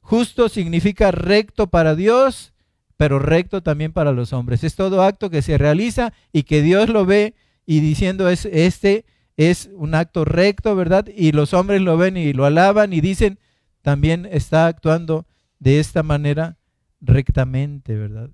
Justo 0.00 0.48
significa 0.48 1.10
recto 1.10 1.68
para 1.68 1.94
Dios, 1.94 2.52
pero 2.96 3.18
recto 3.18 3.62
también 3.62 3.92
para 3.92 4.12
los 4.12 4.32
hombres. 4.32 4.64
Es 4.64 4.74
todo 4.74 5.02
acto 5.02 5.30
que 5.30 5.42
se 5.42 5.58
realiza 5.58 6.12
y 6.32 6.44
que 6.44 6.62
Dios 6.62 6.88
lo 6.88 7.06
ve 7.06 7.34
y 7.66 7.80
diciendo 7.80 8.28
es 8.28 8.46
este 8.46 9.04
es 9.36 9.70
un 9.74 9.94
acto 9.94 10.24
recto, 10.24 10.76
¿verdad? 10.76 11.06
Y 11.16 11.32
los 11.32 11.54
hombres 11.54 11.80
lo 11.80 11.96
ven 11.96 12.16
y 12.16 12.32
lo 12.32 12.44
alaban 12.44 12.92
y 12.92 13.00
dicen 13.00 13.38
también 13.80 14.28
está 14.30 14.66
actuando 14.66 15.26
de 15.58 15.80
esta 15.80 16.02
manera 16.02 16.58
rectamente, 17.00 17.96
¿verdad? 17.96 18.30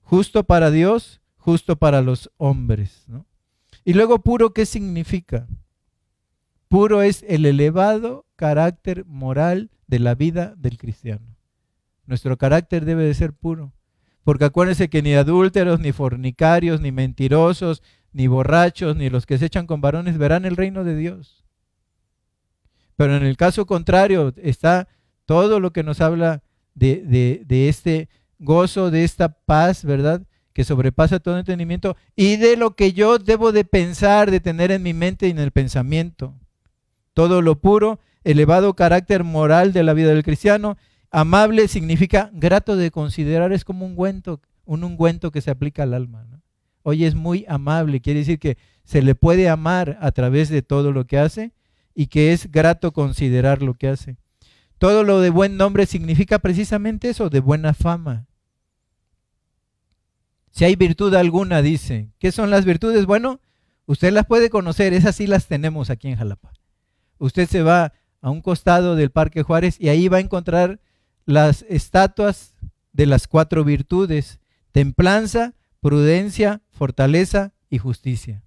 Justo 0.00 0.44
para 0.44 0.70
Dios, 0.70 1.20
justo 1.36 1.76
para 1.76 2.02
los 2.02 2.30
hombres, 2.38 3.04
¿no? 3.06 3.27
Y 3.88 3.94
luego 3.94 4.18
puro, 4.18 4.52
¿qué 4.52 4.66
significa? 4.66 5.46
Puro 6.68 7.00
es 7.00 7.24
el 7.26 7.46
elevado 7.46 8.26
carácter 8.36 9.06
moral 9.06 9.70
de 9.86 9.98
la 9.98 10.14
vida 10.14 10.52
del 10.58 10.76
cristiano. 10.76 11.38
Nuestro 12.04 12.36
carácter 12.36 12.84
debe 12.84 13.04
de 13.04 13.14
ser 13.14 13.32
puro. 13.32 13.72
Porque 14.24 14.44
acuérdense 14.44 14.90
que 14.90 15.00
ni 15.00 15.14
adúlteros, 15.14 15.80
ni 15.80 15.92
fornicarios, 15.92 16.82
ni 16.82 16.92
mentirosos, 16.92 17.82
ni 18.12 18.26
borrachos, 18.26 18.94
ni 18.94 19.08
los 19.08 19.24
que 19.24 19.38
se 19.38 19.46
echan 19.46 19.66
con 19.66 19.80
varones 19.80 20.18
verán 20.18 20.44
el 20.44 20.56
reino 20.56 20.84
de 20.84 20.94
Dios. 20.94 21.46
Pero 22.94 23.16
en 23.16 23.22
el 23.22 23.38
caso 23.38 23.64
contrario 23.64 24.34
está 24.36 24.86
todo 25.24 25.60
lo 25.60 25.72
que 25.72 25.82
nos 25.82 26.02
habla 26.02 26.42
de, 26.74 26.96
de, 27.06 27.42
de 27.46 27.70
este 27.70 28.10
gozo, 28.38 28.90
de 28.90 29.04
esta 29.04 29.30
paz, 29.30 29.82
¿verdad? 29.82 30.26
Que 30.58 30.64
sobrepasa 30.64 31.20
todo 31.20 31.38
entendimiento 31.38 31.96
y 32.16 32.34
de 32.34 32.56
lo 32.56 32.74
que 32.74 32.92
yo 32.92 33.20
debo 33.20 33.52
de 33.52 33.64
pensar, 33.64 34.28
de 34.28 34.40
tener 34.40 34.72
en 34.72 34.82
mi 34.82 34.92
mente 34.92 35.28
y 35.28 35.30
en 35.30 35.38
el 35.38 35.52
pensamiento. 35.52 36.34
Todo 37.14 37.42
lo 37.42 37.60
puro, 37.60 38.00
elevado 38.24 38.74
carácter 38.74 39.22
moral 39.22 39.72
de 39.72 39.84
la 39.84 39.94
vida 39.94 40.08
del 40.08 40.24
cristiano. 40.24 40.76
Amable 41.12 41.68
significa 41.68 42.32
grato 42.32 42.74
de 42.74 42.90
considerar, 42.90 43.52
es 43.52 43.64
como 43.64 43.86
un 43.86 43.92
ungüento, 43.92 44.40
un 44.64 44.82
ungüento 44.82 45.30
que 45.30 45.42
se 45.42 45.52
aplica 45.52 45.84
al 45.84 45.94
alma. 45.94 46.26
Hoy 46.82 47.04
es 47.04 47.14
muy 47.14 47.44
amable, 47.46 48.00
quiere 48.00 48.18
decir 48.18 48.40
que 48.40 48.58
se 48.82 49.00
le 49.00 49.14
puede 49.14 49.48
amar 49.48 49.96
a 50.00 50.10
través 50.10 50.48
de 50.48 50.62
todo 50.62 50.90
lo 50.90 51.06
que 51.06 51.20
hace 51.20 51.52
y 51.94 52.08
que 52.08 52.32
es 52.32 52.50
grato 52.50 52.90
considerar 52.90 53.62
lo 53.62 53.74
que 53.74 53.86
hace. 53.86 54.16
Todo 54.78 55.04
lo 55.04 55.20
de 55.20 55.30
buen 55.30 55.56
nombre 55.56 55.86
significa 55.86 56.40
precisamente 56.40 57.10
eso, 57.10 57.30
de 57.30 57.38
buena 57.38 57.74
fama. 57.74 58.26
Si 60.58 60.64
hay 60.64 60.74
virtud 60.74 61.14
alguna, 61.14 61.62
dice. 61.62 62.10
¿Qué 62.18 62.32
son 62.32 62.50
las 62.50 62.64
virtudes? 62.64 63.06
Bueno, 63.06 63.40
usted 63.86 64.12
las 64.12 64.26
puede 64.26 64.50
conocer, 64.50 64.92
esas 64.92 65.14
sí 65.14 65.28
las 65.28 65.46
tenemos 65.46 65.88
aquí 65.88 66.08
en 66.08 66.16
Jalapa. 66.16 66.52
Usted 67.18 67.48
se 67.48 67.62
va 67.62 67.92
a 68.20 68.30
un 68.30 68.42
costado 68.42 68.96
del 68.96 69.12
Parque 69.12 69.44
Juárez 69.44 69.76
y 69.78 69.88
ahí 69.88 70.08
va 70.08 70.16
a 70.16 70.20
encontrar 70.20 70.80
las 71.26 71.64
estatuas 71.68 72.56
de 72.92 73.06
las 73.06 73.28
cuatro 73.28 73.62
virtudes, 73.62 74.40
templanza, 74.72 75.54
prudencia, 75.78 76.60
fortaleza 76.72 77.52
y 77.70 77.78
justicia. 77.78 78.42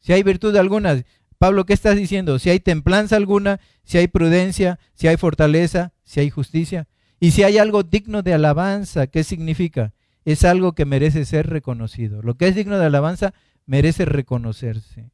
Si 0.00 0.12
hay 0.12 0.24
virtud 0.24 0.56
alguna, 0.56 1.00
Pablo, 1.38 1.64
¿qué 1.64 1.74
estás 1.74 1.94
diciendo? 1.94 2.40
Si 2.40 2.50
hay 2.50 2.58
templanza 2.58 3.14
alguna, 3.14 3.60
si 3.84 3.98
hay 3.98 4.08
prudencia, 4.08 4.80
si 4.94 5.06
hay 5.06 5.16
fortaleza, 5.16 5.92
si 6.02 6.18
hay 6.18 6.28
justicia, 6.28 6.88
y 7.20 7.30
si 7.30 7.44
hay 7.44 7.58
algo 7.58 7.84
digno 7.84 8.22
de 8.22 8.34
alabanza, 8.34 9.06
¿qué 9.06 9.22
significa? 9.22 9.92
Es 10.32 10.44
algo 10.44 10.72
que 10.74 10.84
merece 10.84 11.24
ser 11.24 11.48
reconocido. 11.48 12.22
Lo 12.22 12.36
que 12.36 12.48
es 12.48 12.54
digno 12.54 12.78
de 12.78 12.86
alabanza 12.86 13.32
merece 13.66 14.04
reconocerse. 14.04 15.10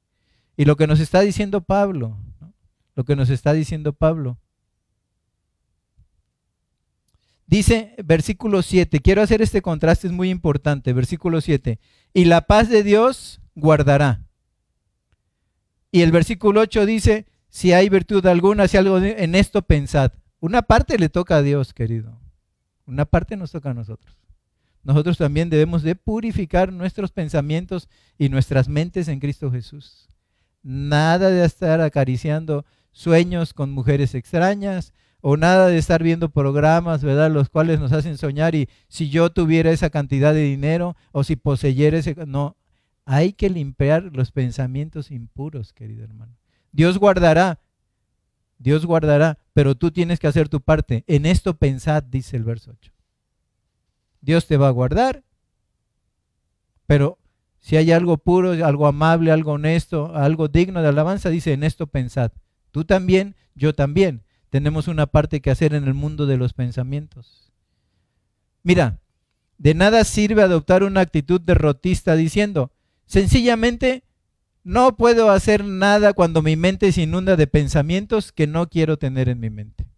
Y 0.57 0.65
lo 0.65 0.77
que 0.77 0.87
nos 0.87 1.01
está 1.01 1.21
diciendo 1.21 1.61
Pablo, 1.61 2.19
lo 2.95 3.05
que 3.05 3.17
nos 3.17 3.31
está 3.31 3.53
diciendo 3.53 3.93
Pablo. 3.93 4.39
Dice 7.47 7.95
versículo 8.05 8.63
7, 8.63 9.01
quiero 9.01 9.23
hacer 9.23 9.43
este 9.43 9.63
contraste, 9.63 10.09
es 10.09 10.13
muy 10.13 10.31
importante, 10.31 10.93
versículo 10.93 11.41
7, 11.41 11.79
y 12.13 12.25
la 12.25 12.41
paz 12.49 12.69
de 12.69 12.83
Dios 12.83 13.41
guardará. 13.55 14.23
Y 15.93 16.01
el 16.01 16.11
versículo 16.11 16.63
8 16.63 16.87
dice, 16.87 17.27
si 17.49 17.73
hay 17.73 17.89
virtud 17.89 18.27
alguna, 18.27 18.67
si 18.67 18.77
algo 18.77 18.99
en 18.99 19.37
esto 19.37 19.63
pensad. 19.63 20.13
Una 20.41 20.63
parte 20.63 20.99
le 20.99 21.09
toca 21.09 21.37
a 21.37 21.43
Dios, 21.43 21.73
querido. 21.73 22.19
Una 22.87 23.05
parte 23.05 23.37
nos 23.37 23.53
toca 23.53 23.71
a 23.71 23.75
nosotros 23.75 24.26
nosotros 24.87 25.19
también 25.19 25.51
debemos 25.51 25.83
de 25.83 25.97
purificar 25.97 26.73
nuestros 26.73 27.11
pensamientos 27.11 27.89
y 28.19 28.29
nuestras 28.29 28.69
mentes 28.69 29.09
en 29.09 29.19
Cristo 29.19 29.51
Jesús. 29.51 30.09
Nada 30.63 31.29
de 31.29 31.45
estar 31.45 31.81
acariciando 31.81 32.65
sueños 32.93 33.53
con 33.53 33.73
mujeres 33.73 34.15
extrañas 34.15 34.93
o 35.21 35.37
nada 35.37 35.67
de 35.67 35.77
estar 35.77 36.05
viendo 36.05 36.29
programas, 36.29 37.03
¿verdad? 37.03 37.33
Los 37.33 37.49
cuales 37.49 37.81
nos 37.81 37.91
hacen 37.91 38.17
soñar 38.17 38.55
y 38.55 38.69
si 38.87 39.11
yo 39.11 39.31
tuviera 39.31 39.73
esa 39.73 39.91
cantidad 39.91 40.33
de 40.33 40.45
dinero 40.45 40.95
o 41.11 41.25
si 41.25 41.35
poseyera 41.35 41.99
ese... 41.99 42.15
No, 42.25 42.57
hay 43.05 43.33
que 43.33 43.51
limpiar 43.51 44.11
los 44.13 44.31
pensamientos 44.31 45.11
impuros, 45.11 45.73
querido 45.73 46.05
hermano. 46.05 46.37
Dios 46.71 46.99
guardará, 46.99 47.59
Dios 48.59 48.87
guardará, 48.87 49.39
pero 49.53 49.75
tú 49.75 49.91
tienes 49.91 50.21
que 50.21 50.29
hacer 50.29 50.49
tu 50.49 50.61
parte. 50.61 51.03
En 51.09 51.27
esto 51.27 51.57
pensad, 51.57 52.05
dice 52.05 52.37
el 52.37 52.45
verso 52.45 52.71
8. 52.71 52.96
Dios 54.27 54.47
te 54.49 54.57
va 54.57 54.67
a 54.67 54.73
guardar, 54.73 55.23
pero 56.87 57.19
Si 57.59 57.77
hay 57.77 57.91
algo 57.91 58.19
puro, 58.19 58.53
algo 58.65 58.87
amable, 58.87 59.33
algo 59.33 59.53
honesto, 59.53 60.15
algo 60.15 60.47
digno 60.47 60.83
de 60.83 60.89
alabanza, 60.89 61.31
dice, 61.31 61.53
en 61.53 61.65
esto 61.65 61.89
pensad. 61.89 62.31
Tú 62.71 62.85
también, 62.85 63.35
yo 63.57 63.75
también. 63.75 64.23
Tenemos 64.51 64.87
una 64.87 65.07
parte 65.07 65.41
que 65.41 65.51
hacer 65.51 65.75
en 65.75 65.83
el 65.83 65.95
mundo 65.95 66.27
de 66.27 66.37
los 66.37 66.53
pensamientos. 66.53 67.53
Mira, 68.63 69.01
de 69.59 69.75
nada 69.75 70.05
sirve 70.05 70.43
adoptar 70.43 70.85
una 70.85 71.01
actitud 71.01 71.41
derrotista 71.41 72.15
diciendo, 72.15 72.71
sencillamente, 73.07 74.05
no 74.63 74.97
puedo 74.97 75.31
hacer 75.31 75.65
nada 75.65 76.13
cuando 76.13 76.43
mi 76.43 76.55
mente 76.55 76.93
se 76.93 77.03
inunda 77.03 77.35
de 77.35 77.49
pensamientos 77.49 78.31
que 78.31 78.47
no 78.47 78.69
quiero 78.69 78.97
tener 78.97 79.29
en 79.29 79.41
mi 79.41 79.51
mente. 79.51 79.89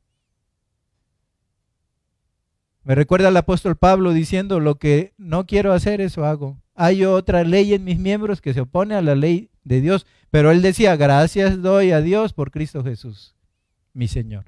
Me 2.88 2.94
recuerda 2.94 3.28
el 3.28 3.36
apóstol 3.36 3.76
Pablo 3.76 4.14
diciendo, 4.14 4.60
lo 4.60 4.76
que 4.76 5.12
no 5.18 5.44
quiero 5.44 5.74
hacer, 5.74 6.00
eso 6.00 6.24
hago. 6.24 6.56
Hay 6.74 7.04
otra 7.04 7.44
ley 7.44 7.74
en 7.74 7.84
mis 7.84 7.98
miembros 7.98 8.40
que 8.40 8.54
se 8.54 8.62
opone 8.62 8.94
a 8.94 9.02
la 9.02 9.14
ley 9.14 9.50
de 9.62 9.82
Dios, 9.82 10.06
pero 10.30 10.50
él 10.50 10.62
decía, 10.62 10.96
gracias 10.96 11.60
doy 11.60 11.90
a 11.90 12.00
Dios 12.00 12.32
por 12.32 12.50
Cristo 12.50 12.82
Jesús, 12.82 13.36
mi 13.92 14.08
Señor. 14.08 14.46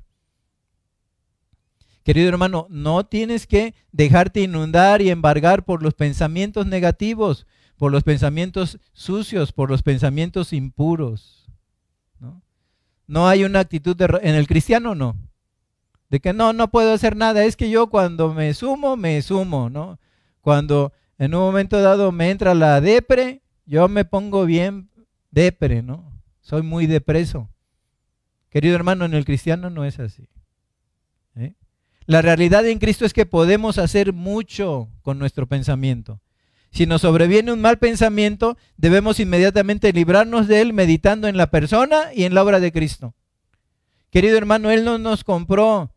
Querido 2.03 2.31
hermano, 2.31 2.67
no 2.71 3.05
tienes 3.05 3.47
que 3.47 3.75
dejarte 3.93 4.41
inundar 4.41 5.03
y 5.03 5.11
embargar 5.11 5.67
por 5.67 5.83
los 5.83 5.93
pensamientos 5.93 6.65
negativos, 6.65 7.47
por 7.77 7.93
los 7.93 8.05
pensamientos 8.05 8.79
sucios, 8.95 9.53
por 9.53 9.69
los 9.69 9.83
pensamientos 9.83 10.55
impuros. 10.55 11.47
No, 13.07 13.29
hay 13.29 13.45
una 13.45 13.61
actitud 13.61 13.95
de, 13.95 14.07
en 14.23 14.35
el 14.35 14.47
cristiano, 14.47 14.95
no. 14.95 15.15
De 16.11 16.21
que 16.21 16.33
no, 16.33 16.53
no 16.53 16.71
puedo 16.71 16.93
hacer 16.93 17.17
nada. 17.17 17.45
Es 17.45 17.57
que 17.57 17.71
yo 17.71 17.89
cuando 17.89 18.35
me 18.35 18.53
sumo, 18.53 18.97
me 18.97 19.23
sumo, 19.23 19.71
¿no? 19.71 19.99
Cuando 20.41 20.93
en 21.19 21.35
un 21.35 21.41
momento 21.41 21.81
dado 21.81 22.13
me 22.13 22.31
entra 22.31 22.55
la 22.55 22.81
depre, 22.81 23.43
yo 23.65 23.89
me 23.89 24.05
pongo 24.05 24.45
bien 24.45 24.91
depre, 25.31 25.83
¿no? 25.83 26.13
Soy 26.41 26.63
muy 26.63 26.87
depreso. 26.87 27.49
Querido 28.51 28.75
hermano, 28.75 29.05
en 29.05 29.15
el 29.15 29.25
cristiano 29.25 29.71
no 29.71 29.85
es 29.85 30.01
así. 30.01 30.29
¿eh? 31.37 31.55
La 32.07 32.23
realidad 32.23 32.67
en 32.67 32.81
Cristo 32.81 33.05
es 33.05 33.13
que 33.13 33.27
podemos 33.27 33.79
hacer 33.79 34.13
mucho 34.13 34.89
con 35.03 35.19
nuestro 35.19 35.47
pensamiento. 35.47 36.21
Si 36.73 36.87
nos 36.87 37.03
sobreviene 37.03 37.53
un 37.53 37.61
mal 37.61 37.79
pensamiento, 37.79 38.57
debemos 38.77 39.21
inmediatamente 39.21 39.93
librarnos 39.93 40.49
de 40.49 40.61
él 40.61 40.73
meditando 40.73 41.29
en 41.29 41.37
la 41.37 41.51
persona 41.51 42.13
y 42.15 42.25
en 42.25 42.35
la 42.35 42.43
obra 42.43 42.59
de 42.59 42.73
Cristo. 42.73 43.15
Querido 44.11 44.37
hermano, 44.37 44.71
Él 44.71 44.85
no 44.85 44.99
nos 44.99 45.23
compró 45.23 45.93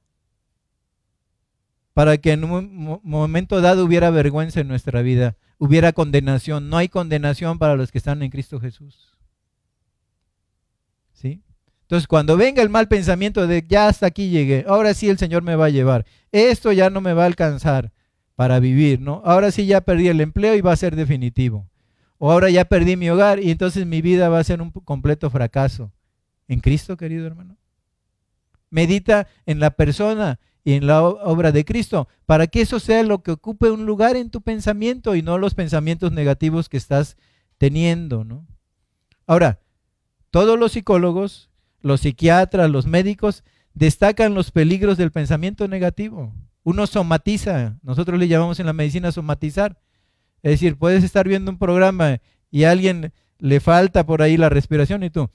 para 1.93 2.17
que 2.17 2.31
en 2.31 2.43
un 2.43 2.99
momento 3.03 3.61
dado 3.61 3.85
hubiera 3.85 4.09
vergüenza 4.09 4.59
en 4.59 4.67
nuestra 4.67 5.01
vida, 5.01 5.35
hubiera 5.57 5.93
condenación. 5.93 6.69
No 6.69 6.77
hay 6.77 6.89
condenación 6.89 7.59
para 7.59 7.75
los 7.75 7.91
que 7.91 7.99
están 7.99 8.23
en 8.23 8.31
Cristo 8.31 8.59
Jesús. 8.59 9.17
¿Sí? 11.13 11.41
Entonces, 11.81 12.07
cuando 12.07 12.35
venga 12.37 12.63
el 12.63 12.69
mal 12.69 12.87
pensamiento 12.87 13.45
de 13.45 13.65
ya 13.67 13.87
hasta 13.87 14.07
aquí 14.07 14.29
llegué, 14.29 14.65
ahora 14.67 14.93
sí 14.93 15.09
el 15.09 15.17
Señor 15.17 15.43
me 15.43 15.55
va 15.55 15.65
a 15.65 15.69
llevar, 15.69 16.05
esto 16.31 16.71
ya 16.71 16.89
no 16.89 17.01
me 17.01 17.13
va 17.13 17.23
a 17.23 17.27
alcanzar, 17.27 17.91
para 18.35 18.59
vivir, 18.59 18.99
¿no? 18.99 19.21
Ahora 19.25 19.51
sí 19.51 19.65
ya 19.65 19.81
perdí 19.81 20.07
el 20.07 20.21
empleo 20.21 20.55
y 20.55 20.61
va 20.61 20.71
a 20.71 20.77
ser 20.77 20.95
definitivo. 20.95 21.69
O 22.17 22.31
ahora 22.31 22.49
ya 22.49 22.65
perdí 22.65 22.95
mi 22.95 23.09
hogar 23.09 23.39
y 23.39 23.51
entonces 23.51 23.85
mi 23.85 24.01
vida 24.01 24.29
va 24.29 24.39
a 24.39 24.43
ser 24.43 24.61
un 24.61 24.71
completo 24.71 25.29
fracaso. 25.29 25.91
¿En 26.47 26.59
Cristo, 26.59 26.97
querido 26.97 27.27
hermano? 27.27 27.57
Medita 28.69 29.27
en 29.45 29.59
la 29.59 29.71
persona 29.71 30.39
y 30.63 30.73
en 30.73 30.87
la 30.87 31.03
obra 31.03 31.51
de 31.51 31.65
Cristo, 31.65 32.07
para 32.25 32.47
que 32.47 32.61
eso 32.61 32.79
sea 32.79 33.03
lo 33.03 33.21
que 33.21 33.31
ocupe 33.31 33.69
un 33.69 33.85
lugar 33.85 34.15
en 34.15 34.29
tu 34.29 34.41
pensamiento 34.41 35.15
y 35.15 35.21
no 35.21 35.37
los 35.37 35.55
pensamientos 35.55 36.11
negativos 36.11 36.69
que 36.69 36.77
estás 36.77 37.17
teniendo, 37.57 38.23
¿no? 38.23 38.47
Ahora, 39.27 39.59
todos 40.31 40.57
los 40.57 40.71
psicólogos, 40.71 41.49
los 41.81 42.01
psiquiatras, 42.01 42.69
los 42.69 42.87
médicos 42.87 43.43
destacan 43.73 44.33
los 44.33 44.51
peligros 44.51 44.97
del 44.97 45.11
pensamiento 45.11 45.67
negativo 45.67 46.33
uno 46.63 46.87
somatiza, 46.87 47.77
nosotros 47.83 48.19
le 48.19 48.27
llamamos 48.27 48.59
en 48.59 48.65
la 48.65 48.73
medicina 48.73 49.11
somatizar. 49.11 49.79
Es 50.41 50.51
decir, 50.51 50.77
puedes 50.77 51.03
estar 51.03 51.27
viendo 51.27 51.51
un 51.51 51.57
programa 51.57 52.19
y 52.51 52.63
a 52.63 52.71
alguien 52.71 53.13
le 53.37 53.59
falta 53.59 54.05
por 54.05 54.21
ahí 54.21 54.37
la 54.37 54.49
respiración 54.49 55.03
y 55.03 55.09
tú. 55.09 55.29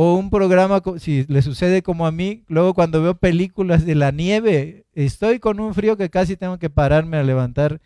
O 0.00 0.14
un 0.14 0.30
programa, 0.30 0.80
si 1.00 1.24
le 1.26 1.42
sucede 1.42 1.82
como 1.82 2.06
a 2.06 2.12
mí, 2.12 2.44
luego 2.46 2.72
cuando 2.72 3.02
veo 3.02 3.16
películas 3.16 3.84
de 3.84 3.96
la 3.96 4.12
nieve, 4.12 4.86
estoy 4.92 5.40
con 5.40 5.58
un 5.58 5.74
frío 5.74 5.96
que 5.96 6.08
casi 6.08 6.36
tengo 6.36 6.56
que 6.60 6.70
pararme 6.70 7.16
a 7.16 7.24
levantar, 7.24 7.80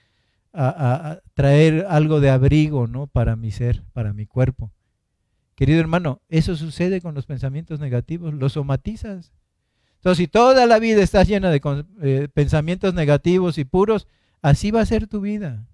a, 0.53 1.21
traer 1.33 1.87
algo 1.89 2.21
de 2.21 2.29
abrigo, 2.29 2.87
¿no? 2.87 3.07
Para 3.07 3.35
mi 3.35 3.51
ser, 3.51 3.83
para 3.95 4.13
mi 4.13 4.27
cuerpo. 4.27 4.71
Querido 5.55 5.81
hermano, 5.81 6.21
eso 6.29 6.55
sucede 6.55 7.01
con 7.01 7.15
los 7.15 7.25
pensamientos 7.25 7.81
negativos, 7.81 8.35
los 8.35 8.53
somatizas. 8.53 9.33
Entonces, 9.95 10.19
si 10.19 10.29
toda 10.29 10.67
la 10.67 10.79
vida 10.79 11.03
estás 11.03 11.27
llena 11.27 11.49
de 11.49 11.63
eh, 12.03 12.29
pensamientos 12.35 12.93
negativos 12.93 13.57
y 13.57 13.65
puros, 13.65 14.07
así 14.43 14.71
va 14.71 14.83
a 14.83 14.87
ser 14.87 15.07
tu 15.07 15.23
vida. 15.23 15.67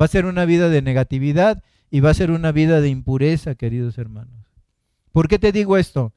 Va 0.00 0.04
a 0.04 0.08
ser 0.08 0.26
una 0.26 0.44
vida 0.44 0.68
de 0.68 0.80
negatividad 0.80 1.60
y 1.90 1.98
va 1.98 2.10
a 2.10 2.14
ser 2.14 2.30
una 2.30 2.52
vida 2.52 2.80
de 2.80 2.88
impureza, 2.88 3.56
queridos 3.56 3.98
hermanos. 3.98 4.51
¿Por 5.12 5.28
qué 5.28 5.38
te 5.38 5.52
digo 5.52 5.76
esto? 5.76 6.12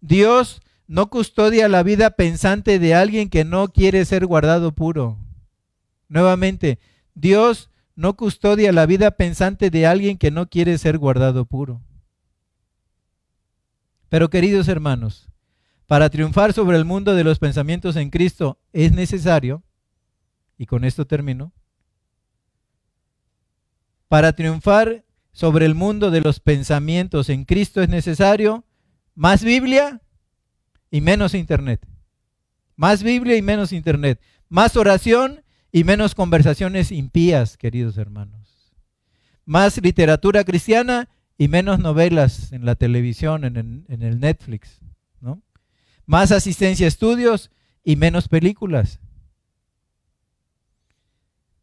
Dios 0.00 0.60
no 0.86 1.08
custodia 1.08 1.68
la 1.68 1.82
vida 1.82 2.10
pensante 2.10 2.78
de 2.78 2.94
alguien 2.94 3.30
que 3.30 3.44
no 3.44 3.68
quiere 3.68 4.04
ser 4.04 4.26
guardado 4.26 4.72
puro. 4.72 5.18
Nuevamente, 6.08 6.80
Dios 7.14 7.70
no 7.94 8.16
custodia 8.16 8.72
la 8.72 8.86
vida 8.86 9.12
pensante 9.12 9.70
de 9.70 9.86
alguien 9.86 10.18
que 10.18 10.30
no 10.30 10.48
quiere 10.48 10.78
ser 10.78 10.98
guardado 10.98 11.44
puro. 11.44 11.80
Pero 14.08 14.30
queridos 14.30 14.66
hermanos, 14.66 15.28
para 15.86 16.10
triunfar 16.10 16.52
sobre 16.52 16.76
el 16.76 16.84
mundo 16.84 17.14
de 17.14 17.24
los 17.24 17.38
pensamientos 17.38 17.94
en 17.96 18.10
Cristo 18.10 18.58
es 18.72 18.92
necesario, 18.92 19.62
y 20.58 20.66
con 20.66 20.84
esto 20.84 21.06
termino, 21.06 21.52
para 24.08 24.32
triunfar 24.32 25.04
sobre 25.32 25.66
el 25.66 25.74
mundo 25.74 26.10
de 26.10 26.20
los 26.20 26.40
pensamientos 26.40 27.28
en 27.28 27.44
Cristo 27.44 27.82
es 27.82 27.88
necesario 27.88 28.64
más 29.14 29.44
Biblia 29.44 30.02
y 30.90 31.00
menos 31.00 31.34
Internet. 31.34 31.86
Más 32.76 33.02
Biblia 33.02 33.36
y 33.36 33.42
menos 33.42 33.72
Internet. 33.72 34.20
Más 34.48 34.76
oración 34.76 35.44
y 35.70 35.84
menos 35.84 36.14
conversaciones 36.14 36.90
impías, 36.90 37.56
queridos 37.56 37.98
hermanos. 37.98 38.74
Más 39.44 39.80
literatura 39.82 40.44
cristiana 40.44 41.08
y 41.38 41.48
menos 41.48 41.78
novelas 41.78 42.52
en 42.52 42.64
la 42.64 42.74
televisión, 42.74 43.44
en 43.44 43.56
el, 43.88 44.20
Netflix 44.20 44.80
más 46.10 46.32
asistencia 46.32 46.86
a 46.86 46.88
estudios 46.88 47.52
y 47.84 47.94
menos 47.94 48.26
películas. 48.26 48.98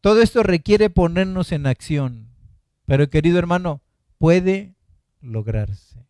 Todo 0.00 0.22
esto 0.22 0.42
requiere 0.42 0.88
ponernos 0.88 1.52
en 1.52 1.66
acción, 1.66 2.27
pero 2.88 3.10
querido 3.10 3.38
hermano, 3.38 3.82
puede 4.16 4.74
lograrse. 5.20 6.06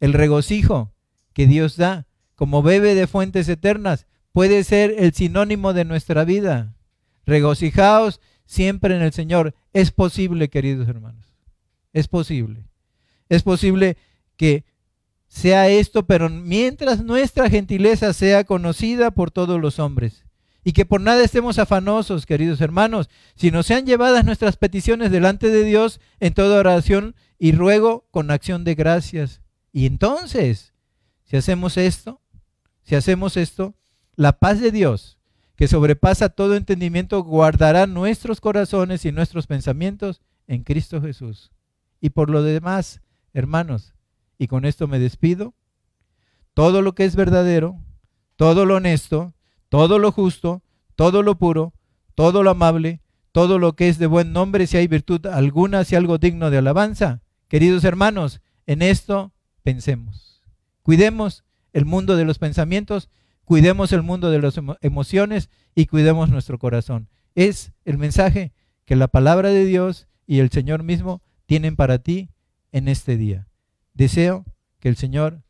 El 0.00 0.14
regocijo 0.14 0.92
que 1.32 1.46
Dios 1.46 1.76
da 1.76 2.08
como 2.34 2.60
bebe 2.60 2.96
de 2.96 3.06
fuentes 3.06 3.48
eternas 3.48 4.08
puede 4.32 4.64
ser 4.64 4.96
el 4.98 5.12
sinónimo 5.12 5.72
de 5.72 5.84
nuestra 5.84 6.24
vida. 6.24 6.74
Regocijaos 7.24 8.20
siempre 8.46 8.96
en 8.96 9.02
el 9.02 9.12
Señor. 9.12 9.54
Es 9.72 9.92
posible, 9.92 10.50
queridos 10.50 10.88
hermanos. 10.88 11.36
Es 11.92 12.08
posible. 12.08 12.64
Es 13.28 13.44
posible 13.44 13.96
que 14.36 14.64
sea 15.28 15.68
esto, 15.68 16.04
pero 16.04 16.28
mientras 16.28 17.04
nuestra 17.04 17.48
gentileza 17.48 18.12
sea 18.12 18.42
conocida 18.42 19.12
por 19.12 19.30
todos 19.30 19.60
los 19.60 19.78
hombres. 19.78 20.24
Y 20.64 20.72
que 20.72 20.86
por 20.86 21.00
nada 21.00 21.24
estemos 21.24 21.58
afanosos, 21.58 22.24
queridos 22.24 22.60
hermanos, 22.60 23.10
sino 23.34 23.62
sean 23.62 23.84
llevadas 23.84 24.24
nuestras 24.24 24.56
peticiones 24.56 25.10
delante 25.10 25.50
de 25.50 25.64
Dios 25.64 26.00
en 26.20 26.34
toda 26.34 26.60
oración 26.60 27.16
y 27.38 27.52
ruego 27.52 28.06
con 28.10 28.30
acción 28.30 28.62
de 28.62 28.74
gracias. 28.74 29.42
Y 29.72 29.86
entonces, 29.86 30.72
si 31.24 31.36
hacemos 31.36 31.76
esto, 31.76 32.20
si 32.82 32.94
hacemos 32.94 33.36
esto, 33.36 33.74
la 34.14 34.38
paz 34.38 34.60
de 34.60 34.70
Dios, 34.70 35.18
que 35.56 35.68
sobrepasa 35.68 36.28
todo 36.28 36.54
entendimiento, 36.54 37.22
guardará 37.22 37.86
nuestros 37.86 38.40
corazones 38.40 39.04
y 39.04 39.12
nuestros 39.12 39.46
pensamientos 39.46 40.20
en 40.46 40.62
Cristo 40.62 41.00
Jesús. 41.00 41.50
Y 42.00 42.10
por 42.10 42.30
lo 42.30 42.42
demás, 42.42 43.00
hermanos, 43.32 43.94
y 44.38 44.46
con 44.46 44.64
esto 44.64 44.88
me 44.88 44.98
despido, 44.98 45.54
todo 46.54 46.82
lo 46.82 46.94
que 46.94 47.04
es 47.04 47.16
verdadero, 47.16 47.80
todo 48.36 48.66
lo 48.66 48.76
honesto, 48.76 49.34
todo 49.72 49.98
lo 49.98 50.12
justo, 50.12 50.62
todo 50.96 51.22
lo 51.22 51.38
puro, 51.38 51.72
todo 52.14 52.42
lo 52.42 52.50
amable, 52.50 53.00
todo 53.32 53.58
lo 53.58 53.74
que 53.74 53.88
es 53.88 53.96
de 53.96 54.06
buen 54.06 54.34
nombre, 54.34 54.66
si 54.66 54.76
hay 54.76 54.86
virtud 54.86 55.24
alguna, 55.24 55.84
si 55.84 55.96
algo 55.96 56.18
digno 56.18 56.50
de 56.50 56.58
alabanza. 56.58 57.22
Queridos 57.48 57.82
hermanos, 57.84 58.42
en 58.66 58.82
esto 58.82 59.32
pensemos. 59.62 60.42
Cuidemos 60.82 61.44
el 61.72 61.86
mundo 61.86 62.16
de 62.16 62.26
los 62.26 62.38
pensamientos, 62.38 63.08
cuidemos 63.46 63.94
el 63.94 64.02
mundo 64.02 64.30
de 64.30 64.42
las 64.42 64.60
emociones 64.82 65.48
y 65.74 65.86
cuidemos 65.86 66.28
nuestro 66.28 66.58
corazón. 66.58 67.08
Es 67.34 67.72
el 67.86 67.96
mensaje 67.96 68.52
que 68.84 68.94
la 68.94 69.08
palabra 69.08 69.48
de 69.48 69.64
Dios 69.64 70.06
y 70.26 70.40
el 70.40 70.50
Señor 70.50 70.82
mismo 70.82 71.22
tienen 71.46 71.76
para 71.76 71.96
ti 71.96 72.28
en 72.72 72.88
este 72.88 73.16
día. 73.16 73.48
Deseo 73.94 74.44
que 74.80 74.90
el 74.90 74.96
Señor 74.96 75.40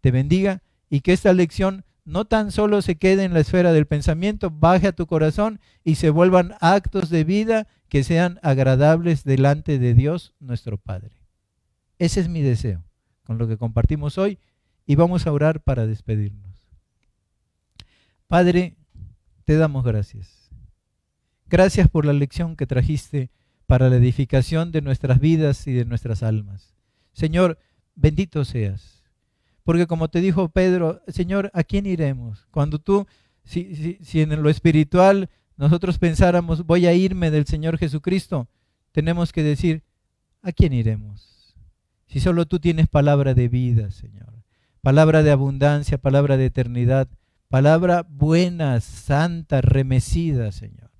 te 0.00 0.12
bendiga 0.12 0.62
y 0.88 1.00
que 1.00 1.12
esta 1.12 1.32
lección 1.32 1.84
no 2.04 2.24
tan 2.24 2.50
solo 2.50 2.82
se 2.82 2.96
quede 2.96 3.24
en 3.24 3.32
la 3.32 3.40
esfera 3.40 3.72
del 3.72 3.86
pensamiento, 3.86 4.50
baje 4.50 4.88
a 4.88 4.92
tu 4.92 5.06
corazón 5.06 5.60
y 5.84 5.96
se 5.96 6.10
vuelvan 6.10 6.54
actos 6.60 7.10
de 7.10 7.24
vida 7.24 7.68
que 7.88 8.04
sean 8.04 8.38
agradables 8.42 9.24
delante 9.24 9.78
de 9.78 9.94
Dios 9.94 10.34
nuestro 10.40 10.78
Padre. 10.78 11.22
Ese 11.98 12.20
es 12.20 12.28
mi 12.28 12.42
deseo 12.42 12.84
con 13.24 13.38
lo 13.38 13.46
que 13.46 13.56
compartimos 13.56 14.18
hoy 14.18 14.38
y 14.86 14.96
vamos 14.96 15.26
a 15.26 15.32
orar 15.32 15.62
para 15.62 15.86
despedirnos. 15.86 16.52
Padre, 18.26 18.76
te 19.44 19.56
damos 19.56 19.84
gracias. 19.84 20.50
Gracias 21.46 21.88
por 21.88 22.04
la 22.04 22.12
lección 22.12 22.56
que 22.56 22.66
trajiste 22.66 23.30
para 23.66 23.88
la 23.88 23.96
edificación 23.96 24.72
de 24.72 24.82
nuestras 24.82 25.20
vidas 25.20 25.66
y 25.66 25.72
de 25.72 25.84
nuestras 25.84 26.22
almas. 26.22 26.74
Señor, 27.12 27.58
bendito 27.94 28.44
seas. 28.44 29.01
Porque 29.64 29.86
como 29.86 30.08
te 30.08 30.20
dijo 30.20 30.48
Pedro, 30.48 31.02
Señor, 31.08 31.50
¿a 31.54 31.62
quién 31.62 31.86
iremos? 31.86 32.46
Cuando 32.50 32.78
tú, 32.78 33.06
si, 33.44 33.98
si, 34.02 34.20
en 34.20 34.42
lo 34.42 34.50
espiritual 34.50 35.30
nosotros 35.56 35.98
pensáramos, 35.98 36.66
voy 36.66 36.86
a 36.86 36.94
irme 36.94 37.30
del 37.30 37.46
Señor 37.46 37.78
Jesucristo, 37.78 38.48
tenemos 38.90 39.32
que 39.32 39.42
decir, 39.42 39.82
¿a 40.42 40.52
quién 40.52 40.72
iremos? 40.72 41.54
Si 42.06 42.20
solo 42.20 42.46
tú 42.46 42.58
tienes 42.58 42.88
palabra 42.88 43.34
de 43.34 43.48
vida, 43.48 43.90
Señor, 43.90 44.42
palabra 44.80 45.22
de 45.22 45.30
abundancia, 45.30 45.98
palabra 45.98 46.36
de 46.36 46.46
eternidad, 46.46 47.08
palabra 47.48 48.04
buena, 48.08 48.80
santa, 48.80 49.60
remecida, 49.60 50.52
Señor. 50.52 50.90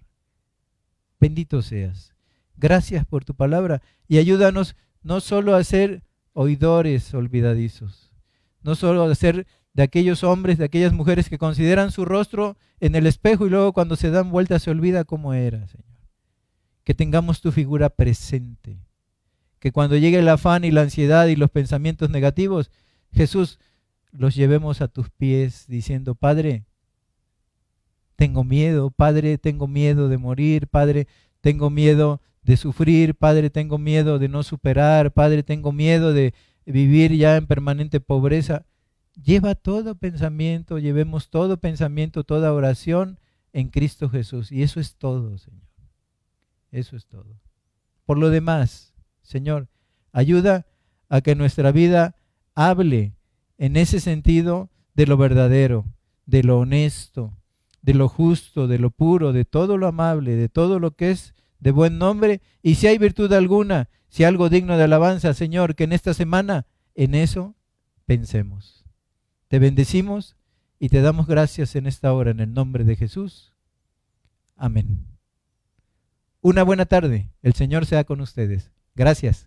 Bendito 1.19 1.63
seas. 1.63 2.15
Gracias 2.57 3.05
por 3.07 3.25
tu 3.25 3.35
palabra 3.35 3.83
y 4.07 4.19
ayúdanos 4.19 4.77
no 5.03 5.21
solo 5.21 5.55
a 5.55 5.65
ser 5.65 6.03
oidores 6.33 7.13
olvidadizos, 7.15 8.12
no 8.63 8.75
solo 8.75 9.05
a 9.05 9.15
ser 9.15 9.47
de 9.75 9.83
aquellos 9.83 10.23
hombres, 10.23 10.59
de 10.59 10.65
aquellas 10.65 10.93
mujeres 10.93 11.29
que 11.29 11.39
consideran 11.39 11.91
su 11.91 12.05
rostro 12.05 12.57
en 12.81 12.95
el 12.95 13.07
espejo 13.07 13.47
y 13.47 13.51
luego 13.51 13.73
cuando 13.73 13.97
se 13.97 14.11
dan 14.11 14.31
vuelta 14.31 14.59
se 14.59 14.71
olvida 14.71 15.05
cómo 15.05 15.35
era, 15.35 15.67
Señor. 15.67 15.87
Que 16.85 16.95
tengamos 16.95 17.41
tu 17.41 17.53
figura 17.53 17.89
presente. 17.89 18.79
Que 19.59 19.73
cuando 19.73 19.97
llegue 19.97 20.19
el 20.19 20.29
afán 20.29 20.65
y 20.65 20.71
la 20.71 20.83
ansiedad 20.83 21.27
y 21.29 21.37
los 21.37 21.51
pensamientos 21.51 22.11
negativos, 22.11 22.71
Jesús, 23.13 23.59
los 24.11 24.35
llevemos 24.35 24.81
a 24.81 24.89
tus 24.89 25.11
pies 25.11 25.67
diciendo, 25.69 26.15
Padre, 26.15 26.65
tengo 28.17 28.45
miedo, 28.45 28.91
Padre, 28.91 29.39
tengo 29.39 29.67
miedo 29.67 30.09
de 30.09 30.19
morir, 30.19 30.67
Padre, 30.69 31.07
tengo 31.41 31.71
miedo 31.71 32.21
de 32.43 32.57
sufrir, 32.57 33.15
Padre, 33.15 33.51
tengo 33.51 33.79
miedo 33.79 34.19
de 34.19 34.29
no 34.29 34.43
superar, 34.43 35.13
Padre, 35.13 35.43
tengo 35.43 35.73
miedo 35.73 36.13
de 36.13 36.35
vivir 36.67 37.15
ya 37.17 37.37
en 37.37 37.47
permanente 37.47 38.01
pobreza. 38.01 38.67
Lleva 39.23 39.55
todo 39.55 39.95
pensamiento, 39.95 40.79
llevemos 40.79 41.31
todo 41.31 41.59
pensamiento, 41.59 42.25
toda 42.25 42.53
oración 42.53 43.19
en 43.53 43.69
Cristo 43.69 44.09
Jesús. 44.09 44.51
Y 44.53 44.63
eso 44.63 44.81
es 44.81 44.97
todo, 44.97 45.37
Señor. 45.39 45.63
Eso 46.71 46.97
es 46.97 47.07
todo. 47.07 47.41
Por 48.05 48.19
lo 48.19 48.31
demás, 48.31 48.95
Señor, 49.23 49.69
ayuda 50.13 50.67
a 51.09 51.21
que 51.21 51.35
nuestra 51.35 51.73
vida 51.73 52.17
hable 52.55 53.15
en 53.59 53.77
ese 53.77 54.01
sentido 54.01 54.71
de 54.95 55.07
lo 55.07 55.17
verdadero, 55.17 55.85
de 56.27 56.43
lo 56.43 56.59
honesto, 56.59 57.37
de 57.83 57.95
lo 57.95 58.09
justo, 58.09 58.69
de 58.69 58.79
lo 58.79 58.91
puro, 58.91 59.33
de 59.33 59.45
todo 59.45 59.77
lo 59.77 59.87
amable, 59.87 60.37
de 60.37 60.49
todo 60.49 60.79
lo 60.79 60.93
que 60.93 61.11
es 61.11 61.35
de 61.61 61.71
buen 61.71 61.99
nombre, 61.99 62.41
y 62.61 62.75
si 62.75 62.89
hay 62.89 62.99
virtud 62.99 63.33
alguna, 63.33 63.89
si 64.13 64.25
algo 64.25 64.51
digno 64.51 64.77
de 64.77 64.85
alabanza, 64.85 65.33
Señor, 65.33 65.75
que 65.75 65.85
en 65.85 65.95
esta 65.95 66.13
semana 66.13 66.67
en 66.95 67.15
eso 67.15 67.57
pensemos. 68.05 68.85
Te 69.49 69.59
bendecimos 69.59 70.37
y 70.79 70.91
te 70.91 71.01
damos 71.01 71.27
gracias 71.27 71.77
en 71.77 71.87
esta 71.87 72.13
hora 72.13 72.31
en 72.31 72.41
el 72.41 72.53
nombre 72.53 72.85
de 72.85 72.95
Jesús. 72.95 73.55
Amén. 74.55 75.07
Una 76.43 76.63
buena 76.63 76.85
tarde. 76.85 77.31
El 77.41 77.55
Señor 77.55 77.87
sea 77.87 78.05
con 78.05 78.21
ustedes. 78.21 78.71
Gracias. 78.95 79.47